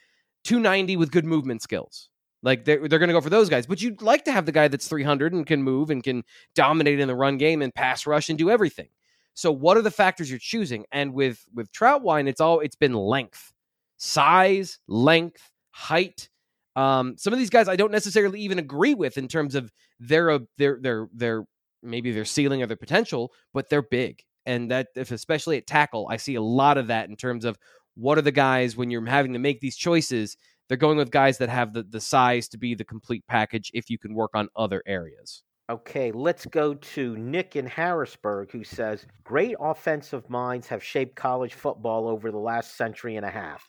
290 0.43 0.97
with 0.97 1.12
good 1.12 1.25
movement 1.25 1.62
skills. 1.62 2.10
Like 2.41 2.63
they're, 2.63 2.88
they're 2.88 2.99
going 2.99 3.10
to 3.10 3.13
go 3.13 3.21
for 3.21 3.29
those 3.29 3.49
guys. 3.49 3.65
But 3.65 3.82
you'd 3.82 4.01
like 4.01 4.23
to 4.25 4.32
have 4.32 4.45
the 4.45 4.51
guy 4.51 4.67
that's 4.67 4.88
300 4.88 5.34
and 5.34 5.45
can 5.45 5.62
move 5.62 5.89
and 5.89 6.03
can 6.03 6.23
dominate 6.55 6.99
in 6.99 7.08
the 7.08 7.15
run 7.15 7.38
game 7.38 7.62
and 7.62 7.73
pass 7.73 8.05
rush 8.05 8.29
and 8.29 8.38
do 8.38 8.49
everything. 8.49 8.88
So 9.34 9.51
what 9.51 9.77
are 9.77 9.82
the 9.82 9.91
factors 9.91 10.29
you're 10.29 10.39
choosing? 10.39 10.86
And 10.91 11.13
with 11.13 11.45
with 11.53 11.71
Trautwein, 11.71 12.27
it's 12.27 12.41
all 12.41 12.60
it's 12.60 12.75
been 12.75 12.93
length 12.93 13.53
size, 13.99 14.79
length, 14.88 15.51
height. 15.71 16.29
Um, 16.75 17.15
some 17.17 17.33
of 17.33 17.39
these 17.39 17.50
guys 17.50 17.67
I 17.67 17.75
don't 17.75 17.91
necessarily 17.91 18.39
even 18.41 18.58
agree 18.58 18.95
with 18.95 19.17
in 19.17 19.27
terms 19.27 19.54
of 19.54 19.71
their 20.00 20.31
uh, 20.31 20.39
their 20.58 20.79
their 20.81 21.08
their 21.13 21.43
maybe 21.83 22.12
their 22.12 22.25
ceiling 22.25 22.63
or 22.63 22.67
their 22.67 22.77
potential, 22.77 23.31
but 23.54 23.69
they're 23.69 23.83
big, 23.83 24.23
and 24.45 24.71
that 24.71 24.87
if 24.95 25.12
especially 25.12 25.58
at 25.58 25.67
tackle, 25.67 26.08
I 26.10 26.17
see 26.17 26.35
a 26.35 26.41
lot 26.41 26.77
of 26.77 26.87
that 26.87 27.10
in 27.10 27.15
terms 27.15 27.45
of 27.45 27.60
what 27.95 28.17
are 28.17 28.23
the 28.23 28.31
guys 28.31 28.75
when 28.75 28.89
you're 28.89 29.06
having 29.06 29.33
to 29.33 29.39
make 29.39 29.60
these 29.60 29.77
choices. 29.77 30.35
They're 30.67 30.77
going 30.77 30.97
with 30.97 31.12
guys 31.12 31.39
that 31.39 31.50
have 31.50 31.73
the 31.73 31.83
the 31.83 32.00
size 32.00 32.47
to 32.50 32.58
be 32.58 32.75
the 32.75 32.85
complete 32.85 33.25
package 33.27 33.71
if 33.73 33.89
you 33.89 33.97
can 33.97 34.13
work 34.13 34.31
on 34.33 34.50
other 34.56 34.81
areas. 34.85 35.43
Okay, 35.69 36.12
let's 36.12 36.45
go 36.45 36.73
to 36.73 37.15
Nick 37.17 37.56
in 37.56 37.65
Harrisburg, 37.65 38.52
who 38.52 38.63
says 38.63 39.06
Great 39.23 39.56
offensive 39.60 40.27
minds 40.29 40.67
have 40.67 40.83
shaped 40.83 41.15
college 41.15 41.54
football 41.54 42.08
over 42.08 42.31
the 42.31 42.37
last 42.37 42.77
century 42.77 43.17
and 43.17 43.25
a 43.25 43.29
half 43.29 43.67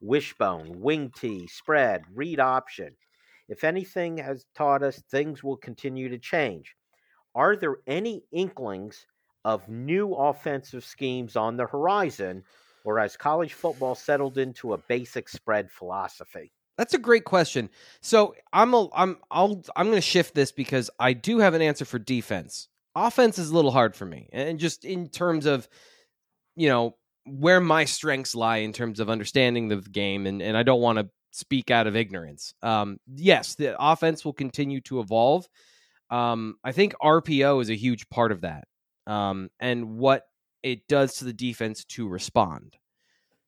wishbone, 0.00 0.80
wing 0.80 1.12
tee, 1.14 1.46
spread, 1.46 2.02
read 2.14 2.40
option. 2.40 2.96
If 3.48 3.64
anything 3.64 4.18
has 4.18 4.44
taught 4.54 4.82
us, 4.82 5.02
things 5.10 5.42
will 5.42 5.56
continue 5.56 6.08
to 6.10 6.18
change. 6.18 6.74
Are 7.34 7.56
there 7.56 7.76
any 7.86 8.22
inklings 8.32 9.06
of 9.44 9.68
new 9.68 10.12
offensive 10.12 10.84
schemes 10.84 11.36
on 11.36 11.56
the 11.56 11.66
horizon, 11.66 12.44
or 12.84 12.98
has 12.98 13.16
college 13.16 13.54
football 13.54 13.94
settled 13.94 14.38
into 14.38 14.72
a 14.72 14.78
basic 14.78 15.28
spread 15.28 15.70
philosophy? 15.70 16.52
That's 16.76 16.94
a 16.94 16.98
great 16.98 17.24
question. 17.24 17.70
So 18.00 18.34
I'm 18.52 18.74
a, 18.74 18.88
I'm 18.94 19.18
I'll 19.30 19.62
I'm 19.74 19.86
going 19.86 19.96
to 19.96 20.00
shift 20.00 20.34
this 20.34 20.52
because 20.52 20.90
I 20.98 21.12
do 21.12 21.38
have 21.38 21.54
an 21.54 21.62
answer 21.62 21.84
for 21.84 21.98
defense. 21.98 22.68
Offense 22.94 23.38
is 23.38 23.50
a 23.50 23.54
little 23.54 23.72
hard 23.72 23.96
for 23.96 24.06
me, 24.06 24.28
and 24.32 24.58
just 24.58 24.84
in 24.84 25.08
terms 25.08 25.46
of 25.46 25.68
you 26.54 26.68
know 26.68 26.96
where 27.30 27.60
my 27.60 27.84
strengths 27.84 28.34
lie 28.34 28.58
in 28.58 28.72
terms 28.72 29.00
of 29.00 29.10
understanding 29.10 29.68
the 29.68 29.76
game, 29.76 30.26
and 30.26 30.42
and 30.42 30.56
I 30.56 30.62
don't 30.62 30.80
want 30.80 30.98
to 30.98 31.08
speak 31.30 31.70
out 31.70 31.86
of 31.86 31.96
ignorance. 31.96 32.54
Um, 32.62 32.98
yes, 33.14 33.54
the 33.54 33.76
offense 33.78 34.24
will 34.24 34.32
continue 34.32 34.80
to 34.82 35.00
evolve. 35.00 35.46
Um, 36.10 36.56
I 36.64 36.72
think 36.72 36.94
RPO 37.02 37.60
is 37.62 37.70
a 37.70 37.74
huge 37.74 38.08
part 38.08 38.32
of 38.32 38.42
that, 38.42 38.64
um, 39.06 39.50
and 39.60 39.98
what 39.98 40.24
it 40.62 40.88
does 40.88 41.16
to 41.16 41.24
the 41.24 41.32
defense 41.32 41.84
to 41.84 42.08
respond. 42.08 42.76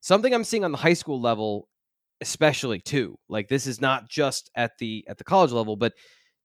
Something 0.00 0.32
I'm 0.32 0.44
seeing 0.44 0.64
on 0.64 0.72
the 0.72 0.78
high 0.78 0.94
school 0.94 1.20
level 1.20 1.68
especially 2.20 2.80
too. 2.80 3.18
Like 3.28 3.48
this 3.48 3.66
is 3.66 3.80
not 3.80 4.08
just 4.08 4.50
at 4.54 4.72
the 4.78 5.04
at 5.08 5.18
the 5.18 5.24
college 5.24 5.52
level, 5.52 5.76
but 5.76 5.94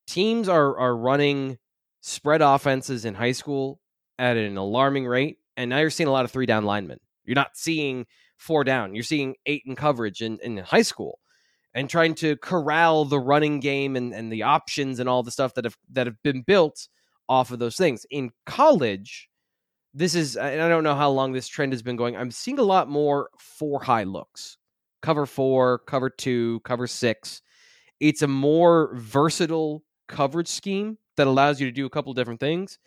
teams 0.07 0.47
are 0.47 0.77
are 0.77 0.95
running 0.95 1.57
spread 2.01 2.41
offenses 2.41 3.05
in 3.05 3.13
high 3.13 3.31
school 3.31 3.79
at 4.17 4.37
an 4.37 4.57
alarming 4.57 5.05
rate, 5.05 5.37
and 5.57 5.69
now 5.69 5.79
you're 5.79 5.89
seeing 5.89 6.07
a 6.07 6.11
lot 6.11 6.25
of 6.25 6.31
three 6.31 6.45
down 6.45 6.65
linemen. 6.65 6.99
You're 7.25 7.35
not 7.35 7.57
seeing 7.57 8.05
four 8.37 8.63
down. 8.63 8.93
You're 8.93 9.03
seeing 9.03 9.35
eight 9.45 9.63
in 9.65 9.75
coverage 9.75 10.21
in, 10.21 10.39
in 10.39 10.57
high 10.57 10.81
school 10.81 11.19
and 11.73 11.89
trying 11.89 12.15
to 12.15 12.37
corral 12.37 13.05
the 13.05 13.19
running 13.19 13.59
game 13.59 13.95
and, 13.95 14.13
and 14.13 14.31
the 14.31 14.43
options 14.43 14.99
and 14.99 15.09
all 15.09 15.23
the 15.23 15.31
stuff 15.31 15.53
that 15.55 15.65
have 15.65 15.77
that 15.91 16.07
have 16.07 16.21
been 16.23 16.41
built 16.41 16.87
off 17.27 17.51
of 17.51 17.59
those 17.59 17.75
things. 17.75 18.05
In 18.09 18.31
college, 18.45 19.29
this 19.93 20.15
is 20.15 20.37
and 20.37 20.61
I 20.61 20.69
don't 20.69 20.83
know 20.83 20.95
how 20.95 21.09
long 21.09 21.31
this 21.33 21.47
trend 21.47 21.73
has 21.73 21.81
been 21.81 21.95
going. 21.95 22.15
I'm 22.15 22.31
seeing 22.31 22.59
a 22.59 22.63
lot 22.63 22.89
more 22.89 23.29
four 23.37 23.81
high 23.81 24.03
looks 24.03 24.57
cover 25.05 25.27
four, 25.27 25.79
cover 25.79 26.09
two, 26.09 26.59
cover 26.61 26.87
six. 26.87 27.43
It's 27.99 28.23
a 28.23 28.27
more 28.27 28.91
versatile 28.95 29.83
coverage 30.07 30.47
scheme 30.47 30.97
that 31.15 31.27
allows 31.27 31.61
you 31.61 31.67
to 31.67 31.71
do 31.71 31.85
a 31.85 31.89
couple 31.89 32.11
different 32.13 32.39
things. 32.39 32.79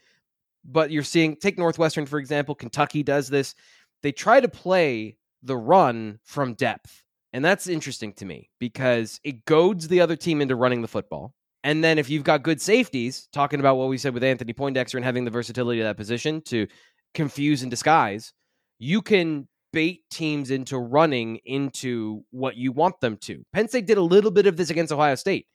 But 0.65 0.91
you're 0.91 1.05
seeing, 1.05 1.37
take 1.37 1.57
Northwestern, 1.57 2.07
for 2.07 2.19
example, 2.19 2.57
Kentucky 2.57 3.05
does 3.05 3.29
this. 3.29 3.55
They 4.03 4.13
try 4.13 4.41
to 4.41 4.49
play 4.49 5.17
the 5.43 5.57
run 5.57 6.19
from 6.25 6.55
depth. 6.55 7.05
And 7.33 7.45
that's 7.45 7.67
interesting 7.67 8.13
to 8.15 8.25
me 8.25 8.51
because 8.59 9.21
it 9.23 9.45
goads 9.45 9.89
the 9.89 10.01
other 10.01 10.17
team 10.17 10.41
into 10.41 10.57
running 10.57 10.83
the 10.83 10.89
football. 10.89 11.35
And 11.65 11.83
then 11.83 11.99
if 11.99 12.09
you've 12.09 12.25
got 12.25 12.43
good 12.43 12.61
safeties, 12.61 13.29
talking 13.33 13.61
about 13.61 13.77
what 13.77 13.89
we 13.89 13.99
said 13.99 14.15
with 14.15 14.25
Anthony 14.25 14.53
Poindexter 14.53 14.97
and 14.97 15.05
having 15.05 15.25
the 15.25 15.31
versatility 15.31 15.81
of 15.81 15.87
that 15.87 15.97
position 15.97 16.41
to 16.43 16.67
confuse 17.15 17.63
and 17.63 17.71
disguise, 17.71 18.33
you 18.79 19.03
can 19.03 19.49
bait 19.73 20.01
teams 20.11 20.51
into 20.51 20.79
running 20.79 21.37
into 21.45 22.25
what 22.31 22.57
you 22.57 22.73
want 22.73 23.01
them 23.01 23.17
to. 23.19 23.45
Penn 23.53 23.69
State 23.69 23.87
did 23.87 23.99
a 23.99 24.03
little 24.03 24.31
bit 24.31 24.47
of 24.47 24.57
this 24.57 24.71
against 24.71 24.93
Ohio 24.93 25.15
State. 25.15 25.47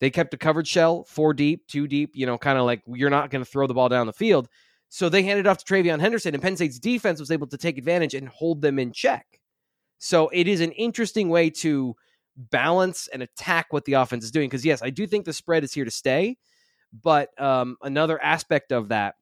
They 0.00 0.10
kept 0.10 0.34
a 0.34 0.36
covered 0.36 0.66
shell 0.66 1.04
four 1.04 1.32
deep, 1.32 1.66
two 1.68 1.86
deep, 1.86 2.10
you 2.14 2.26
know, 2.26 2.36
kind 2.36 2.58
of 2.58 2.64
like 2.64 2.82
you're 2.86 3.08
not 3.08 3.30
going 3.30 3.44
to 3.44 3.50
throw 3.50 3.66
the 3.66 3.74
ball 3.74 3.88
down 3.88 4.06
the 4.06 4.12
field. 4.12 4.48
So 4.94 5.08
they 5.08 5.22
handed 5.22 5.46
off 5.46 5.56
to 5.56 5.64
TreVeyon 5.64 6.00
Henderson, 6.00 6.34
and 6.34 6.42
Penn 6.42 6.54
State's 6.54 6.78
defense 6.78 7.18
was 7.18 7.30
able 7.30 7.46
to 7.46 7.56
take 7.56 7.78
advantage 7.78 8.12
and 8.12 8.28
hold 8.28 8.60
them 8.60 8.78
in 8.78 8.92
check. 8.92 9.40
So 9.96 10.28
it 10.34 10.46
is 10.46 10.60
an 10.60 10.72
interesting 10.72 11.30
way 11.30 11.48
to 11.48 11.96
balance 12.36 13.08
and 13.08 13.22
attack 13.22 13.72
what 13.72 13.86
the 13.86 13.94
offense 13.94 14.22
is 14.22 14.30
doing. 14.30 14.50
Because, 14.50 14.66
yes, 14.66 14.82
I 14.82 14.90
do 14.90 15.06
think 15.06 15.24
the 15.24 15.32
spread 15.32 15.64
is 15.64 15.72
here 15.72 15.86
to 15.86 15.90
stay. 15.90 16.36
But 16.92 17.30
um, 17.40 17.78
another 17.80 18.22
aspect 18.22 18.70
of 18.70 18.90
that, 18.90 19.14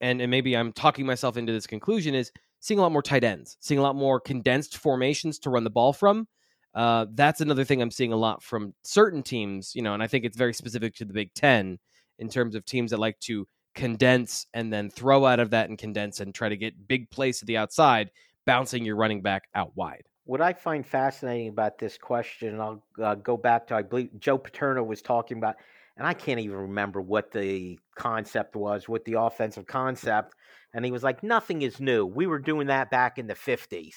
and, 0.00 0.20
and 0.20 0.30
maybe 0.30 0.56
I'm 0.56 0.72
talking 0.72 1.04
myself 1.04 1.36
into 1.36 1.52
this 1.52 1.66
conclusion, 1.66 2.14
is 2.14 2.30
seeing 2.60 2.78
a 2.78 2.82
lot 2.82 2.92
more 2.92 3.02
tight 3.02 3.24
ends, 3.24 3.56
seeing 3.58 3.80
a 3.80 3.82
lot 3.82 3.96
more 3.96 4.20
condensed 4.20 4.76
formations 4.76 5.40
to 5.40 5.50
run 5.50 5.64
the 5.64 5.68
ball 5.70 5.94
from. 5.94 6.28
Uh, 6.76 7.06
that's 7.12 7.40
another 7.40 7.64
thing 7.64 7.82
I'm 7.82 7.90
seeing 7.90 8.12
a 8.12 8.16
lot 8.16 8.40
from 8.40 8.72
certain 8.84 9.24
teams, 9.24 9.74
you 9.74 9.82
know, 9.82 9.94
and 9.94 10.02
I 10.02 10.06
think 10.06 10.24
it's 10.24 10.36
very 10.36 10.54
specific 10.54 10.94
to 10.94 11.04
the 11.04 11.12
Big 11.12 11.34
Ten 11.34 11.80
in 12.20 12.28
terms 12.28 12.54
of 12.54 12.64
teams 12.64 12.92
that 12.92 13.00
like 13.00 13.18
to 13.22 13.48
condense 13.76 14.46
and 14.54 14.72
then 14.72 14.90
throw 14.90 15.24
out 15.24 15.38
of 15.38 15.50
that 15.50 15.68
and 15.68 15.78
condense 15.78 16.20
and 16.20 16.34
try 16.34 16.48
to 16.48 16.56
get 16.56 16.88
big 16.88 17.08
plays 17.10 17.38
to 17.38 17.44
the 17.44 17.56
outside, 17.56 18.10
bouncing 18.44 18.84
your 18.84 18.96
running 18.96 19.22
back 19.22 19.44
out 19.54 19.70
wide. 19.76 20.02
What 20.24 20.40
I 20.40 20.52
find 20.52 20.84
fascinating 20.84 21.48
about 21.48 21.78
this 21.78 21.96
question, 21.96 22.48
and 22.48 22.60
I'll 22.60 22.82
uh, 23.00 23.14
go 23.14 23.36
back 23.36 23.68
to 23.68 23.76
I 23.76 23.82
believe 23.82 24.10
Joe 24.18 24.38
Paterno 24.38 24.82
was 24.82 25.00
talking 25.00 25.38
about, 25.38 25.54
and 25.96 26.04
I 26.04 26.14
can't 26.14 26.40
even 26.40 26.56
remember 26.56 27.00
what 27.00 27.30
the 27.30 27.78
concept 27.94 28.56
was, 28.56 28.88
what 28.88 29.04
the 29.04 29.20
offensive 29.20 29.66
concept 29.66 30.34
and 30.76 30.84
he 30.84 30.90
was 30.90 31.02
like, 31.02 31.22
nothing 31.22 31.62
is 31.62 31.80
new. 31.80 32.04
We 32.04 32.26
were 32.26 32.38
doing 32.38 32.66
that 32.66 32.90
back 32.90 33.16
in 33.16 33.26
the 33.26 33.34
50s. 33.34 33.94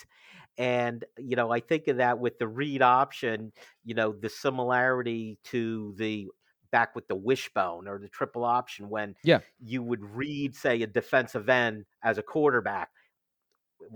And, 0.57 1.03
you 1.17 1.35
know, 1.35 1.51
I 1.51 1.59
think 1.59 1.89
of 1.89 1.97
that 1.97 2.19
with 2.19 2.39
the 2.39 2.47
read 2.47 2.81
option, 2.81 3.51
you 3.83 3.95
know, 3.95 4.13
the 4.13 4.29
similarity 4.29 5.37
to 5.45 5.93
the 5.97 6.29
back 6.71 6.95
with 6.95 7.07
the 7.07 7.15
wishbone 7.15 7.87
or 7.87 7.99
the 7.99 8.09
triple 8.09 8.43
option 8.43 8.89
when 8.89 9.15
yeah. 9.23 9.39
you 9.59 9.81
would 9.83 10.03
read, 10.03 10.55
say, 10.55 10.81
a 10.81 10.87
defensive 10.87 11.49
end 11.49 11.85
as 12.03 12.17
a 12.17 12.23
quarterback. 12.23 12.89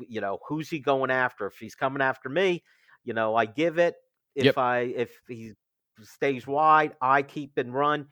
You 0.08 0.22
know, 0.22 0.40
who's 0.48 0.70
he 0.70 0.80
going 0.80 1.12
after? 1.12 1.46
If 1.48 1.58
he's 1.58 1.76
coming 1.76 2.02
after 2.02 2.30
me, 2.30 2.64
you 3.04 3.14
know, 3.14 3.36
I 3.36 3.46
give 3.46 3.78
it. 3.78 3.96
If 4.36 4.46
yep. 4.46 4.58
I 4.58 4.80
if 4.80 5.12
he 5.28 5.54
stays 6.02 6.48
wide, 6.48 6.96
I 7.02 7.22
keep 7.22 7.58
and 7.58 7.74
run 7.74 8.08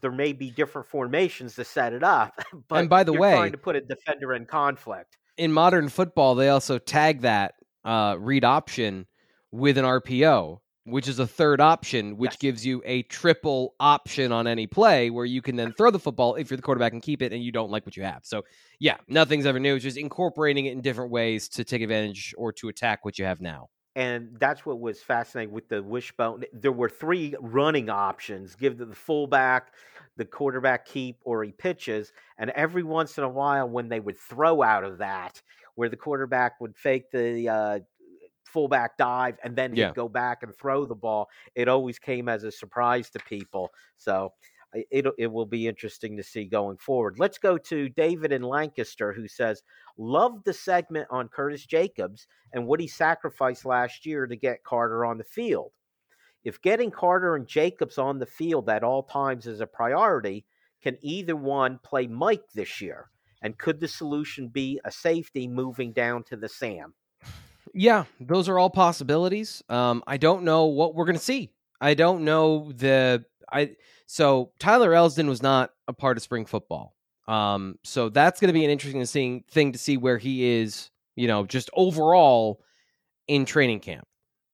there 0.00 0.12
may 0.12 0.32
be 0.32 0.50
different 0.50 0.86
formations 0.86 1.54
to 1.56 1.64
set 1.64 1.92
it 1.92 2.02
up. 2.02 2.34
But 2.68 2.80
and 2.80 2.88
by 2.88 3.04
the 3.04 3.12
way, 3.12 3.32
trying 3.32 3.52
to 3.52 3.58
put 3.58 3.76
a 3.76 3.80
defender 3.80 4.32
in 4.34 4.46
conflict. 4.46 5.16
In 5.36 5.52
modern 5.52 5.88
football, 5.88 6.34
they 6.34 6.48
also 6.48 6.78
tag 6.78 7.22
that 7.22 7.54
uh, 7.84 8.16
read 8.18 8.44
option 8.44 9.06
with 9.50 9.78
an 9.78 9.84
RPO, 9.84 10.58
which 10.84 11.08
is 11.08 11.18
a 11.18 11.26
third 11.26 11.60
option, 11.60 12.16
which 12.16 12.32
yes. 12.32 12.36
gives 12.38 12.66
you 12.66 12.82
a 12.84 13.02
triple 13.04 13.74
option 13.78 14.32
on 14.32 14.46
any 14.46 14.66
play 14.66 15.10
where 15.10 15.24
you 15.24 15.40
can 15.40 15.56
then 15.56 15.72
throw 15.72 15.90
the 15.90 15.98
football 15.98 16.34
if 16.34 16.50
you're 16.50 16.56
the 16.56 16.62
quarterback 16.62 16.92
and 16.92 17.02
keep 17.02 17.22
it 17.22 17.32
and 17.32 17.42
you 17.42 17.52
don't 17.52 17.70
like 17.70 17.86
what 17.86 17.96
you 17.96 18.02
have. 18.02 18.20
So, 18.24 18.42
yeah, 18.78 18.96
nothing's 19.08 19.46
ever 19.46 19.60
new. 19.60 19.76
It's 19.76 19.84
just 19.84 19.96
incorporating 19.96 20.66
it 20.66 20.72
in 20.72 20.80
different 20.80 21.10
ways 21.10 21.48
to 21.50 21.64
take 21.64 21.82
advantage 21.82 22.34
or 22.36 22.52
to 22.54 22.68
attack 22.68 23.04
what 23.04 23.18
you 23.18 23.24
have 23.24 23.40
now 23.40 23.68
and 23.94 24.36
that's 24.38 24.64
what 24.64 24.80
was 24.80 25.02
fascinating 25.02 25.52
with 25.52 25.68
the 25.68 25.82
wishbone. 25.82 26.44
There 26.52 26.72
were 26.72 26.88
three 26.88 27.34
running 27.40 27.90
options: 27.90 28.54
give 28.54 28.78
the 28.78 28.86
fullback, 28.94 29.74
the 30.16 30.24
quarterback 30.24 30.86
keep, 30.86 31.18
or 31.22 31.44
he 31.44 31.52
pitches. 31.52 32.12
And 32.38 32.50
every 32.50 32.82
once 32.82 33.18
in 33.18 33.24
a 33.24 33.28
while, 33.28 33.68
when 33.68 33.88
they 33.88 34.00
would 34.00 34.18
throw 34.18 34.62
out 34.62 34.84
of 34.84 34.98
that, 34.98 35.42
where 35.74 35.88
the 35.88 35.96
quarterback 35.96 36.60
would 36.60 36.76
fake 36.76 37.10
the 37.10 37.48
uh, 37.48 37.80
fullback 38.52 38.96
dive 38.96 39.38
and 39.42 39.56
then 39.56 39.74
yeah. 39.74 39.88
he'd 39.88 39.94
go 39.94 40.08
back 40.08 40.42
and 40.42 40.54
throw 40.54 40.84
the 40.84 40.94
ball, 40.94 41.28
it 41.54 41.68
always 41.68 41.98
came 41.98 42.28
as 42.28 42.44
a 42.44 42.52
surprise 42.52 43.10
to 43.10 43.18
people. 43.20 43.72
So 43.96 44.32
it, 44.72 45.06
it 45.18 45.26
will 45.26 45.46
be 45.46 45.68
interesting 45.68 46.16
to 46.16 46.22
see 46.22 46.44
going 46.44 46.78
forward. 46.78 47.18
Let's 47.18 47.38
go 47.38 47.58
to 47.58 47.88
David 47.90 48.32
in 48.32 48.42
Lancaster, 48.42 49.12
who 49.12 49.28
says, 49.28 49.62
Love 49.98 50.44
the 50.44 50.52
segment 50.52 51.08
on 51.10 51.28
Curtis 51.28 51.66
Jacobs 51.66 52.26
and 52.52 52.66
what 52.66 52.80
he 52.80 52.88
sacrificed 52.88 53.64
last 53.64 54.06
year 54.06 54.26
to 54.26 54.36
get 54.36 54.64
Carter 54.64 55.04
on 55.04 55.18
the 55.18 55.24
field. 55.24 55.72
If 56.44 56.60
getting 56.62 56.90
Carter 56.90 57.36
and 57.36 57.46
Jacobs 57.46 57.98
on 57.98 58.18
the 58.18 58.26
field 58.26 58.68
at 58.68 58.82
all 58.82 59.02
times 59.02 59.46
is 59.46 59.60
a 59.60 59.66
priority, 59.66 60.44
can 60.82 60.96
either 61.00 61.36
one 61.36 61.78
play 61.84 62.06
Mike 62.06 62.44
this 62.54 62.80
year? 62.80 63.10
And 63.42 63.58
could 63.58 63.80
the 63.80 63.88
solution 63.88 64.48
be 64.48 64.80
a 64.84 64.90
safety 64.90 65.46
moving 65.46 65.92
down 65.92 66.24
to 66.24 66.36
the 66.36 66.48
Sam? 66.48 66.94
Yeah, 67.74 68.04
those 68.20 68.48
are 68.48 68.58
all 68.58 68.70
possibilities. 68.70 69.62
Um, 69.68 70.02
I 70.06 70.16
don't 70.16 70.44
know 70.44 70.66
what 70.66 70.94
we're 70.94 71.06
going 71.06 71.16
to 71.16 71.22
see. 71.22 71.50
I 71.80 71.94
don't 71.94 72.24
know 72.24 72.72
the 72.72 73.24
I 73.50 73.76
so 74.06 74.52
Tyler 74.58 74.90
Elsdon 74.90 75.28
was 75.28 75.42
not 75.42 75.70
a 75.88 75.92
part 75.92 76.16
of 76.16 76.22
spring 76.22 76.46
football. 76.46 76.94
Um, 77.28 77.78
so 77.84 78.08
that's 78.08 78.40
going 78.40 78.48
to 78.48 78.52
be 78.52 78.64
an 78.64 78.70
interesting 78.70 79.04
thing, 79.06 79.44
thing 79.50 79.72
to 79.72 79.78
see 79.78 79.96
where 79.96 80.18
he 80.18 80.44
is, 80.44 80.90
you 81.16 81.28
know, 81.28 81.46
just 81.46 81.70
overall 81.74 82.60
in 83.28 83.44
training 83.44 83.80
camp. 83.80 84.06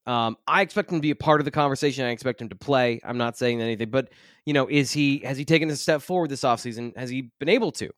Um, 0.06 0.36
I 0.46 0.62
expect 0.62 0.90
him 0.90 0.98
to 0.98 1.02
be 1.02 1.10
a 1.10 1.16
part 1.16 1.40
of 1.40 1.44
the 1.44 1.50
conversation. 1.50 2.04
I 2.04 2.10
expect 2.10 2.40
him 2.40 2.48
to 2.48 2.54
play. 2.56 3.00
I'm 3.04 3.18
not 3.18 3.36
saying 3.36 3.60
anything, 3.60 3.90
but 3.90 4.10
you 4.46 4.54
know, 4.54 4.66
is 4.68 4.90
he 4.90 5.18
has 5.18 5.36
he 5.36 5.44
taken 5.44 5.68
a 5.70 5.76
step 5.76 6.00
forward 6.00 6.30
this 6.30 6.42
offseason? 6.42 6.96
Has 6.96 7.10
he 7.10 7.30
been 7.38 7.50
able 7.50 7.72
to? 7.72 7.90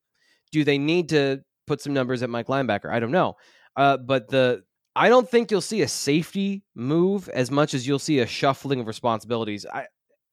Do 0.51 0.65
they 0.65 0.79
need 0.79 1.11
to 1.11 1.43
put 1.69 1.81
some 1.81 1.95
numbers 1.95 2.23
at 2.25 2.31
Mike 2.31 2.49
linebacker? 2.49 2.91
I 2.91 2.99
don't 2.99 3.13
know. 3.13 3.37
Uh, 3.77 3.97
but 3.97 4.29
the 4.29 4.65
I 5.01 5.09
don't 5.09 5.27
think 5.27 5.51
you'll 5.51 5.63
see 5.63 5.81
a 5.81 5.89
safety 5.89 6.63
move 6.75 7.31
as 7.31 7.51
much 7.51 7.73
as 7.73 7.87
you'll 7.87 7.99
see 7.99 8.19
a 8.19 8.27
shuffling 8.27 8.81
of 8.81 8.87
responsibilities. 8.87 9.65
I 9.65 9.87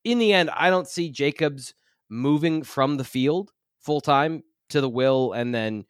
in 0.03 0.19
the 0.19 0.33
end, 0.33 0.49
I 0.49 0.69
don't 0.69 0.89
see 0.89 1.09
Jacobs 1.09 1.73
moving 2.09 2.63
from 2.63 2.97
the 2.97 3.05
field 3.05 3.51
full 3.79 4.01
time 4.01 4.43
to 4.71 4.81
the 4.81 4.89
will 4.89 5.31
and 5.31 5.55
then 5.55 5.85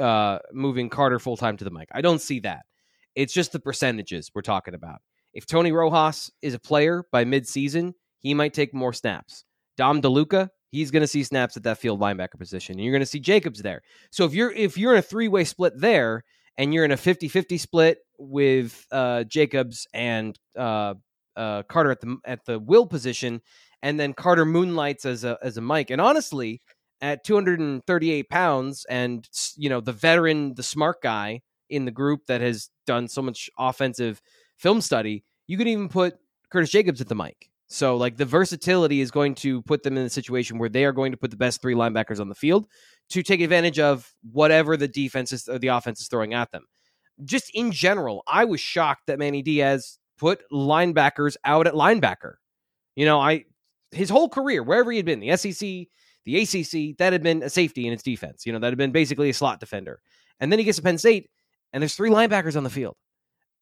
uh, 0.00 0.40
moving 0.52 0.88
Carter 0.88 1.20
full 1.20 1.36
time 1.36 1.56
to 1.58 1.64
the 1.64 1.70
mic. 1.70 1.88
I 1.92 2.00
don't 2.00 2.20
see 2.20 2.40
that. 2.40 2.66
It's 3.14 3.32
just 3.32 3.52
the 3.52 3.60
percentages 3.60 4.28
we're 4.34 4.42
talking 4.42 4.74
about. 4.74 5.02
If 5.32 5.46
Tony 5.46 5.70
Rojas 5.70 6.32
is 6.42 6.54
a 6.54 6.58
player 6.58 7.04
by 7.12 7.24
midseason, 7.24 7.92
he 8.18 8.34
might 8.34 8.54
take 8.54 8.74
more 8.74 8.92
snaps. 8.92 9.44
Dom 9.76 10.02
DeLuca, 10.02 10.48
he's 10.72 10.90
going 10.90 11.02
to 11.02 11.06
see 11.06 11.22
snaps 11.22 11.56
at 11.56 11.62
that 11.62 11.78
field 11.78 12.00
linebacker 12.00 12.40
position, 12.40 12.74
and 12.74 12.82
you're 12.82 12.92
going 12.92 13.02
to 13.02 13.06
see 13.06 13.20
Jacobs 13.20 13.62
there. 13.62 13.82
So 14.10 14.24
if 14.24 14.34
you're 14.34 14.50
if 14.50 14.76
you're 14.76 14.94
in 14.94 14.98
a 14.98 15.02
three 15.02 15.28
way 15.28 15.44
split 15.44 15.74
there, 15.76 16.24
and 16.60 16.74
you're 16.74 16.84
in 16.84 16.92
a 16.92 16.96
50-50 16.96 17.58
split 17.58 17.98
with 18.18 18.86
uh, 18.92 19.24
Jacobs 19.24 19.86
and 19.94 20.38
uh, 20.58 20.92
uh, 21.34 21.62
Carter 21.62 21.90
at 21.90 22.02
the 22.02 22.18
at 22.26 22.44
the 22.44 22.58
will 22.58 22.86
position, 22.86 23.40
and 23.82 23.98
then 23.98 24.12
Carter 24.12 24.44
moonlights 24.44 25.06
as 25.06 25.24
a 25.24 25.38
as 25.42 25.56
a 25.56 25.62
Mike. 25.62 25.88
And 25.88 26.02
honestly, 26.02 26.60
at 27.00 27.24
238 27.24 28.28
pounds, 28.28 28.84
and 28.90 29.26
you 29.56 29.70
know 29.70 29.80
the 29.80 29.94
veteran, 29.94 30.52
the 30.54 30.62
smart 30.62 30.98
guy 31.02 31.40
in 31.70 31.86
the 31.86 31.90
group 31.90 32.26
that 32.26 32.42
has 32.42 32.68
done 32.86 33.08
so 33.08 33.22
much 33.22 33.48
offensive 33.58 34.20
film 34.58 34.82
study, 34.82 35.24
you 35.46 35.56
could 35.56 35.68
even 35.68 35.88
put 35.88 36.16
Curtis 36.50 36.70
Jacobs 36.70 37.00
at 37.00 37.08
the 37.08 37.14
mic. 37.14 37.48
So 37.68 37.96
like 37.96 38.18
the 38.18 38.26
versatility 38.26 39.00
is 39.00 39.10
going 39.10 39.36
to 39.36 39.62
put 39.62 39.82
them 39.82 39.96
in 39.96 40.04
a 40.04 40.10
situation 40.10 40.58
where 40.58 40.68
they 40.68 40.84
are 40.84 40.92
going 40.92 41.12
to 41.12 41.16
put 41.16 41.30
the 41.30 41.36
best 41.38 41.62
three 41.62 41.74
linebackers 41.74 42.20
on 42.20 42.28
the 42.28 42.34
field 42.34 42.66
to 43.10 43.22
take 43.22 43.40
advantage 43.40 43.78
of 43.78 44.12
whatever 44.32 44.76
the 44.76 44.88
defense 44.88 45.32
is 45.32 45.48
or 45.48 45.58
the 45.58 45.68
offense 45.68 46.00
is 46.00 46.08
throwing 46.08 46.34
at 46.34 46.50
them. 46.52 46.64
Just 47.24 47.50
in 47.54 47.70
general, 47.70 48.22
I 48.26 48.44
was 48.44 48.60
shocked 48.60 49.06
that 49.06 49.18
Manny 49.18 49.42
Diaz 49.42 49.98
put 50.18 50.42
linebackers 50.52 51.36
out 51.44 51.66
at 51.66 51.74
linebacker. 51.74 52.34
You 52.96 53.04
know, 53.04 53.20
I 53.20 53.44
his 53.90 54.08
whole 54.08 54.28
career, 54.28 54.62
wherever 54.62 54.90
he 54.90 54.96
had 54.96 55.06
been, 55.06 55.20
the 55.20 55.36
SEC, 55.36 55.88
the 56.24 56.40
ACC, 56.40 56.96
that 56.98 57.12
had 57.12 57.22
been 57.22 57.42
a 57.42 57.50
safety 57.50 57.86
in 57.86 57.92
its 57.92 58.02
defense. 58.02 58.46
You 58.46 58.52
know, 58.52 58.58
that 58.60 58.68
had 58.68 58.78
been 58.78 58.92
basically 58.92 59.30
a 59.30 59.34
slot 59.34 59.60
defender. 59.60 60.00
And 60.38 60.50
then 60.50 60.58
he 60.58 60.64
gets 60.64 60.76
to 60.76 60.82
Penn 60.82 60.98
State, 60.98 61.28
and 61.72 61.82
there's 61.82 61.94
three 61.94 62.10
linebackers 62.10 62.56
on 62.56 62.64
the 62.64 62.70
field. 62.70 62.96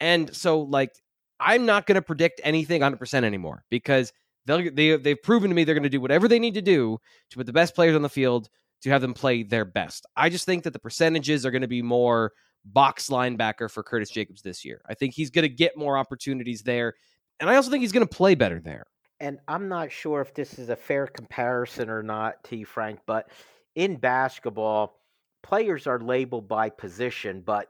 And 0.01 0.35
so, 0.35 0.61
like, 0.61 0.93
I'm 1.41 1.67
not 1.67 1.87
going 1.87 1.97
to 1.97 2.03
predict 2.03 2.41
anything 2.45 2.83
100% 2.83 3.25
anymore 3.25 3.65
because 3.71 4.13
they, 4.47 4.97
they've 4.97 5.23
proven 5.23 5.51
to 5.51 5.55
me 5.55 5.65
they're 5.65 5.75
going 5.75 5.83
to 5.83 5.89
do 5.89 6.01
whatever 6.01 6.29
they 6.29 6.39
need 6.39 6.55
to 6.55 6.63
do 6.63 6.99
to 7.31 7.37
put 7.37 7.47
the 7.47 7.53
best 7.53 7.75
players 7.75 7.95
on 7.95 8.03
the 8.03 8.09
field 8.09 8.49
to 8.83 8.91
have 8.91 9.01
them 9.01 9.15
play 9.15 9.43
their 9.43 9.65
best. 9.65 10.07
I 10.17 10.29
just 10.29 10.45
think 10.45 10.65
that 10.65 10.73
the 10.73 10.79
percentages 10.79 11.45
are 11.45 11.51
going 11.51 11.63
to 11.63 11.69
be 11.69 11.83
more 11.83 12.33
box 12.65 13.09
linebacker 13.09 13.71
for 13.71 13.83
Curtis 13.83 14.11
Jacobs 14.11 14.43
this 14.43 14.65
year. 14.65 14.81
I 14.87 14.95
think 14.95 15.15
he's 15.15 15.31
going 15.31 15.43
to 15.43 15.49
get 15.49 15.77
more 15.77 15.97
opportunities 15.97 16.63
there. 16.63 16.95
And 17.41 17.49
I 17.49 17.57
also 17.57 17.71
think 17.71 17.83
he's 17.83 17.93
going 17.93 18.07
to 18.07 18.15
play 18.15 18.35
better 18.35 18.61
there. 18.61 18.85
And 19.21 19.39
I'm 19.49 19.69
not 19.69 19.91
sure 19.91 20.21
if 20.21 20.35
this 20.35 20.59
is 20.59 20.69
a 20.69 20.77
fair 20.77 21.07
comparison 21.07 21.91
or 21.91 22.03
not, 22.03 22.45
T. 22.45 22.63
Frank, 22.65 23.01
but 23.07 23.29
in 23.75 23.97
basketball, 23.97 25.01
players 25.43 25.87
are 25.87 26.01
labeled 26.01 26.49
by 26.49 26.71
position, 26.71 27.43
but 27.45 27.69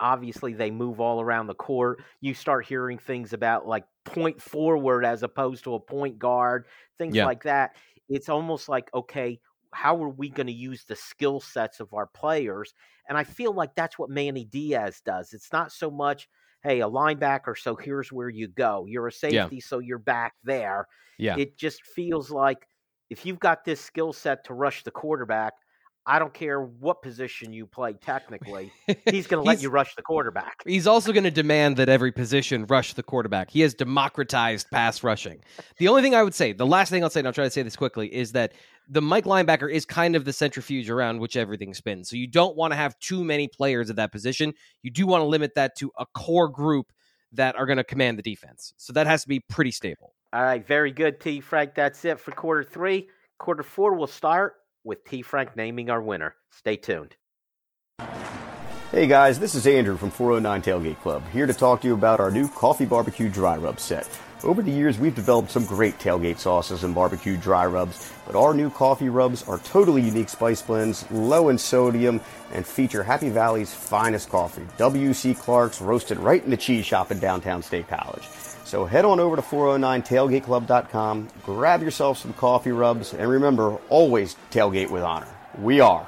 obviously 0.00 0.52
they 0.52 0.70
move 0.70 1.00
all 1.00 1.20
around 1.20 1.46
the 1.46 1.54
court. 1.54 2.00
You 2.20 2.32
start 2.32 2.64
hearing 2.64 2.96
things 2.98 3.32
about 3.32 3.66
like 3.66 3.84
point 4.04 4.40
forward 4.40 5.04
as 5.04 5.22
opposed 5.22 5.64
to 5.64 5.74
a 5.74 5.80
point 5.80 6.18
guard, 6.18 6.66
things 6.96 7.16
yeah. 7.16 7.26
like 7.26 7.42
that. 7.42 7.76
It's 8.08 8.28
almost 8.28 8.68
like, 8.68 8.88
okay, 8.94 9.40
how 9.78 10.02
are 10.02 10.08
we 10.08 10.28
going 10.28 10.48
to 10.48 10.52
use 10.52 10.82
the 10.82 10.96
skill 10.96 11.38
sets 11.38 11.78
of 11.78 11.94
our 11.94 12.08
players? 12.08 12.74
And 13.08 13.16
I 13.16 13.22
feel 13.22 13.52
like 13.52 13.76
that's 13.76 13.96
what 13.96 14.10
Manny 14.10 14.44
Diaz 14.44 15.00
does. 15.06 15.32
It's 15.32 15.52
not 15.52 15.70
so 15.70 15.88
much, 15.88 16.28
hey, 16.64 16.80
a 16.80 16.88
linebacker, 16.88 17.56
so 17.56 17.76
here's 17.76 18.10
where 18.10 18.28
you 18.28 18.48
go. 18.48 18.86
You're 18.88 19.06
a 19.06 19.12
safety, 19.12 19.56
yeah. 19.56 19.62
so 19.64 19.78
you're 19.78 19.98
back 20.00 20.34
there. 20.42 20.88
Yeah. 21.16 21.36
It 21.38 21.56
just 21.56 21.86
feels 21.86 22.28
like 22.28 22.66
if 23.08 23.24
you've 23.24 23.38
got 23.38 23.64
this 23.64 23.80
skill 23.80 24.12
set 24.12 24.44
to 24.46 24.54
rush 24.54 24.82
the 24.82 24.90
quarterback, 24.90 25.52
I 26.08 26.18
don't 26.18 26.32
care 26.32 26.62
what 26.62 27.02
position 27.02 27.52
you 27.52 27.66
play 27.66 27.92
technically. 27.92 28.72
He's 29.10 29.26
going 29.26 29.42
to 29.44 29.46
let 29.46 29.60
you 29.60 29.68
rush 29.68 29.94
the 29.94 30.00
quarterback. 30.00 30.62
He's 30.66 30.86
also 30.86 31.12
going 31.12 31.24
to 31.24 31.30
demand 31.30 31.76
that 31.76 31.90
every 31.90 32.12
position 32.12 32.64
rush 32.64 32.94
the 32.94 33.02
quarterback. 33.02 33.50
He 33.50 33.60
has 33.60 33.74
democratized 33.74 34.70
pass 34.70 35.04
rushing. 35.04 35.40
The 35.76 35.86
only 35.86 36.00
thing 36.00 36.14
I 36.14 36.22
would 36.22 36.34
say, 36.34 36.54
the 36.54 36.66
last 36.66 36.88
thing 36.88 37.04
I'll 37.04 37.10
say, 37.10 37.20
and 37.20 37.26
I'll 37.26 37.34
try 37.34 37.44
to 37.44 37.50
say 37.50 37.62
this 37.62 37.76
quickly, 37.76 38.12
is 38.12 38.32
that 38.32 38.54
the 38.88 39.02
Mike 39.02 39.26
linebacker 39.26 39.70
is 39.70 39.84
kind 39.84 40.16
of 40.16 40.24
the 40.24 40.32
centrifuge 40.32 40.88
around 40.88 41.20
which 41.20 41.36
everything 41.36 41.74
spins. 41.74 42.08
So 42.08 42.16
you 42.16 42.26
don't 42.26 42.56
want 42.56 42.72
to 42.72 42.76
have 42.76 42.98
too 43.00 43.22
many 43.22 43.46
players 43.46 43.90
at 43.90 43.96
that 43.96 44.10
position. 44.10 44.54
You 44.82 44.90
do 44.90 45.06
want 45.06 45.20
to 45.20 45.26
limit 45.26 45.54
that 45.56 45.76
to 45.76 45.92
a 45.98 46.06
core 46.14 46.48
group 46.48 46.90
that 47.32 47.54
are 47.56 47.66
going 47.66 47.76
to 47.76 47.84
command 47.84 48.18
the 48.18 48.22
defense. 48.22 48.72
So 48.78 48.94
that 48.94 49.06
has 49.06 49.22
to 49.22 49.28
be 49.28 49.40
pretty 49.40 49.72
stable. 49.72 50.14
All 50.32 50.42
right, 50.42 50.66
very 50.66 50.90
good, 50.90 51.20
T. 51.20 51.40
Frank. 51.40 51.74
That's 51.74 52.02
it 52.06 52.18
for 52.18 52.30
quarter 52.30 52.64
three. 52.64 53.08
Quarter 53.38 53.62
four 53.62 53.94
will 53.94 54.06
start 54.06 54.54
with 54.84 55.04
T. 55.04 55.22
Frank 55.22 55.56
naming 55.56 55.90
our 55.90 56.02
winner. 56.02 56.34
Stay 56.50 56.76
tuned. 56.76 57.16
Hey 58.90 59.06
guys, 59.06 59.38
this 59.38 59.54
is 59.54 59.66
Andrew 59.66 59.98
from 59.98 60.10
409 60.10 60.62
Tailgate 60.62 61.00
Club, 61.02 61.22
here 61.30 61.46
to 61.46 61.52
talk 61.52 61.82
to 61.82 61.86
you 61.86 61.92
about 61.92 62.20
our 62.20 62.30
new 62.30 62.48
coffee 62.48 62.86
barbecue 62.86 63.28
dry 63.28 63.56
rub 63.58 63.78
set. 63.78 64.08
Over 64.44 64.62
the 64.62 64.70
years, 64.70 64.98
we've 64.98 65.14
developed 65.14 65.50
some 65.50 65.66
great 65.66 65.98
tailgate 65.98 66.38
sauces 66.38 66.84
and 66.84 66.94
barbecue 66.94 67.36
dry 67.36 67.66
rubs, 67.66 68.12
but 68.24 68.36
our 68.36 68.54
new 68.54 68.70
coffee 68.70 69.08
rubs 69.08 69.46
are 69.48 69.58
totally 69.58 70.00
unique 70.00 70.28
spice 70.28 70.62
blends, 70.62 71.10
low 71.10 71.48
in 71.48 71.58
sodium, 71.58 72.20
and 72.52 72.64
feature 72.64 73.02
Happy 73.02 73.28
Valley's 73.28 73.74
finest 73.74 74.30
coffee, 74.30 74.66
W.C. 74.78 75.34
Clark's, 75.34 75.82
roasted 75.82 76.18
right 76.18 76.42
in 76.42 76.50
the 76.50 76.56
cheese 76.56 76.86
shop 76.86 77.10
in 77.10 77.18
downtown 77.18 77.62
State 77.62 77.88
College. 77.88 78.22
So 78.68 78.84
head 78.84 79.06
on 79.06 79.18
over 79.18 79.34
to 79.34 79.40
409tailgateclub.com, 79.40 81.28
grab 81.42 81.82
yourself 81.82 82.18
some 82.18 82.34
coffee 82.34 82.70
rubs, 82.70 83.14
and 83.14 83.26
remember, 83.26 83.78
always 83.88 84.36
tailgate 84.50 84.90
with 84.90 85.02
honor. 85.02 85.26
We 85.58 85.80
are. 85.80 86.06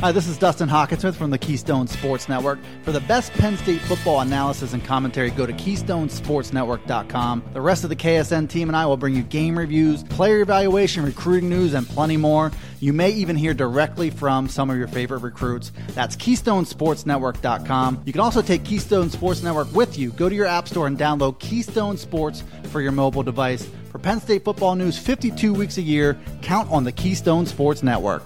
Hi, 0.00 0.12
this 0.12 0.28
is 0.28 0.38
Dustin 0.38 0.68
Hockensmith 0.68 1.14
from 1.14 1.30
the 1.30 1.38
Keystone 1.38 1.88
Sports 1.88 2.28
Network. 2.28 2.60
For 2.84 2.92
the 2.92 3.00
best 3.00 3.32
Penn 3.32 3.56
State 3.56 3.80
football 3.80 4.20
analysis 4.20 4.72
and 4.72 4.84
commentary, 4.84 5.30
go 5.30 5.46
to 5.46 5.52
KeystonesportsNetwork.com. 5.54 7.42
The 7.52 7.60
rest 7.60 7.82
of 7.82 7.90
the 7.90 7.96
KSN 7.96 8.48
team 8.48 8.68
and 8.68 8.76
I 8.76 8.86
will 8.86 8.98
bring 8.98 9.16
you 9.16 9.22
game 9.22 9.58
reviews, 9.58 10.04
player 10.04 10.42
evaluation, 10.42 11.02
recruiting 11.02 11.48
news, 11.48 11.74
and 11.74 11.88
plenty 11.88 12.16
more. 12.16 12.52
You 12.80 12.92
may 12.92 13.10
even 13.10 13.36
hear 13.36 13.54
directly 13.54 14.10
from 14.10 14.48
some 14.48 14.70
of 14.70 14.76
your 14.76 14.88
favorite 14.88 15.22
recruits. 15.22 15.72
That's 15.88 16.16
KeystonesportsNetwork.com. 16.16 18.02
You 18.04 18.12
can 18.12 18.20
also 18.20 18.42
take 18.42 18.64
Keystone 18.64 19.10
Sports 19.10 19.42
Network 19.42 19.72
with 19.74 19.98
you. 19.98 20.10
Go 20.12 20.28
to 20.28 20.34
your 20.34 20.46
app 20.46 20.68
store 20.68 20.86
and 20.86 20.98
download 20.98 21.38
Keystone 21.38 21.96
Sports 21.96 22.42
for 22.70 22.80
your 22.80 22.92
mobile 22.92 23.22
device. 23.22 23.68
For 23.90 23.98
Penn 23.98 24.20
State 24.20 24.44
football 24.44 24.74
news 24.74 24.98
52 24.98 25.54
weeks 25.54 25.78
a 25.78 25.82
year, 25.82 26.18
count 26.42 26.70
on 26.70 26.84
the 26.84 26.92
Keystone 26.92 27.46
Sports 27.46 27.82
Network. 27.82 28.22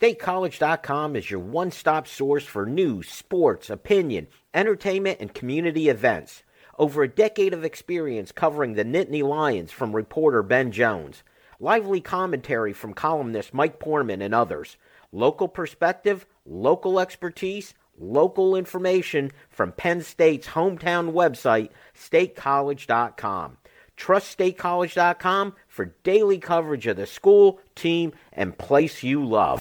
StateCollege.com 0.00 1.16
is 1.16 1.30
your 1.30 1.40
one 1.40 1.72
stop 1.72 2.06
source 2.06 2.44
for 2.44 2.64
news, 2.64 3.08
sports, 3.08 3.68
opinion, 3.68 4.28
entertainment, 4.54 5.18
and 5.20 5.34
community 5.34 5.88
events. 5.88 6.44
Over 6.78 7.02
a 7.02 7.08
decade 7.08 7.52
of 7.52 7.64
experience 7.64 8.30
covering 8.30 8.74
the 8.74 8.84
Nittany 8.84 9.24
Lions 9.24 9.72
from 9.72 9.96
reporter 9.96 10.44
Ben 10.44 10.70
Jones. 10.70 11.24
Lively 11.60 12.00
commentary 12.00 12.72
from 12.72 12.94
columnist 12.94 13.52
Mike 13.52 13.80
Poorman 13.80 14.22
and 14.22 14.34
others. 14.34 14.76
Local 15.10 15.48
perspective, 15.48 16.26
local 16.46 17.00
expertise, 17.00 17.74
local 17.98 18.54
information 18.54 19.32
from 19.50 19.72
Penn 19.72 20.02
State's 20.02 20.48
hometown 20.48 21.12
website, 21.12 21.70
statecollege.com. 21.96 23.56
Trust 23.96 24.38
statecollege.com 24.38 25.54
for 25.66 25.86
daily 26.04 26.38
coverage 26.38 26.86
of 26.86 26.96
the 26.96 27.06
school, 27.06 27.58
team, 27.74 28.12
and 28.32 28.56
place 28.56 29.02
you 29.02 29.24
love. 29.24 29.60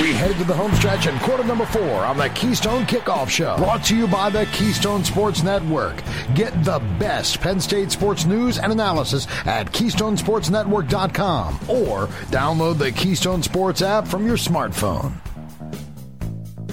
We 0.00 0.12
head 0.12 0.36
to 0.36 0.44
the 0.44 0.52
home 0.52 0.74
stretch 0.74 1.06
and 1.06 1.18
quarter 1.22 1.42
number 1.42 1.64
four 1.64 2.04
on 2.04 2.18
the 2.18 2.28
Keystone 2.28 2.84
Kickoff 2.84 3.30
Show. 3.30 3.56
Brought 3.56 3.82
to 3.84 3.96
you 3.96 4.06
by 4.06 4.28
the 4.28 4.44
Keystone 4.52 5.02
Sports 5.02 5.42
Network. 5.42 6.02
Get 6.34 6.52
the 6.64 6.80
best 6.98 7.40
Penn 7.40 7.58
State 7.60 7.90
sports 7.90 8.26
news 8.26 8.58
and 8.58 8.70
analysis 8.70 9.26
at 9.46 9.72
KeystonesportsNetwork.com 9.72 11.54
or 11.68 12.08
download 12.28 12.76
the 12.76 12.92
Keystone 12.92 13.42
Sports 13.42 13.80
app 13.80 14.06
from 14.06 14.26
your 14.26 14.36
smartphone. 14.36 15.14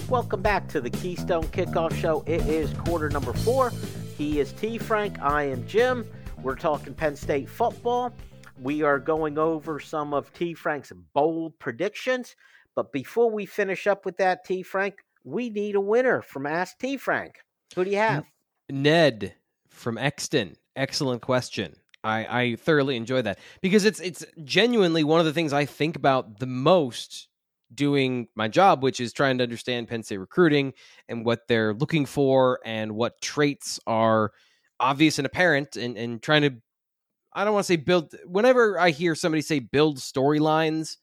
Welcome 0.09 0.41
back 0.41 0.67
to 0.67 0.81
the 0.81 0.89
Keystone 0.89 1.45
Kickoff 1.45 1.95
Show. 1.95 2.25
It 2.27 2.41
is 2.41 2.73
quarter 2.73 3.09
number 3.09 3.31
four. 3.31 3.71
He 4.17 4.41
is 4.41 4.51
T. 4.51 4.77
Frank. 4.77 5.21
I 5.21 5.43
am 5.43 5.65
Jim. 5.65 6.05
We're 6.41 6.57
talking 6.57 6.93
Penn 6.93 7.15
State 7.15 7.47
football. 7.47 8.13
We 8.61 8.81
are 8.83 8.99
going 8.99 9.37
over 9.37 9.79
some 9.79 10.13
of 10.13 10.33
T. 10.33 10.53
Frank's 10.53 10.91
bold 11.13 11.57
predictions. 11.57 12.35
But 12.75 12.91
before 12.91 13.29
we 13.29 13.45
finish 13.45 13.87
up 13.87 14.05
with 14.05 14.17
that, 14.17 14.45
T. 14.45 14.63
Frank, 14.63 14.95
we 15.23 15.49
need 15.49 15.75
a 15.75 15.81
winner 15.81 16.21
from 16.21 16.45
Ask 16.45 16.77
T. 16.79 16.97
Frank. 16.97 17.35
Who 17.75 17.83
do 17.83 17.91
you 17.91 17.97
have? 17.97 18.25
Ned 18.69 19.35
from 19.69 19.97
Exton. 19.97 20.55
Excellent 20.75 21.21
question. 21.21 21.75
I, 22.03 22.41
I 22.41 22.55
thoroughly 22.55 22.97
enjoy 22.97 23.21
that 23.21 23.39
because 23.61 23.85
it's 23.85 23.99
it's 24.01 24.25
genuinely 24.43 25.03
one 25.03 25.19
of 25.19 25.25
the 25.25 25.33
things 25.33 25.53
I 25.53 25.65
think 25.65 25.95
about 25.95 26.39
the 26.39 26.45
most 26.45 27.29
doing 27.73 28.27
my 28.35 28.47
job, 28.47 28.83
which 28.83 28.99
is 28.99 29.13
trying 29.13 29.37
to 29.37 29.43
understand 29.43 29.87
Penn 29.87 30.03
State 30.03 30.17
recruiting 30.17 30.73
and 31.07 31.25
what 31.25 31.47
they're 31.47 31.73
looking 31.73 32.05
for 32.05 32.59
and 32.65 32.93
what 32.93 33.21
traits 33.21 33.79
are 33.87 34.31
obvious 34.79 35.17
and 35.17 35.25
apparent 35.25 35.75
and, 35.77 35.97
and 35.97 36.21
trying 36.21 36.41
to 36.41 36.55
I 37.31 37.43
don't 37.43 37.53
want 37.53 37.65
to 37.65 37.73
say 37.73 37.77
build 37.77 38.13
whenever 38.25 38.79
I 38.79 38.91
hear 38.91 39.15
somebody 39.15 39.41
say 39.41 39.59
build 39.59 39.97
storylines, 39.97 40.97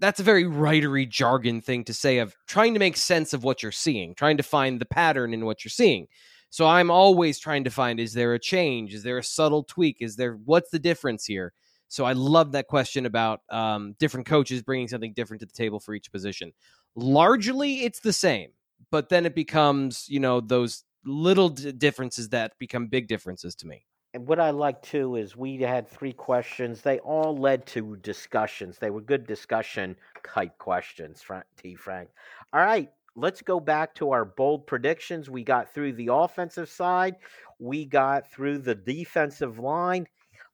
that's 0.00 0.20
a 0.20 0.24
very 0.24 0.44
writery 0.44 1.08
jargon 1.08 1.60
thing 1.60 1.84
to 1.84 1.94
say 1.94 2.18
of 2.18 2.36
trying 2.46 2.74
to 2.74 2.80
make 2.80 2.96
sense 2.96 3.32
of 3.32 3.44
what 3.44 3.62
you're 3.62 3.72
seeing, 3.72 4.14
trying 4.14 4.36
to 4.36 4.42
find 4.42 4.80
the 4.80 4.86
pattern 4.86 5.32
in 5.32 5.44
what 5.44 5.64
you're 5.64 5.70
seeing. 5.70 6.08
So 6.50 6.66
I'm 6.66 6.90
always 6.90 7.38
trying 7.38 7.64
to 7.64 7.70
find 7.70 7.98
is 7.98 8.12
there 8.12 8.34
a 8.34 8.38
change? 8.38 8.94
Is 8.94 9.02
there 9.02 9.18
a 9.18 9.24
subtle 9.24 9.64
tweak? 9.64 9.96
Is 10.00 10.16
there 10.16 10.34
what's 10.44 10.70
the 10.70 10.78
difference 10.78 11.24
here? 11.24 11.52
So 11.88 12.04
I 12.04 12.12
love 12.12 12.52
that 12.52 12.66
question 12.66 13.06
about 13.06 13.40
um, 13.50 13.94
different 13.98 14.26
coaches 14.26 14.62
bringing 14.62 14.88
something 14.88 15.12
different 15.12 15.40
to 15.40 15.46
the 15.46 15.52
table 15.52 15.80
for 15.80 15.94
each 15.94 16.10
position. 16.10 16.52
Largely, 16.96 17.84
it's 17.84 18.00
the 18.00 18.12
same, 18.12 18.50
but 18.90 19.08
then 19.08 19.26
it 19.26 19.34
becomes 19.34 20.06
you 20.08 20.20
know 20.20 20.40
those 20.40 20.84
little 21.04 21.50
d- 21.50 21.72
differences 21.72 22.30
that 22.30 22.58
become 22.58 22.86
big 22.86 23.08
differences 23.08 23.54
to 23.56 23.66
me. 23.66 23.84
And 24.14 24.28
what 24.28 24.38
I 24.38 24.50
like 24.50 24.80
too 24.80 25.16
is 25.16 25.36
we 25.36 25.60
had 25.60 25.88
three 25.88 26.12
questions. 26.12 26.82
They 26.82 27.00
all 27.00 27.36
led 27.36 27.66
to 27.66 27.96
discussions. 27.96 28.78
They 28.78 28.90
were 28.90 29.00
good 29.00 29.26
discussion 29.26 29.96
type 30.24 30.56
questions, 30.58 31.24
T. 31.60 31.74
Frank. 31.74 32.10
All 32.52 32.60
right, 32.60 32.92
let's 33.16 33.42
go 33.42 33.58
back 33.58 33.92
to 33.96 34.12
our 34.12 34.24
bold 34.24 34.68
predictions. 34.68 35.28
We 35.28 35.42
got 35.42 35.74
through 35.74 35.94
the 35.94 36.10
offensive 36.12 36.68
side, 36.68 37.16
we 37.58 37.84
got 37.84 38.30
through 38.30 38.58
the 38.58 38.76
defensive 38.76 39.58
line. 39.58 40.06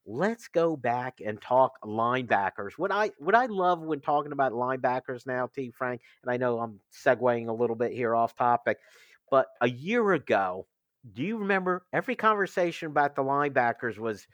Let's 0.07 0.49
go 0.49 0.75
back 0.75 1.21
and 1.25 1.39
talk 1.41 1.75
linebackers. 1.85 2.73
What 2.79 2.91
I 2.91 3.11
what 3.19 3.35
I 3.35 3.45
love 3.45 3.83
when 3.83 4.01
talking 4.01 4.33
about 4.33 4.53
linebackers 4.53 5.27
now, 5.27 5.49
T. 5.55 5.71
Frank, 5.71 6.01
and 6.23 6.33
I 6.33 6.39
know 6.39 6.61
I'm 6.61 6.81
segueing 6.91 7.49
a 7.49 7.53
little 7.53 7.77
bit 7.77 7.93
here 7.93 8.15
off 8.15 8.35
topic, 8.35 8.79
but 9.31 9.49
a 9.61 9.69
year 9.69 10.13
ago, 10.13 10.67
do 11.15 11.23
you 11.23 11.39
remember 11.39 11.85
every 11.93 12.17
conversation 12.17 12.89
about 12.89 13.17
the 13.17 13.23
linebackers 13.23 13.99
was, 13.99 14.27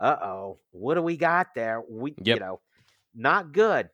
uh 0.00 0.16
oh, 0.22 0.58
what 0.70 0.94
do 0.94 1.02
we 1.02 1.16
got 1.16 1.48
there? 1.54 1.82
We 1.88 2.14
yep. 2.22 2.36
you 2.36 2.40
know, 2.40 2.60
not 3.14 3.52
good. 3.52 3.88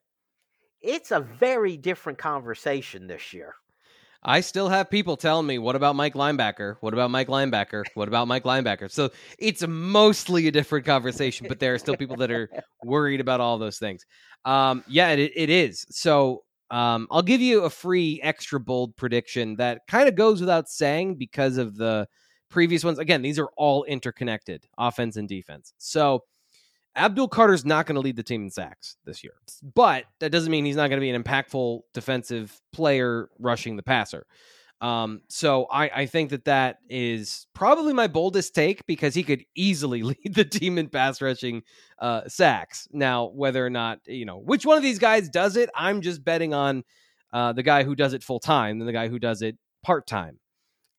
It's 0.81 1.11
a 1.11 1.21
very 1.21 1.77
different 1.77 2.19
conversation 2.19 3.07
this 3.07 3.33
year. 3.33 3.55
I 4.23 4.41
still 4.41 4.69
have 4.69 4.91
people 4.91 5.17
telling 5.17 5.47
me, 5.47 5.59
"What 5.59 5.77
about 5.77 5.95
Mike 5.95 6.15
Linebacker? 6.15 6.77
What 6.81 6.95
about 6.95 7.11
Mike 7.11 7.29
Linebacker? 7.29 7.85
What 7.95 8.09
about 8.09 8.27
Mike 8.27 8.45
Linebacker?" 8.45 8.91
So 8.91 9.11
it's 9.39 9.65
mostly 9.67 10.49
a 10.49 10.51
different 10.51 10.85
conversation, 10.85 11.47
but 11.49 11.61
there 11.61 11.75
are 11.75 11.79
still 11.79 11.97
people 11.97 12.17
that 12.17 12.31
are 12.31 12.51
worried 12.85 13.21
about 13.21 13.41
all 13.41 13.59
those 13.59 13.79
things. 13.79 14.05
Um, 14.45 14.83
yeah, 14.89 15.11
it, 15.11 15.33
it 15.35 15.51
is. 15.51 15.87
So 15.91 16.43
um, 16.71 17.07
I'll 17.11 17.23
give 17.23 17.41
you 17.41 17.63
a 17.63 17.71
free 17.71 18.21
extra 18.23 18.59
bold 18.59 18.97
prediction 18.97 19.57
that 19.57 19.83
kind 19.89 20.09
of 20.09 20.15
goes 20.15 20.41
without 20.41 20.69
saying 20.69 21.17
because 21.17 21.59
of 21.59 21.77
the 21.77 22.09
previous 22.49 22.85
ones. 22.85 22.99
Again, 22.99 23.23
these 23.23 23.39
are 23.39 23.49
all 23.57 23.85
interconnected, 23.85 24.67
offense 24.79 25.17
and 25.17 25.29
defense. 25.29 25.73
So 25.79 26.25
Abdul 26.97 27.29
Carter's 27.29 27.65
not 27.65 27.87
going 27.87 27.95
to 27.97 28.01
lead 28.01 28.17
the 28.17 28.23
team 28.23 28.45
in 28.45 28.51
sacks 28.51 28.97
this 29.05 29.23
year, 29.23 29.35
but 29.75 30.05
that 30.21 30.33
doesn't 30.33 30.51
mean 30.51 30.65
he's 30.65 30.77
not 30.77 30.89
going 30.89 30.99
to 30.99 31.05
be 31.05 31.11
an 31.11 31.23
impactful 31.23 31.81
defensive 31.93 32.59
player 32.73 33.29
rushing 33.39 33.77
the 33.77 33.83
passer. 33.83 34.27
Um, 34.81 35.23
so 35.29 35.67
I, 35.71 35.89
I 35.89 36.07
think 36.07 36.31
that 36.31 36.45
that 36.45 36.81
is 36.91 37.47
probably 37.55 37.95
my 37.95 38.09
boldest 38.09 38.55
take 38.55 38.87
because 38.87 39.15
he 39.15 39.23
could 39.23 39.45
easily 39.55 40.03
lead 40.03 40.35
the 40.35 40.45
team 40.45 40.79
in 40.79 40.89
pass 40.89 41.23
rushing 41.23 41.63
uh, 41.99 42.23
sacks. 42.29 42.87
Now, 42.93 43.27
whether 43.27 43.65
or 43.65 43.71
not 43.71 44.01
you 44.07 44.25
know 44.25 44.39
which 44.39 44.67
one 44.67 44.77
of 44.77 44.83
these 44.83 44.99
guys 44.99 45.29
does 45.29 45.57
it, 45.57 45.71
I'm 45.75 46.03
just 46.03 46.25
betting 46.25 46.53
on 46.53 46.85
uh, 47.33 47.53
the 47.53 47.63
guy 47.63 47.85
who 47.85 47.95
does 47.95 48.13
it 48.13 48.23
full 48.23 48.41
time 48.41 48.81
and 48.81 48.89
the 48.89 48.93
guy 48.93 49.09
who 49.09 49.19
does 49.19 49.43
it 49.43 49.57
part 49.83 50.07
time. 50.07 50.39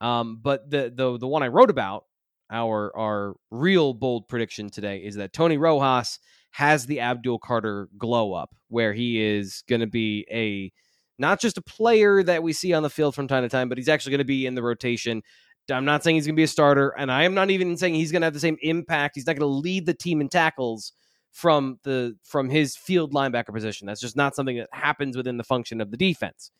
Um, 0.01 0.39
but 0.41 0.69
the 0.69 0.91
the 0.93 1.17
the 1.17 1.27
one 1.27 1.43
I 1.43 1.47
wrote 1.47 1.69
about 1.69 2.05
our 2.49 2.95
our 2.97 3.35
real 3.51 3.93
bold 3.93 4.27
prediction 4.27 4.69
today 4.69 4.99
is 4.99 5.15
that 5.15 5.33
Tony 5.33 5.57
Rojas 5.57 6.19
has 6.51 6.85
the 6.85 6.99
Abdul 6.99 7.39
Carter 7.39 7.89
glow 7.97 8.33
up, 8.33 8.55
where 8.69 8.93
he 8.93 9.21
is 9.21 9.63
going 9.67 9.81
to 9.81 9.87
be 9.87 10.25
a 10.31 10.71
not 11.17 11.39
just 11.39 11.57
a 11.57 11.61
player 11.61 12.23
that 12.23 12.43
we 12.43 12.53
see 12.53 12.73
on 12.73 12.83
the 12.83 12.89
field 12.89 13.15
from 13.15 13.27
time 13.27 13.43
to 13.43 13.49
time, 13.49 13.69
but 13.69 13.77
he's 13.77 13.89
actually 13.89 14.11
going 14.11 14.19
to 14.19 14.25
be 14.25 14.45
in 14.45 14.55
the 14.55 14.63
rotation. 14.63 15.23
I'm 15.69 15.85
not 15.85 16.03
saying 16.03 16.15
he's 16.15 16.25
going 16.25 16.35
to 16.35 16.39
be 16.39 16.43
a 16.43 16.47
starter, 16.47 16.89
and 16.97 17.11
I 17.11 17.23
am 17.23 17.33
not 17.33 17.49
even 17.49 17.75
saying 17.75 17.95
he's 17.95 18.11
going 18.11 18.21
to 18.21 18.27
have 18.27 18.33
the 18.33 18.39
same 18.39 18.57
impact. 18.61 19.15
He's 19.15 19.27
not 19.27 19.35
going 19.35 19.41
to 19.49 19.57
lead 19.57 19.85
the 19.85 19.93
team 19.93 20.21
in 20.21 20.29
tackles 20.29 20.93
from 21.31 21.79
the 21.83 22.15
from 22.23 22.49
his 22.49 22.77
field 22.77 23.13
linebacker 23.13 23.53
position. 23.53 23.85
That's 23.85 24.01
just 24.01 24.15
not 24.15 24.35
something 24.35 24.57
that 24.57 24.69
happens 24.71 25.17
within 25.17 25.37
the 25.37 25.43
function 25.43 25.81
of 25.81 25.91
the 25.91 25.97
defense. 25.97 26.51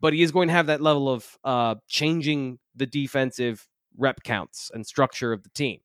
But 0.00 0.12
he 0.12 0.22
is 0.22 0.32
going 0.32 0.48
to 0.48 0.54
have 0.54 0.66
that 0.66 0.80
level 0.80 1.08
of 1.08 1.38
uh, 1.44 1.76
changing 1.88 2.58
the 2.74 2.86
defensive 2.86 3.68
rep 3.96 4.22
counts 4.22 4.70
and 4.74 4.86
structure 4.86 5.32
of 5.32 5.44
the 5.44 5.50
team, 5.50 5.80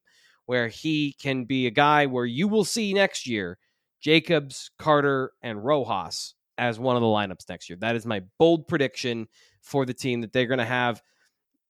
where 0.45 0.67
he 0.67 1.15
can 1.21 1.45
be 1.45 1.67
a 1.67 1.71
guy 1.71 2.05
where 2.05 2.26
you 2.26 2.47
will 2.47 2.65
see 2.65 2.93
next 2.93 3.28
year 3.28 3.57
Jacobs, 4.01 4.71
Carter, 4.78 5.32
and 5.41 5.63
Rojas 5.63 6.36
as 6.58 6.80
one 6.80 6.95
of 6.95 7.01
the 7.01 7.08
lineups 7.08 7.49
next 7.49 7.70
year. 7.70 7.78
That 7.80 7.95
is 7.95 8.06
my 8.06 8.22
bold 8.38 8.68
prediction 8.68 9.28
for 9.62 9.86
the 9.86 9.93
team 9.93 10.22
that 10.22 10.34
they're 10.34 10.47
going 10.47 10.60
to 10.60 10.66
have 10.66 11.01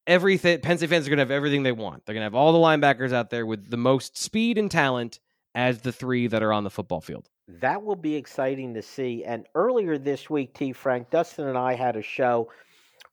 everything. 0.07 0.59
Penn 0.59 0.77
State 0.77 0.89
fans 0.89 1.07
are 1.07 1.09
going 1.09 1.17
to 1.17 1.21
have 1.21 1.31
everything 1.31 1.63
they 1.63 1.71
want. 1.71 2.05
They're 2.05 2.13
going 2.13 2.21
to 2.21 2.25
have 2.25 2.35
all 2.35 2.51
the 2.51 2.59
linebackers 2.59 3.13
out 3.13 3.29
there 3.29 3.45
with 3.45 3.69
the 3.69 3.77
most 3.77 4.17
speed 4.17 4.57
and 4.57 4.69
talent 4.69 5.19
as 5.55 5.81
the 5.81 5.91
three 5.91 6.27
that 6.27 6.43
are 6.43 6.51
on 6.51 6.63
the 6.63 6.69
football 6.69 7.01
field. 7.01 7.29
That 7.47 7.83
will 7.83 7.95
be 7.95 8.15
exciting 8.15 8.73
to 8.73 8.81
see. 8.81 9.23
And 9.23 9.45
earlier 9.55 9.97
this 9.97 10.29
week, 10.29 10.53
T. 10.53 10.73
Frank, 10.73 11.09
Dustin 11.09 11.47
and 11.47 11.57
I 11.57 11.75
had 11.75 11.95
a 11.95 12.01
show 12.01 12.49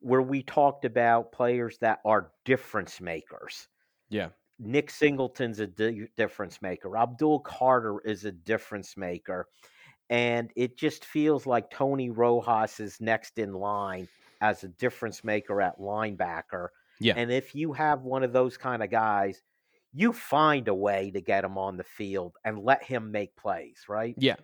where 0.01 0.23
we 0.23 0.43
talked 0.43 0.85
about 0.85 1.33
players 1.33 1.79
that 1.79 2.01
are 2.05 2.31
difference 2.45 3.01
makers. 3.01 3.69
Yeah. 4.09 4.29
Nick 4.59 4.91
Singleton's 4.91 5.59
a 5.59 5.67
di- 5.67 6.09
difference 6.17 6.63
maker. 6.63 6.97
Abdul 6.97 7.41
Carter 7.41 8.01
is 8.05 8.25
a 8.25 8.33
difference 8.33 8.97
maker. 8.97 9.47
And 10.11 10.51
it 10.57 10.77
just 10.77 11.05
feels 11.05 11.47
like 11.47 11.71
Tony 11.71 12.11
Rojas 12.11 12.81
is 12.81 13.01
next 13.01 13.39
in 13.39 13.55
line 13.55 14.09
as 14.41 14.65
a 14.65 14.69
difference 14.69 15.23
maker 15.23 15.63
at 15.63 15.79
linebacker. 15.79 16.69
Yeah. 16.99 17.15
And 17.17 17.31
if 17.31 17.55
you 17.55 17.73
have 17.73 18.03
one 18.03 18.25
of 18.25 18.33
those 18.33 18.57
kind 18.57 18.83
of 18.83 18.91
guys, 18.91 19.41
you 19.93 20.13
find 20.13 20.69
a 20.69 20.75
way 20.75 21.11
to 21.13 21.21
get 21.21 21.45
him 21.45 21.57
on 21.57 21.77
the 21.77 21.85
field 21.85 22.35
and 22.45 22.59
let 22.59 22.83
him 22.83 23.11
make 23.11 23.35
plays, 23.37 23.85
right? 23.89 24.15
Yeah. 24.19 24.37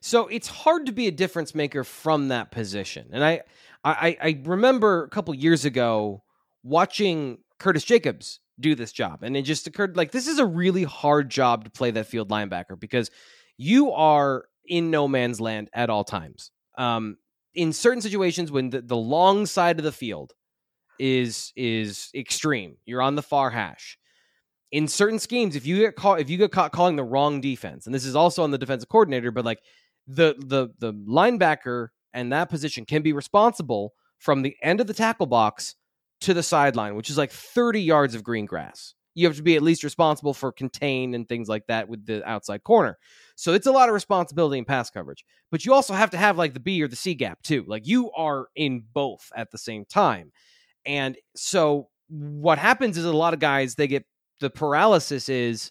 So 0.00 0.28
it's 0.28 0.48
hard 0.48 0.86
to 0.86 0.92
be 0.92 1.08
a 1.08 1.10
difference 1.10 1.54
maker 1.54 1.84
from 1.84 2.28
that 2.28 2.50
position. 2.50 3.08
And 3.12 3.24
I 3.24 3.42
I, 3.82 4.16
I 4.22 4.42
remember 4.44 5.04
a 5.04 5.08
couple 5.08 5.34
years 5.34 5.64
ago 5.64 6.22
watching 6.62 7.38
Curtis 7.58 7.84
Jacobs 7.84 8.40
do 8.58 8.74
this 8.74 8.92
job. 8.92 9.22
And 9.22 9.36
it 9.36 9.42
just 9.42 9.66
occurred 9.66 9.96
like 9.96 10.12
this 10.12 10.26
is 10.26 10.38
a 10.38 10.46
really 10.46 10.84
hard 10.84 11.30
job 11.30 11.64
to 11.64 11.70
play 11.70 11.90
that 11.90 12.06
field 12.06 12.30
linebacker 12.30 12.78
because 12.78 13.10
you 13.56 13.92
are 13.92 14.46
in 14.66 14.90
no 14.90 15.08
man's 15.08 15.40
land 15.40 15.70
at 15.72 15.90
all 15.90 16.04
times. 16.04 16.50
Um, 16.76 17.16
in 17.54 17.72
certain 17.72 18.00
situations 18.00 18.50
when 18.50 18.70
the, 18.70 18.80
the 18.80 18.96
long 18.96 19.46
side 19.46 19.78
of 19.78 19.84
the 19.84 19.92
field 19.92 20.32
is 20.98 21.52
is 21.56 22.10
extreme, 22.14 22.76
you're 22.84 23.02
on 23.02 23.14
the 23.14 23.22
far 23.22 23.50
hash. 23.50 23.98
In 24.72 24.88
certain 24.88 25.20
schemes, 25.20 25.54
if 25.54 25.66
you 25.66 25.78
get 25.78 25.96
caught 25.96 26.20
if 26.20 26.28
you 26.28 26.36
get 26.36 26.52
caught 26.52 26.72
calling 26.72 26.96
the 26.96 27.04
wrong 27.04 27.40
defense, 27.40 27.86
and 27.86 27.94
this 27.94 28.04
is 28.04 28.16
also 28.16 28.42
on 28.42 28.50
the 28.50 28.58
defensive 28.58 28.88
coordinator, 28.88 29.30
but 29.30 29.44
like 29.44 29.60
the 30.06 30.34
the 30.38 30.68
the 30.78 30.92
linebacker 30.92 31.88
and 32.12 32.32
that 32.32 32.48
position 32.48 32.84
can 32.84 33.02
be 33.02 33.12
responsible 33.12 33.92
from 34.18 34.42
the 34.42 34.56
end 34.62 34.80
of 34.80 34.86
the 34.86 34.94
tackle 34.94 35.26
box 35.26 35.74
to 36.20 36.32
the 36.32 36.42
sideline, 36.42 36.94
which 36.94 37.10
is 37.10 37.18
like 37.18 37.30
30 37.30 37.80
yards 37.80 38.14
of 38.14 38.24
green 38.24 38.46
grass. 38.46 38.94
You 39.14 39.26
have 39.26 39.36
to 39.36 39.42
be 39.42 39.56
at 39.56 39.62
least 39.62 39.84
responsible 39.84 40.34
for 40.34 40.52
contain 40.52 41.14
and 41.14 41.28
things 41.28 41.48
like 41.48 41.66
that 41.68 41.88
with 41.88 42.04
the 42.06 42.28
outside 42.28 42.64
corner. 42.64 42.98
So 43.36 43.52
it's 43.52 43.66
a 43.66 43.72
lot 43.72 43.88
of 43.88 43.94
responsibility 43.94 44.58
in 44.58 44.64
pass 44.64 44.90
coverage. 44.90 45.24
But 45.50 45.64
you 45.64 45.72
also 45.72 45.94
have 45.94 46.10
to 46.10 46.16
have 46.16 46.36
like 46.36 46.54
the 46.54 46.60
B 46.60 46.82
or 46.82 46.88
the 46.88 46.96
C 46.96 47.14
gap 47.14 47.42
too. 47.42 47.64
Like 47.66 47.86
you 47.86 48.10
are 48.12 48.48
in 48.54 48.84
both 48.92 49.30
at 49.36 49.50
the 49.50 49.58
same 49.58 49.84
time. 49.84 50.32
And 50.84 51.16
so 51.34 51.88
what 52.08 52.58
happens 52.58 52.98
is 52.98 53.04
a 53.04 53.12
lot 53.12 53.34
of 53.34 53.40
guys 53.40 53.74
they 53.74 53.86
get 53.86 54.04
the 54.40 54.50
paralysis 54.50 55.28
is 55.28 55.70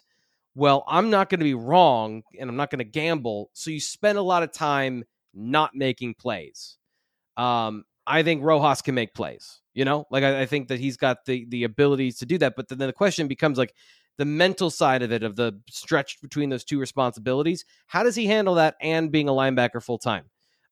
well, 0.56 0.84
I'm 0.86 1.10
not 1.10 1.30
going 1.30 1.40
to 1.40 1.44
be 1.44 1.54
wrong 1.54 2.22
and 2.38 2.48
I'm 2.48 2.56
not 2.56 2.70
going 2.70 2.78
to 2.78 2.84
gamble. 2.84 3.50
So 3.54 3.70
you 3.70 3.80
spend 3.80 4.18
a 4.18 4.22
lot 4.22 4.44
of 4.44 4.52
time 4.52 5.04
not 5.34 5.72
making 5.74 6.14
plays. 6.14 6.78
Um, 7.36 7.84
I 8.06 8.22
think 8.22 8.44
Rojas 8.44 8.80
can 8.82 8.94
make 8.94 9.14
plays. 9.14 9.60
You 9.74 9.84
know, 9.84 10.06
like 10.10 10.24
I, 10.24 10.42
I, 10.42 10.46
think 10.46 10.68
that 10.68 10.78
he's 10.78 10.96
got 10.96 11.24
the 11.24 11.46
the 11.48 11.64
abilities 11.64 12.18
to 12.18 12.26
do 12.26 12.38
that. 12.38 12.54
But 12.56 12.68
then 12.68 12.78
the 12.78 12.92
question 12.92 13.26
becomes 13.26 13.58
like 13.58 13.74
the 14.18 14.24
mental 14.24 14.70
side 14.70 15.02
of 15.02 15.12
it, 15.12 15.22
of 15.22 15.34
the 15.34 15.60
stretch 15.68 16.20
between 16.22 16.48
those 16.48 16.64
two 16.64 16.78
responsibilities. 16.78 17.64
How 17.86 18.04
does 18.04 18.14
he 18.14 18.26
handle 18.26 18.54
that 18.54 18.76
and 18.80 19.10
being 19.10 19.28
a 19.28 19.32
linebacker 19.32 19.82
full 19.82 19.98
time? 19.98 20.26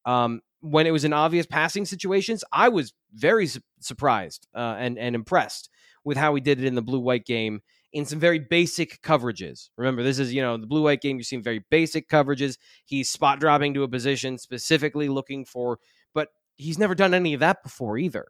Um, 0.04 0.40
when 0.60 0.86
it 0.86 0.92
was 0.92 1.04
in 1.04 1.12
obvious 1.12 1.46
passing 1.46 1.84
situations, 1.84 2.44
I 2.52 2.68
was 2.68 2.92
very 3.12 3.48
su- 3.48 3.60
surprised 3.80 4.46
uh, 4.54 4.76
and 4.78 4.98
and 4.98 5.14
impressed 5.14 5.68
with 6.04 6.16
how 6.16 6.34
he 6.34 6.40
did 6.40 6.60
it 6.60 6.66
in 6.66 6.74
the 6.74 6.82
blue 6.82 7.00
white 7.00 7.26
game 7.26 7.60
in 7.92 8.06
some 8.06 8.18
very 8.18 8.38
basic 8.38 9.02
coverages. 9.02 9.68
Remember, 9.76 10.02
this 10.02 10.18
is, 10.18 10.32
you 10.32 10.40
know, 10.40 10.56
the 10.56 10.66
blue 10.66 10.82
white 10.82 11.00
game, 11.00 11.16
you're 11.16 11.24
seeing 11.24 11.42
very 11.42 11.64
basic 11.70 12.08
coverages. 12.08 12.56
He's 12.84 13.10
spot 13.10 13.38
dropping 13.38 13.74
to 13.74 13.82
a 13.82 13.88
position, 13.88 14.38
specifically 14.38 15.08
looking 15.08 15.44
for, 15.44 15.78
but 16.14 16.28
he's 16.56 16.78
never 16.78 16.94
done 16.94 17.14
any 17.14 17.34
of 17.34 17.40
that 17.40 17.62
before 17.62 17.98
either. 17.98 18.26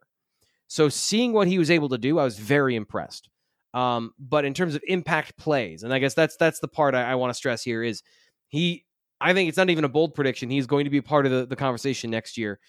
So 0.73 0.89
seeing 0.89 1.33
what 1.33 1.47
he 1.47 1.59
was 1.59 1.69
able 1.69 1.89
to 1.89 1.99
do, 1.99 2.17
I 2.17 2.23
was 2.23 2.39
very 2.39 2.75
impressed. 2.75 3.29
Um, 3.75 4.11
but 4.17 4.43
in 4.43 4.55
terms 4.55 4.73
of 4.73 4.81
impact 4.87 5.37
plays, 5.37 5.83
and 5.83 5.93
I 5.93 5.99
guess 5.99 6.15
that's 6.15 6.35
that's 6.35 6.61
the 6.61 6.67
part 6.67 6.95
I, 6.95 7.11
I 7.11 7.13
want 7.13 7.29
to 7.29 7.35
stress 7.35 7.61
here 7.61 7.83
is 7.83 8.01
he 8.47 8.83
I 9.21 9.35
think 9.35 9.49
it's 9.49 9.57
not 9.57 9.69
even 9.69 9.83
a 9.83 9.87
bold 9.87 10.15
prediction. 10.15 10.49
He's 10.49 10.65
going 10.65 10.85
to 10.85 10.89
be 10.89 10.99
part 10.99 11.27
of 11.27 11.31
the, 11.31 11.45
the 11.45 11.55
conversation 11.55 12.09
next 12.09 12.39
year. 12.39 12.59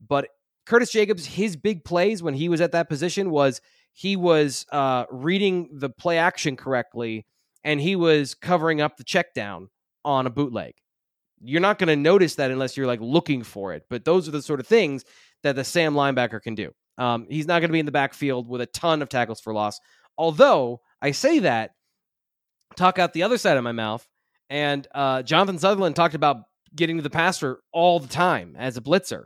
But 0.00 0.28
Curtis 0.64 0.90
Jacobs, 0.90 1.26
his 1.26 1.54
big 1.54 1.84
plays 1.84 2.22
when 2.22 2.32
he 2.32 2.48
was 2.48 2.62
at 2.62 2.72
that 2.72 2.88
position 2.88 3.28
was 3.28 3.60
he 3.92 4.16
was 4.16 4.64
uh, 4.72 5.04
reading 5.10 5.68
the 5.70 5.90
play 5.90 6.16
action 6.16 6.56
correctly 6.56 7.26
and 7.62 7.78
he 7.78 7.94
was 7.94 8.34
covering 8.34 8.80
up 8.80 8.96
the 8.96 9.04
check 9.04 9.34
down 9.34 9.68
on 10.02 10.26
a 10.26 10.30
bootleg. 10.30 10.76
You're 11.42 11.60
not 11.60 11.78
going 11.78 11.88
to 11.88 11.96
notice 11.96 12.36
that 12.36 12.50
unless 12.50 12.78
you're 12.78 12.86
like 12.86 13.02
looking 13.02 13.42
for 13.42 13.74
it. 13.74 13.84
But 13.90 14.06
those 14.06 14.26
are 14.26 14.30
the 14.30 14.40
sort 14.40 14.60
of 14.60 14.66
things 14.66 15.04
that 15.42 15.56
the 15.56 15.64
Sam 15.64 15.92
linebacker 15.92 16.40
can 16.40 16.54
do. 16.54 16.72
Um, 17.00 17.26
he's 17.30 17.46
not 17.46 17.60
going 17.60 17.70
to 17.70 17.72
be 17.72 17.80
in 17.80 17.86
the 17.86 17.92
backfield 17.92 18.46
with 18.46 18.60
a 18.60 18.66
ton 18.66 19.00
of 19.00 19.08
tackles 19.08 19.40
for 19.40 19.54
loss. 19.54 19.80
Although 20.18 20.82
I 21.00 21.12
say 21.12 21.40
that, 21.40 21.70
talk 22.76 22.98
out 22.98 23.14
the 23.14 23.22
other 23.22 23.38
side 23.38 23.56
of 23.56 23.64
my 23.64 23.72
mouth. 23.72 24.06
And 24.50 24.86
uh, 24.94 25.22
Jonathan 25.22 25.58
Sutherland 25.58 25.96
talked 25.96 26.14
about 26.14 26.42
getting 26.76 26.98
to 26.98 27.02
the 27.02 27.10
passer 27.10 27.60
all 27.72 28.00
the 28.00 28.08
time 28.08 28.54
as 28.58 28.76
a 28.76 28.82
blitzer. 28.82 29.24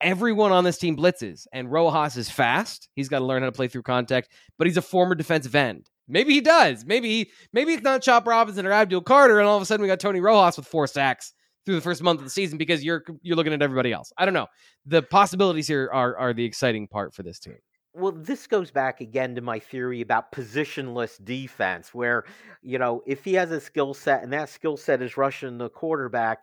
Everyone 0.00 0.50
on 0.50 0.64
this 0.64 0.76
team 0.76 0.96
blitzes, 0.96 1.46
and 1.52 1.70
Rojas 1.70 2.16
is 2.16 2.28
fast. 2.28 2.88
He's 2.94 3.08
got 3.08 3.20
to 3.20 3.24
learn 3.24 3.42
how 3.42 3.48
to 3.48 3.52
play 3.52 3.68
through 3.68 3.84
contact, 3.84 4.30
but 4.58 4.66
he's 4.66 4.76
a 4.76 4.82
former 4.82 5.14
defensive 5.14 5.54
end. 5.54 5.88
Maybe 6.08 6.34
he 6.34 6.40
does. 6.40 6.84
Maybe 6.84 7.08
he, 7.08 7.30
maybe 7.52 7.72
it's 7.72 7.82
not 7.82 8.02
Chop 8.02 8.26
Robinson 8.26 8.66
or 8.66 8.72
Abdul 8.72 9.02
Carter, 9.02 9.38
and 9.38 9.48
all 9.48 9.56
of 9.56 9.62
a 9.62 9.66
sudden 9.66 9.82
we 9.82 9.88
got 9.88 10.00
Tony 10.00 10.20
Rojas 10.20 10.56
with 10.56 10.66
four 10.66 10.86
sacks 10.86 11.32
through 11.64 11.76
the 11.76 11.80
first 11.80 12.02
month 12.02 12.20
of 12.20 12.24
the 12.24 12.30
season 12.30 12.58
because 12.58 12.84
you're 12.84 13.04
you're 13.22 13.36
looking 13.36 13.52
at 13.52 13.62
everybody 13.62 13.92
else. 13.92 14.12
I 14.18 14.24
don't 14.24 14.34
know. 14.34 14.48
The 14.86 15.02
possibilities 15.02 15.66
here 15.66 15.88
are 15.92 16.16
are 16.16 16.32
the 16.32 16.44
exciting 16.44 16.86
part 16.88 17.14
for 17.14 17.22
this 17.22 17.38
team. 17.38 17.56
Well, 17.96 18.12
this 18.12 18.48
goes 18.48 18.72
back 18.72 19.00
again 19.00 19.36
to 19.36 19.40
my 19.40 19.60
theory 19.60 20.00
about 20.00 20.32
positionless 20.32 21.24
defense, 21.24 21.94
where, 21.94 22.24
you 22.60 22.76
know, 22.76 23.02
if 23.06 23.22
he 23.22 23.34
has 23.34 23.52
a 23.52 23.60
skill 23.60 23.94
set 23.94 24.24
and 24.24 24.32
that 24.32 24.48
skill 24.48 24.76
set 24.76 25.00
is 25.00 25.16
rushing 25.16 25.58
the 25.58 25.70
quarterback, 25.70 26.40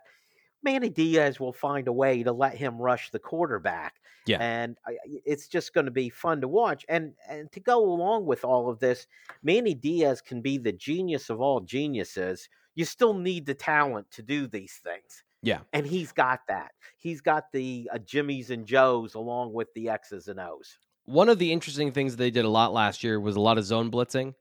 Manny 0.62 0.88
Diaz 0.88 1.38
will 1.38 1.52
find 1.52 1.88
a 1.88 1.92
way 1.92 2.22
to 2.22 2.32
let 2.32 2.56
him 2.56 2.80
rush 2.80 3.10
the 3.10 3.18
quarterback. 3.18 3.96
Yeah. 4.26 4.38
And 4.40 4.78
it's 5.26 5.46
just 5.46 5.74
going 5.74 5.84
to 5.84 5.90
be 5.90 6.08
fun 6.08 6.40
to 6.40 6.48
watch. 6.48 6.86
And 6.88 7.12
and 7.28 7.52
to 7.52 7.60
go 7.60 7.84
along 7.84 8.24
with 8.24 8.44
all 8.44 8.70
of 8.70 8.78
this, 8.78 9.06
Manny 9.42 9.74
Diaz 9.74 10.22
can 10.22 10.40
be 10.40 10.56
the 10.56 10.72
genius 10.72 11.28
of 11.28 11.40
all 11.42 11.60
geniuses. 11.60 12.48
You 12.74 12.84
still 12.84 13.14
need 13.14 13.46
the 13.46 13.54
talent 13.54 14.10
to 14.12 14.22
do 14.22 14.46
these 14.46 14.80
things. 14.82 15.22
Yeah. 15.42 15.60
And 15.72 15.86
he's 15.86 16.12
got 16.12 16.40
that. 16.48 16.72
He's 16.96 17.20
got 17.20 17.50
the 17.52 17.90
uh, 17.92 17.98
Jimmys 17.98 18.50
and 18.50 18.64
Joes 18.64 19.14
along 19.14 19.52
with 19.52 19.72
the 19.74 19.88
X's 19.88 20.28
and 20.28 20.38
O's. 20.38 20.78
One 21.04 21.28
of 21.28 21.38
the 21.38 21.52
interesting 21.52 21.90
things 21.90 22.16
they 22.16 22.30
did 22.30 22.44
a 22.44 22.48
lot 22.48 22.72
last 22.72 23.02
year 23.02 23.18
was 23.18 23.34
a 23.34 23.40
lot 23.40 23.58
of 23.58 23.64
zone 23.64 23.90
blitzing. 23.90 24.34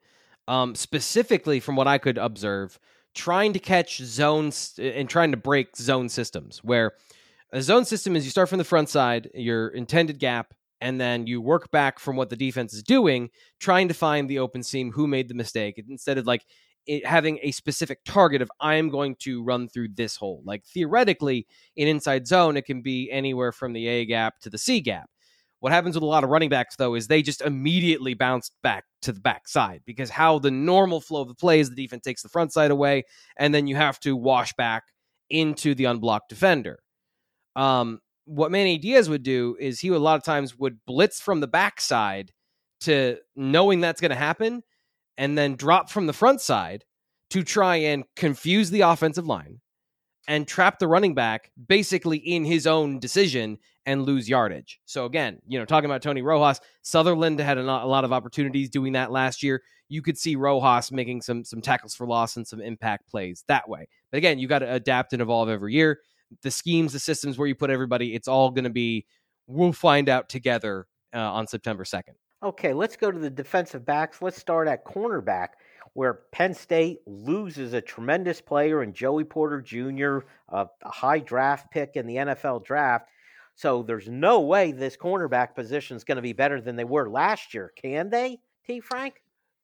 Um, 0.47 0.75
specifically, 0.75 1.59
from 1.59 1.75
what 1.75 1.87
I 1.87 1.97
could 1.97 2.17
observe, 2.17 2.79
trying 3.13 3.53
to 3.53 3.59
catch 3.59 3.97
zones 3.97 4.79
and 4.79 5.09
trying 5.09 5.31
to 5.31 5.37
break 5.37 5.75
zone 5.75 6.09
systems 6.09 6.59
where 6.63 6.93
a 7.51 7.61
zone 7.61 7.85
system 7.85 8.15
is 8.15 8.23
you 8.23 8.31
start 8.31 8.49
from 8.49 8.57
the 8.57 8.63
front 8.63 8.89
side, 8.89 9.29
your 9.33 9.69
intended 9.69 10.19
gap, 10.19 10.53
and 10.79 10.99
then 10.99 11.27
you 11.27 11.41
work 11.41 11.69
back 11.71 11.99
from 11.99 12.15
what 12.15 12.29
the 12.29 12.35
defense 12.35 12.73
is 12.73 12.81
doing, 12.81 13.29
trying 13.59 13.87
to 13.87 13.93
find 13.93 14.29
the 14.29 14.39
open 14.39 14.63
seam, 14.63 14.91
who 14.91 15.07
made 15.07 15.27
the 15.27 15.35
mistake, 15.35 15.83
instead 15.89 16.17
of 16.17 16.25
like 16.25 16.45
it, 16.85 17.05
having 17.05 17.39
a 17.41 17.51
specific 17.51 18.03
target 18.05 18.41
of 18.41 18.51
I 18.59 18.75
am 18.75 18.89
going 18.89 19.15
to 19.19 19.43
run 19.43 19.67
through 19.67 19.89
this 19.89 20.15
hole. 20.15 20.41
Like 20.45 20.65
theoretically, 20.65 21.47
in 21.75 21.87
inside 21.87 22.27
zone, 22.27 22.57
it 22.57 22.65
can 22.65 22.81
be 22.81 23.09
anywhere 23.11 23.51
from 23.51 23.73
the 23.73 23.87
A 23.87 24.05
gap 24.05 24.39
to 24.39 24.49
the 24.49 24.57
C 24.57 24.81
gap. 24.81 25.09
What 25.59 25.71
happens 25.71 25.95
with 25.95 26.03
a 26.03 26.07
lot 26.07 26.23
of 26.23 26.31
running 26.31 26.49
backs, 26.49 26.75
though, 26.75 26.95
is 26.95 27.07
they 27.07 27.21
just 27.21 27.41
immediately 27.41 28.15
bounce 28.15 28.49
back 28.63 28.85
to 29.03 29.11
the 29.11 29.19
back 29.19 29.47
side 29.47 29.81
because 29.85 30.09
how 30.09 30.39
the 30.39 30.49
normal 30.49 30.99
flow 30.99 31.21
of 31.21 31.27
the 31.27 31.35
play 31.35 31.59
is 31.59 31.69
the 31.69 31.75
defense 31.75 32.03
takes 32.03 32.23
the 32.23 32.29
front 32.29 32.51
side 32.51 32.71
away, 32.71 33.03
and 33.37 33.53
then 33.53 33.67
you 33.67 33.75
have 33.75 33.99
to 33.99 34.15
wash 34.15 34.53
back 34.53 34.85
into 35.29 35.75
the 35.75 35.85
unblocked 35.85 36.29
defender. 36.29 36.79
Um, 37.55 37.99
what 38.25 38.51
Manny 38.51 38.79
Diaz 38.79 39.07
would 39.07 39.23
do 39.23 39.55
is 39.59 39.79
he 39.79 39.89
a 39.89 39.99
lot 39.99 40.17
of 40.17 40.23
times 40.23 40.57
would 40.57 40.79
blitz 40.85 41.21
from 41.21 41.41
the 41.41 41.47
backside 41.47 42.31
to 42.81 43.17
knowing 43.35 43.81
that's 43.81 44.01
going 44.01 44.09
to 44.09 44.15
happen, 44.15 44.63
and 45.17 45.37
then 45.37 45.55
drop 45.55 45.89
from 45.89 46.07
the 46.07 46.13
front 46.13 46.41
side 46.41 46.83
to 47.29 47.43
try 47.43 47.77
and 47.77 48.03
confuse 48.15 48.69
the 48.69 48.81
offensive 48.81 49.25
line 49.25 49.59
and 50.27 50.47
trap 50.47 50.79
the 50.79 50.87
running 50.87 51.13
back 51.13 51.51
basically 51.67 52.17
in 52.17 52.43
his 52.45 52.67
own 52.67 52.99
decision 52.99 53.57
and 53.85 54.03
lose 54.03 54.29
yardage. 54.29 54.79
So 54.85 55.05
again, 55.05 55.39
you 55.47 55.57
know, 55.57 55.65
talking 55.65 55.89
about 55.89 56.01
Tony 56.01 56.21
Rojas, 56.21 56.59
Sutherland 56.83 57.39
had 57.39 57.57
a, 57.57 57.63
lot 57.63 58.03
of 58.03 58.13
opportunities 58.13 58.69
doing 58.69 58.93
that 58.93 59.11
last 59.11 59.41
year. 59.41 59.63
You 59.89 60.01
could 60.01 60.17
see 60.17 60.35
Rojas 60.35 60.91
making 60.91 61.21
some 61.21 61.43
some 61.43 61.61
tackles 61.61 61.95
for 61.95 62.05
loss 62.05 62.37
and 62.37 62.47
some 62.47 62.61
impact 62.61 63.09
plays 63.09 63.43
that 63.47 63.67
way. 63.67 63.87
But 64.11 64.19
again, 64.19 64.39
you 64.39 64.47
got 64.47 64.59
to 64.59 64.71
adapt 64.71 65.13
and 65.13 65.21
evolve 65.21 65.49
every 65.49 65.73
year. 65.73 65.99
The 66.43 66.51
schemes, 66.51 66.93
the 66.93 66.99
systems 66.99 67.37
where 67.37 67.47
you 67.47 67.55
put 67.55 67.69
everybody, 67.69 68.13
it's 68.13 68.27
all 68.27 68.51
going 68.51 68.63
to 68.63 68.69
be 68.69 69.05
we'll 69.47 69.73
find 69.73 70.07
out 70.07 70.29
together 70.29 70.87
uh, 71.13 71.19
on 71.19 71.47
September 71.47 71.83
2nd. 71.83 72.13
Okay, 72.43 72.73
let's 72.73 72.95
go 72.95 73.11
to 73.11 73.19
the 73.19 73.29
defensive 73.29 73.85
backs. 73.85 74.21
Let's 74.21 74.37
start 74.37 74.67
at 74.67 74.83
cornerback 74.83 75.49
where 75.93 76.21
Penn 76.31 76.53
State 76.53 76.99
loses 77.05 77.73
a 77.73 77.81
tremendous 77.81 78.41
player 78.41 78.81
in 78.81 78.93
Joey 78.93 79.25
Porter 79.25 79.61
Jr., 79.61 80.19
a, 80.49 80.67
high 80.83 81.19
draft 81.19 81.69
pick 81.71 81.91
in 81.95 82.07
the 82.07 82.15
NFL 82.15 82.63
draft. 82.63 83.09
So 83.55 83.83
there's 83.83 84.07
no 84.07 84.39
way 84.39 84.71
this 84.71 84.97
cornerback 84.97 85.53
position 85.53 85.97
is 85.97 86.03
going 86.03 86.15
to 86.15 86.21
be 86.21 86.33
better 86.33 86.61
than 86.61 86.75
they 86.75 86.83
were 86.85 87.09
last 87.09 87.53
year. 87.53 87.73
Can 87.75 88.09
they, 88.09 88.39
T. 88.65 88.79
Frank? 88.79 89.21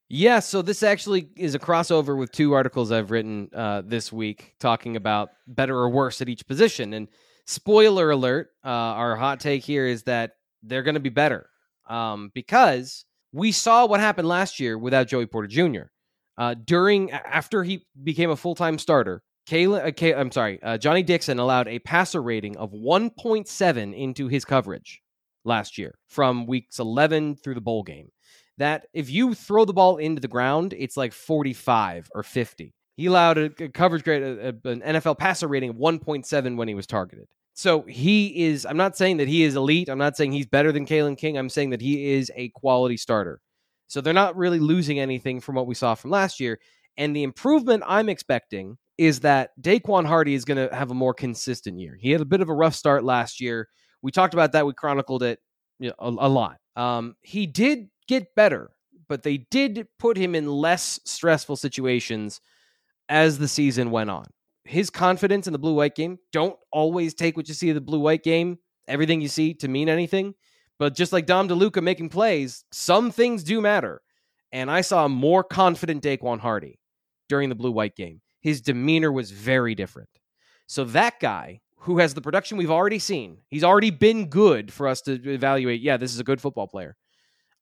Yeah, 0.10 0.40
so 0.40 0.62
this 0.62 0.84
actually 0.84 1.30
is 1.36 1.56
a 1.56 1.60
crossover 1.60 2.18
with 2.18 2.32
two 2.32 2.54
articles 2.54 2.92
I've 2.92 3.12
written 3.12 3.50
uh, 3.54 3.82
this 3.86 4.12
week 4.12 4.54
talking 4.60 4.96
about 4.96 5.30
better 5.48 5.78
or 5.78 5.90
worse 5.90 6.22
at 6.22 6.30
each 6.30 6.46
position. 6.46 6.94
And 6.94 7.08
spoiler 7.46 8.12
alert, 8.12 8.52
uh, 8.64 8.70
our 8.70 9.16
hot 9.16 9.40
take 9.40 9.64
here 9.64 9.88
is 9.88 10.04
that 10.04 10.36
they're 10.62 10.84
going 10.84 10.96
to 10.96 11.02
be 11.02 11.10
better 11.10 11.50
um, 11.90 12.32
because 12.34 13.06
we 13.32 13.52
saw 13.52 13.86
what 13.86 14.00
happened 14.00 14.28
last 14.28 14.60
year 14.60 14.78
without 14.78 15.08
Joey 15.08 15.26
Porter 15.26 15.48
Jr. 15.48 15.90
Uh, 16.38 16.54
during 16.54 17.12
after 17.12 17.64
he 17.64 17.86
became 18.04 18.30
a 18.30 18.36
full 18.36 18.56
time 18.56 18.78
starter, 18.78 19.22
Kayla, 19.48 19.88
uh, 19.88 19.92
Kay, 19.92 20.14
I'm 20.14 20.32
sorry, 20.32 20.62
uh, 20.62 20.78
Johnny 20.78 21.04
Dixon 21.04 21.40
allowed 21.40 21.68
a 21.68 21.80
passer 21.80 22.22
rating 22.22 22.58
of 22.58 22.72
1.7 22.72 23.98
into 23.98 24.28
his 24.28 24.46
coverage 24.46 25.02
last 25.46 25.78
year 25.78 25.98
from 26.08 26.46
weeks 26.46 26.80
11 26.80 27.38
through 27.38 27.56
the 27.56 27.62
bowl 27.62 27.84
game. 27.84 28.10
That 28.58 28.88
if 28.94 29.10
you 29.10 29.34
throw 29.34 29.66
the 29.66 29.74
ball 29.74 29.98
into 29.98 30.20
the 30.20 30.28
ground, 30.28 30.74
it's 30.78 30.98
like 30.98 31.14
45 31.14 32.10
or 32.14 32.24
50. 32.24 32.74
He 32.98 33.06
allowed 33.06 33.38
a, 33.38 33.52
a 33.60 33.70
coverage 33.70 34.04
grade, 34.04 34.24
a, 34.24 34.48
a, 34.48 34.70
an 34.70 34.82
NFL 34.82 35.20
passer 35.20 35.48
rating 35.48 35.70
of 35.70 35.76
1.7 35.78 36.58
when 36.58 36.68
he 36.68 36.76
was 36.76 36.88
targeted. 36.88 37.28
So 37.58 37.82
he 37.82 38.46
is. 38.46 38.68
I'm 38.68 38.78
not 38.78 38.96
saying 38.96 39.18
that 39.18 39.28
he 39.28 39.44
is 39.44 39.56
elite. 39.56 39.90
I'm 39.90 39.98
not 39.98 40.16
saying 40.16 40.32
he's 40.32 40.46
better 40.46 40.72
than 40.72 40.86
Kalen 40.86 41.18
King. 41.18 41.40
I'm 41.40 41.50
saying 41.50 41.72
that 41.72 41.82
he 41.82 42.14
is 42.14 42.32
a 42.36 42.50
quality 42.50 42.98
starter. 42.98 43.42
So 43.88 44.00
they're 44.00 44.14
not 44.14 44.38
really 44.38 44.60
losing 44.60 45.00
anything 45.00 45.40
from 45.40 45.56
what 45.56 45.66
we 45.66 45.74
saw 45.74 45.96
from 45.96 46.12
last 46.12 46.40
year. 46.40 46.60
And 46.98 47.16
the 47.16 47.24
improvement 47.24 47.82
I'm 47.88 48.10
expecting 48.10 48.78
is 49.00 49.22
that 49.22 49.60
Daequan 49.60 50.06
Hardy 50.06 50.36
is 50.36 50.46
going 50.46 50.70
to 50.70 50.76
have 50.76 50.92
a 50.92 50.94
more 50.94 51.16
consistent 51.16 51.80
year. 51.80 51.98
He 52.00 52.12
had 52.12 52.22
a 52.22 52.26
bit 52.26 52.42
of 52.42 52.50
a 52.50 52.54
rough 52.54 52.76
start 52.76 53.04
last 53.04 53.42
year. 53.42 53.68
We 54.04 54.12
talked 54.12 54.36
about 54.36 54.52
that. 54.52 54.68
We 54.68 54.74
chronicled 54.74 55.24
it 55.24 55.40
you 55.80 55.90
know, 55.90 55.96
a, 55.98 56.10
a, 56.10 56.30
lot. 56.30 56.58
Um, 56.76 57.16
he 57.22 57.48
did 57.48 57.90
get 58.08 58.36
better, 58.36 58.70
but 59.10 59.24
they 59.24 59.38
did 59.38 59.88
put 59.98 60.16
him 60.16 60.36
in 60.36 60.48
less 60.48 61.00
stressful 61.06 61.56
situations 61.56 62.40
as 63.10 63.40
the 63.40 63.48
season 63.48 63.90
went 63.90 64.12
on. 64.12 64.26
His 64.68 64.90
confidence 64.90 65.48
in 65.48 65.54
the 65.54 65.60
blue 65.60 65.74
white 65.74 65.96
game, 65.96 66.20
don't 66.32 66.58
always 66.72 67.14
take 67.14 67.38
what 67.38 67.48
you 67.48 67.54
see 67.54 67.70
in 67.70 67.76
the 67.76 67.82
blue 67.82 68.00
white 68.00 68.24
game, 68.24 68.60
everything 68.88 69.22
you 69.22 69.28
see 69.28 69.54
to 69.56 69.68
mean 69.68 69.90
anything. 69.90 70.36
But 70.80 70.96
just 70.96 71.14
like 71.14 71.26
Dom 71.26 71.48
DeLuca 71.48 71.82
making 71.82 72.10
plays, 72.10 72.64
some 72.72 73.12
things 73.12 73.44
do 73.44 73.62
matter. 73.62 74.02
And 74.52 74.70
I 74.70 74.82
saw 74.82 75.06
a 75.06 75.10
more 75.10 75.44
confident 75.44 76.04
Daequan 76.04 76.40
Hardy 76.40 76.80
during 77.30 77.50
the 77.50 77.56
blue 77.56 77.72
white 77.72 77.96
game. 77.96 78.22
His 78.42 78.62
demeanor 78.62 79.12
was 79.12 79.32
very 79.32 79.76
different. 79.76 80.10
So 80.68 80.84
that 80.86 81.20
guy 81.20 81.62
who 81.80 82.00
has 82.00 82.14
the 82.14 82.22
production 82.22 82.58
we've 82.58 82.72
already 82.72 83.00
seen, 83.00 83.38
he's 83.48 83.64
already 83.64 83.90
been 83.90 84.30
good 84.30 84.72
for 84.72 84.88
us 84.88 85.02
to 85.02 85.14
evaluate. 85.30 85.82
Yeah, 85.82 85.98
this 85.98 86.14
is 86.14 86.20
a 86.20 86.24
good 86.24 86.42
football 86.42 86.68
player. 86.68 86.96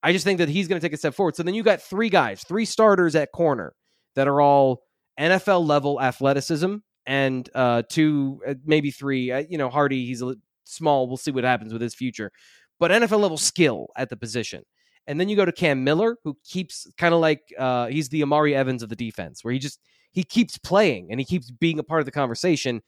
I 0.03 0.11
just 0.11 0.25
think 0.25 0.39
that 0.39 0.49
he's 0.49 0.67
going 0.67 0.79
to 0.79 0.85
take 0.85 0.93
a 0.93 0.97
step 0.97 1.15
forward. 1.15 1.35
So 1.35 1.43
then 1.43 1.53
you 1.53 1.63
got 1.63 1.81
three 1.81 2.09
guys, 2.09 2.43
three 2.43 2.65
starters 2.65 3.15
at 3.15 3.31
corner 3.31 3.73
that 4.15 4.27
are 4.27 4.41
all 4.41 4.83
NFL 5.19 5.65
level 5.65 6.01
athleticism 6.01 6.75
and 7.05 7.49
uh, 7.55 7.83
two, 7.87 8.41
uh, 8.47 8.55
maybe 8.65 8.91
three. 8.91 9.31
Uh, 9.31 9.43
you 9.49 9.57
know, 9.57 9.69
Hardy, 9.69 10.05
he's 10.05 10.21
a 10.21 10.35
small. 10.63 11.07
We'll 11.07 11.17
see 11.17 11.31
what 11.31 11.43
happens 11.43 11.73
with 11.73 11.81
his 11.81 11.95
future 11.95 12.31
but 12.79 12.91
NFL 12.91 13.21
level 13.21 13.37
skill 13.37 13.87
at 13.95 14.09
the 14.09 14.17
position. 14.17 14.63
And 15.07 15.19
then 15.19 15.29
you 15.29 15.35
go 15.35 15.45
to 15.45 15.51
Cam 15.51 15.83
Miller, 15.83 16.17
who 16.23 16.37
keeps 16.43 16.87
kind 16.97 17.13
of 17.13 17.19
like 17.19 17.41
uh, 17.57 17.87
he's 17.87 18.09
the 18.09 18.23
Omari 18.23 18.55
Evans 18.55 18.81
of 18.81 18.89
the 18.89 18.95
defense, 18.95 19.43
where 19.43 19.53
he 19.53 19.59
just 19.59 19.79
he 20.11 20.23
keeps 20.23 20.57
playing 20.57 21.07
and 21.11 21.19
he 21.19 21.25
keeps 21.25 21.51
being 21.51 21.77
a 21.79 21.83
part 21.83 21.99
of 21.99 22.05
the 22.05 22.11
conversation. 22.11 22.81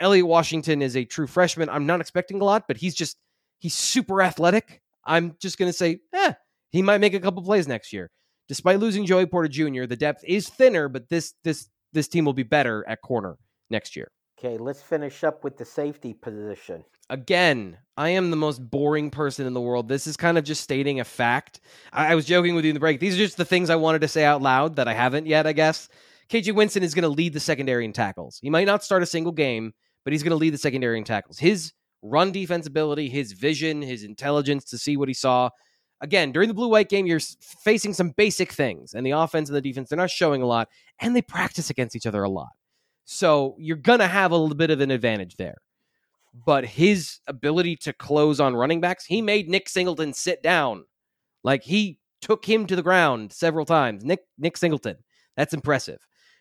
Elliot 0.00 0.26
Washington 0.26 0.80
is 0.80 0.96
a 0.96 1.04
true 1.04 1.26
freshman. 1.26 1.68
I'm 1.68 1.86
not 1.86 2.00
expecting 2.00 2.40
a 2.40 2.44
lot, 2.44 2.64
but 2.68 2.78
he's 2.78 2.94
just 2.94 3.18
he's 3.58 3.74
super 3.74 4.22
athletic. 4.22 4.80
I'm 5.04 5.36
just 5.40 5.58
gonna 5.58 5.72
say, 5.72 6.00
eh, 6.14 6.32
he 6.70 6.80
might 6.80 6.98
make 6.98 7.14
a 7.14 7.20
couple 7.20 7.42
plays 7.42 7.68
next 7.68 7.92
year. 7.92 8.10
Despite 8.48 8.78
losing 8.78 9.04
Joey 9.04 9.26
Porter 9.26 9.48
Jr., 9.48 9.84
the 9.84 9.96
depth 9.96 10.24
is 10.26 10.48
thinner, 10.48 10.88
but 10.88 11.10
this 11.10 11.34
this 11.44 11.68
this 11.92 12.08
team 12.08 12.24
will 12.24 12.32
be 12.32 12.44
better 12.44 12.82
at 12.88 13.02
corner 13.02 13.36
next 13.70 13.96
year. 13.96 14.10
Okay, 14.38 14.56
let's 14.56 14.82
finish 14.82 15.24
up 15.24 15.42
with 15.42 15.56
the 15.56 15.64
safety 15.64 16.14
position. 16.14 16.84
Again, 17.10 17.78
I 17.96 18.10
am 18.10 18.30
the 18.30 18.36
most 18.36 18.58
boring 18.70 19.10
person 19.10 19.46
in 19.46 19.54
the 19.54 19.60
world. 19.60 19.88
This 19.88 20.06
is 20.06 20.16
kind 20.16 20.38
of 20.38 20.44
just 20.44 20.62
stating 20.62 21.00
a 21.00 21.04
fact. 21.04 21.60
I, 21.92 22.12
I 22.12 22.14
was 22.14 22.24
joking 22.24 22.54
with 22.54 22.64
you 22.64 22.70
in 22.70 22.74
the 22.74 22.80
break. 22.80 23.00
These 23.00 23.14
are 23.14 23.18
just 23.18 23.36
the 23.36 23.44
things 23.44 23.70
I 23.70 23.76
wanted 23.76 24.02
to 24.02 24.08
say 24.08 24.24
out 24.24 24.42
loud 24.42 24.76
that 24.76 24.86
I 24.86 24.92
haven't 24.92 25.26
yet, 25.26 25.46
I 25.46 25.52
guess. 25.52 25.88
KJ 26.28 26.54
Winston 26.54 26.82
is 26.82 26.94
going 26.94 27.02
to 27.02 27.08
lead 27.08 27.32
the 27.32 27.40
secondary 27.40 27.84
in 27.84 27.92
tackles. 27.92 28.38
He 28.40 28.50
might 28.50 28.66
not 28.66 28.84
start 28.84 29.02
a 29.02 29.06
single 29.06 29.32
game, 29.32 29.72
but 30.04 30.12
he's 30.12 30.22
going 30.22 30.30
to 30.30 30.36
lead 30.36 30.54
the 30.54 30.58
secondary 30.58 30.98
in 30.98 31.04
tackles. 31.04 31.38
His 31.38 31.72
run 32.02 32.30
defense 32.30 32.66
ability, 32.66 33.08
his 33.08 33.32
vision, 33.32 33.82
his 33.82 34.04
intelligence 34.04 34.64
to 34.66 34.78
see 34.78 34.96
what 34.96 35.08
he 35.08 35.14
saw. 35.14 35.50
Again, 36.00 36.30
during 36.30 36.48
the 36.48 36.54
blue 36.54 36.68
white 36.68 36.88
game, 36.88 37.06
you're 37.06 37.18
facing 37.40 37.92
some 37.92 38.10
basic 38.10 38.52
things, 38.52 38.94
and 38.94 39.04
the 39.04 39.10
offense 39.12 39.48
and 39.48 39.56
the 39.56 39.62
defense, 39.62 39.88
they're 39.88 39.96
not 39.96 40.10
showing 40.10 40.42
a 40.42 40.46
lot, 40.46 40.68
and 41.00 41.16
they 41.16 41.22
practice 41.22 41.70
against 41.70 41.96
each 41.96 42.06
other 42.06 42.22
a 42.22 42.28
lot. 42.28 42.50
So 43.10 43.56
you're 43.58 43.78
going 43.78 44.00
to 44.00 44.06
have 44.06 44.32
a 44.32 44.36
little 44.36 44.54
bit 44.54 44.70
of 44.70 44.82
an 44.82 44.90
advantage 44.90 45.36
there. 45.36 45.56
But 46.44 46.66
his 46.66 47.20
ability 47.26 47.76
to 47.76 47.94
close 47.94 48.38
on 48.38 48.54
running 48.54 48.82
backs, 48.82 49.06
he 49.06 49.22
made 49.22 49.48
Nick 49.48 49.70
Singleton 49.70 50.12
sit 50.12 50.42
down. 50.42 50.84
Like 51.42 51.62
he 51.62 52.00
took 52.20 52.44
him 52.44 52.66
to 52.66 52.76
the 52.76 52.82
ground 52.82 53.32
several 53.32 53.64
times. 53.64 54.04
Nick 54.04 54.20
Nick 54.36 54.58
Singleton. 54.58 54.96
That's 55.38 55.54
impressive. 55.54 55.98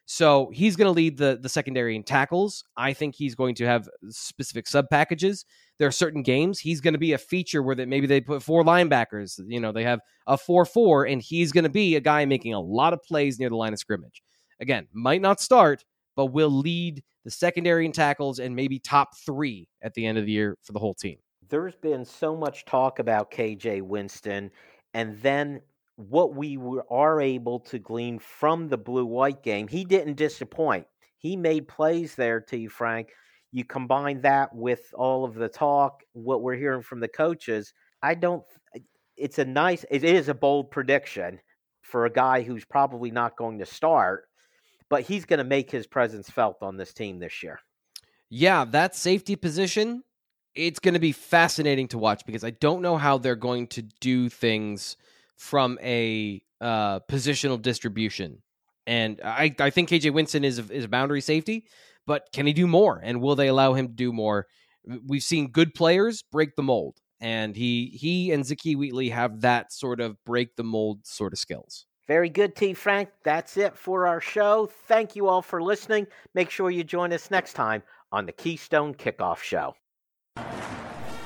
So 0.07 0.51
he's 0.53 0.76
going 0.76 0.88
to 0.88 0.91
lead 0.91 1.18
the 1.18 1.39
the 1.41 1.47
secondary 1.47 1.95
in 1.95 2.03
tackles. 2.03 2.65
I 2.76 2.91
think 2.91 3.15
he's 3.15 3.34
going 3.34 3.55
to 3.55 3.65
have 3.65 3.88
specific 4.09 4.68
sub 4.68 4.89
packages. 4.89 5.45
There 5.80 5.88
are 5.88 5.91
certain 5.91 6.22
games 6.22 6.59
he's 6.59 6.82
going 6.82 6.95
to 6.95 6.99
be 6.99 7.13
a 7.13 7.18
feature 7.18 7.63
where 7.63 7.76
that 7.76 7.88
maybe 7.88 8.07
they 8.07 8.20
put 8.20 8.43
four 8.43 8.65
linebackers. 8.65 9.39
You 9.47 9.61
know, 9.61 9.72
they 9.72 9.84
have 9.84 10.01
a 10.28 10.38
four 10.38 10.65
four, 10.65 11.05
and 11.05 11.22
he's 11.22 11.53
going 11.53 11.63
to 11.63 11.70
be 11.70 11.95
a 11.95 12.01
guy 12.01 12.26
making 12.26 12.53
a 12.53 12.59
lot 12.59 12.91
of 12.91 13.01
plays 13.03 13.39
near 13.39 13.47
the 13.47 13.55
line 13.55 13.72
of 13.72 13.80
scrimmage. 13.80 14.22
Again, 14.59 14.88
might 14.91 15.22
not 15.22 15.39
start, 15.39 15.86
but 16.18 16.28
will 16.28 16.49
lead 16.49 17.01
the 17.24 17.32
secondary 17.32 17.86
in 17.86 17.93
tackles 17.93 18.39
and 18.39 18.53
maybe 18.53 18.80
top 18.80 19.15
three 19.26 19.70
at 19.82 19.93
the 19.93 20.05
end 20.05 20.18
of 20.18 20.26
the 20.26 20.32
year 20.32 20.57
for 20.63 20.74
the 20.74 20.80
whole 20.80 20.95
team. 20.95 21.18
There's 21.47 21.76
been 21.76 22.03
so 22.03 22.36
much 22.36 22.65
talk 22.65 22.99
about 22.99 23.32
KJ 23.32 23.84
Winston, 23.84 24.51
and 24.93 25.18
then 25.22 25.61
what 25.95 26.36
we 26.36 26.59
are 26.89 27.22
able 27.22 27.59
to 27.61 27.80
glean 27.80 28.20
from 28.20 28.68
the 28.68 28.78
blue 28.78 29.05
white 29.05 29.43
game, 29.43 29.68
he 29.68 29.86
didn't 29.86 30.15
disappoint. 30.15 30.86
He 31.20 31.38
made 31.38 31.68
plays 31.68 32.15
there 32.15 32.41
to 32.41 32.57
you, 32.57 32.70
Frank. 32.70 33.09
You 33.51 33.63
combine 33.63 34.22
that 34.22 34.53
with 34.53 34.82
all 34.93 35.24
of 35.24 35.36
the 35.36 35.47
talk, 35.47 36.01
what 36.13 36.41
we're 36.41 36.55
hearing 36.55 36.84
from 36.84 36.99
the 36.99 37.07
coaches. 37.07 37.74
I 38.03 38.15
don't, 38.15 38.43
it's 39.15 39.39
a 39.39 39.45
nice, 39.45 39.86
it 39.89 40.03
is 40.03 40.28
a 40.28 40.34
bold 40.34 40.70
prediction 40.70 41.39
for 41.82 42.05
a 42.05 42.11
guy 42.11 42.41
who's 42.41 42.65
probably 42.65 43.09
not 43.09 43.38
going 43.38 43.59
to 43.59 43.65
start, 43.65 44.26
but 44.90 45.04
he's 45.04 45.26
going 45.26 45.40
to 45.40 45.44
make 45.44 45.72
his 45.72 45.88
presence 45.88 46.30
felt 46.30 46.62
on 46.62 46.78
this 46.78 46.94
team 46.94 47.20
this 47.20 47.44
year. 47.44 47.60
Yeah, 48.30 48.66
that 48.66 48.96
safety 48.96 49.36
position, 49.36 50.04
it's 50.56 50.80
going 50.80 50.94
to 50.94 51.00
be 51.00 51.12
fascinating 51.12 51.88
to 51.90 51.98
watch 51.98 52.26
because 52.26 52.44
I 52.44 52.52
don't 52.52 52.82
know 52.82 52.98
how 52.98 53.18
they're 53.18 53.36
going 53.36 53.68
to 53.68 53.84
do 54.02 54.30
things 54.30 54.98
from 55.38 55.78
a 55.82 56.42
uh, 56.60 57.00
positional 57.10 57.62
distribution. 57.62 58.42
And 58.86 59.22
I, 59.24 59.54
I 59.60 59.70
think 59.70 59.90
KJ 59.90 60.14
Winston 60.14 60.44
is 60.44 60.60
a, 60.60 60.64
is 60.72 60.86
a 60.86 60.90
boundary 60.90 61.22
safety, 61.22 61.66
but 62.06 62.30
can 62.34 62.48
he 62.48 62.54
do 62.54 62.68
more? 62.68 63.00
And 63.04 63.22
will 63.22 63.36
they 63.36 63.48
allow 63.48 63.74
him 63.74 63.88
to 63.88 63.94
do 63.94 64.14
more? 64.14 64.48
We've 65.06 65.24
seen 65.24 65.52
good 65.52 65.74
players 65.74 66.24
break 66.32 66.56
the 66.56 66.64
mold, 66.64 66.98
and 67.20 67.54
he 67.54 67.98
he 68.00 68.32
and 68.32 68.46
Zakee 68.46 68.78
Wheatley 68.78 69.10
have 69.10 69.42
that 69.42 69.74
sort 69.74 70.00
of 70.00 70.16
break 70.24 70.56
the 70.56 70.64
mold 70.64 71.06
sort 71.06 71.34
of 71.34 71.40
skills. 71.40 71.86
Very 72.08 72.30
good, 72.30 72.55
T. 72.55 72.74
Frank. 72.74 73.10
That's 73.24 73.58
it 73.58 73.78
for 73.78 74.08
our 74.08 74.22
show. 74.22 74.70
Thank 74.88 75.16
you 75.16 75.28
all 75.28 75.41
for 75.41 75.62
listening. 75.62 76.08
Make 76.34 76.49
sure 76.49 76.72
you 76.72 76.84
join 76.84 77.12
us 77.12 77.30
next 77.30 77.53
time 77.53 77.84
on 78.12 78.26
the 78.26 78.32
Keystone 78.32 78.93
Kickoff 78.93 79.39
Show. 79.39 79.76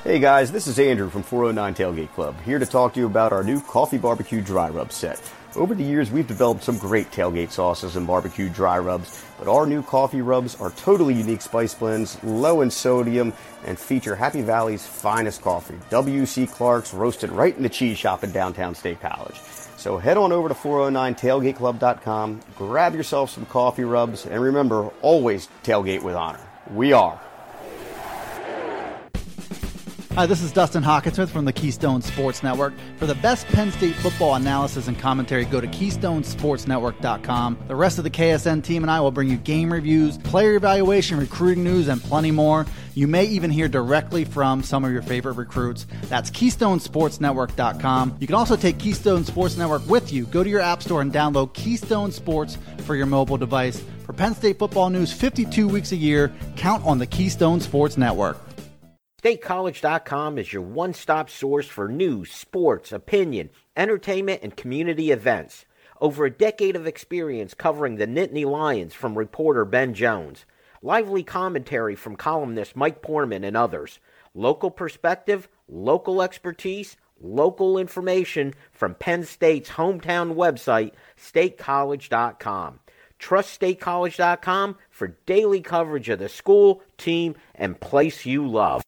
Hey 0.02 0.18
guys, 0.18 0.50
this 0.50 0.66
is 0.66 0.80
Andrew 0.80 1.08
from 1.08 1.22
409 1.22 1.74
Tailgate 1.74 2.12
Club, 2.12 2.34
here 2.40 2.58
to 2.58 2.66
talk 2.66 2.94
to 2.94 2.98
you 2.98 3.06
about 3.06 3.32
our 3.32 3.44
new 3.44 3.60
coffee 3.60 3.98
barbecue 3.98 4.40
dry 4.40 4.68
rub 4.68 4.90
set. 4.90 5.22
Over 5.54 5.76
the 5.76 5.84
years, 5.84 6.10
we've 6.10 6.26
developed 6.26 6.64
some 6.64 6.76
great 6.76 7.08
tailgate 7.12 7.52
sauces 7.52 7.94
and 7.94 8.04
barbecue 8.04 8.48
dry 8.48 8.80
rubs, 8.80 9.24
but 9.38 9.46
our 9.46 9.64
new 9.64 9.80
coffee 9.80 10.20
rubs 10.20 10.60
are 10.60 10.70
totally 10.72 11.14
unique 11.14 11.40
spice 11.40 11.74
blends, 11.74 12.20
low 12.24 12.62
in 12.62 12.70
sodium, 12.70 13.32
and 13.64 13.78
feature 13.78 14.16
Happy 14.16 14.42
Valley's 14.42 14.84
finest 14.84 15.40
coffee, 15.42 15.78
W.C. 15.90 16.48
Clark's, 16.48 16.92
roasted 16.92 17.30
right 17.30 17.56
in 17.56 17.62
the 17.62 17.68
cheese 17.68 17.98
shop 17.98 18.24
in 18.24 18.32
downtown 18.32 18.74
State 18.74 19.00
College. 19.00 19.36
So 19.82 19.98
head 19.98 20.16
on 20.16 20.30
over 20.30 20.48
to 20.48 20.54
409tailgateclub.com, 20.54 22.40
grab 22.56 22.94
yourself 22.94 23.30
some 23.30 23.44
coffee 23.46 23.82
rubs, 23.82 24.26
and 24.26 24.40
remember, 24.40 24.92
always 25.02 25.48
tailgate 25.64 26.04
with 26.04 26.14
honor. 26.14 26.38
We 26.70 26.92
are. 26.92 27.20
Hi, 30.14 30.26
this 30.26 30.40
is 30.40 30.52
Dustin 30.52 30.84
Hockensmith 30.84 31.30
from 31.30 31.46
the 31.46 31.52
Keystone 31.52 32.00
Sports 32.00 32.44
Network. 32.44 32.74
For 32.98 33.06
the 33.06 33.14
best 33.16 33.46
Penn 33.48 33.72
State 33.72 33.96
football 33.96 34.36
analysis 34.36 34.86
and 34.86 34.96
commentary, 34.96 35.46
go 35.46 35.60
to 35.60 35.66
KeystonesportsNetwork.com. 35.66 37.58
The 37.66 37.74
rest 37.74 37.98
of 37.98 38.04
the 38.04 38.10
KSN 38.10 38.62
team 38.62 38.84
and 38.84 38.90
I 38.90 39.00
will 39.00 39.10
bring 39.10 39.30
you 39.30 39.38
game 39.38 39.72
reviews, 39.72 40.18
player 40.18 40.54
evaluation, 40.54 41.18
recruiting 41.18 41.64
news, 41.64 41.88
and 41.88 42.00
plenty 42.00 42.30
more. 42.30 42.66
You 42.94 43.06
may 43.06 43.24
even 43.24 43.50
hear 43.50 43.68
directly 43.68 44.24
from 44.24 44.62
some 44.62 44.84
of 44.84 44.92
your 44.92 45.02
favorite 45.02 45.34
recruits. 45.34 45.86
That's 46.04 46.30
KeystonesportsNetwork.com. 46.30 48.16
You 48.20 48.26
can 48.26 48.36
also 48.36 48.56
take 48.56 48.78
Keystone 48.78 49.24
Sports 49.24 49.56
Network 49.56 49.86
with 49.88 50.12
you. 50.12 50.26
Go 50.26 50.44
to 50.44 50.50
your 50.50 50.60
app 50.60 50.82
store 50.82 51.00
and 51.00 51.12
download 51.12 51.54
Keystone 51.54 52.12
Sports 52.12 52.58
for 52.84 52.94
your 52.94 53.06
mobile 53.06 53.36
device. 53.38 53.82
For 54.04 54.12
Penn 54.12 54.34
State 54.34 54.58
football 54.58 54.90
news 54.90 55.12
52 55.12 55.68
weeks 55.68 55.92
a 55.92 55.96
year, 55.96 56.32
count 56.56 56.84
on 56.84 56.98
the 56.98 57.06
Keystone 57.06 57.60
Sports 57.60 57.96
Network. 57.96 58.38
StateCollege.com 59.22 60.36
is 60.36 60.52
your 60.52 60.62
one 60.62 60.92
stop 60.92 61.30
source 61.30 61.66
for 61.66 61.88
news, 61.88 62.32
sports, 62.32 62.90
opinion, 62.90 63.50
entertainment, 63.76 64.40
and 64.42 64.56
community 64.56 65.12
events. 65.12 65.64
Over 66.00 66.24
a 66.24 66.30
decade 66.30 66.74
of 66.74 66.88
experience 66.88 67.54
covering 67.54 67.94
the 67.94 68.06
Nittany 68.08 68.44
Lions 68.44 68.92
from 68.92 69.16
reporter 69.16 69.64
Ben 69.64 69.94
Jones. 69.94 70.44
Lively 70.82 71.22
commentary 71.22 71.94
from 71.94 72.16
columnist 72.16 72.74
Mike 72.74 73.02
Poorman 73.02 73.46
and 73.46 73.56
others. 73.56 74.00
Local 74.34 74.70
perspective, 74.70 75.48
local 75.68 76.20
expertise, 76.20 76.96
local 77.20 77.78
information 77.78 78.54
from 78.72 78.94
Penn 78.94 79.24
State's 79.24 79.70
hometown 79.70 80.34
website, 80.34 80.92
statecollege.com. 81.16 82.80
Trust 83.18 83.60
statecollege.com 83.60 84.76
for 84.90 85.16
daily 85.26 85.60
coverage 85.60 86.08
of 86.08 86.18
the 86.18 86.28
school, 86.28 86.82
team, 86.98 87.36
and 87.54 87.80
place 87.80 88.26
you 88.26 88.44
love. 88.44 88.82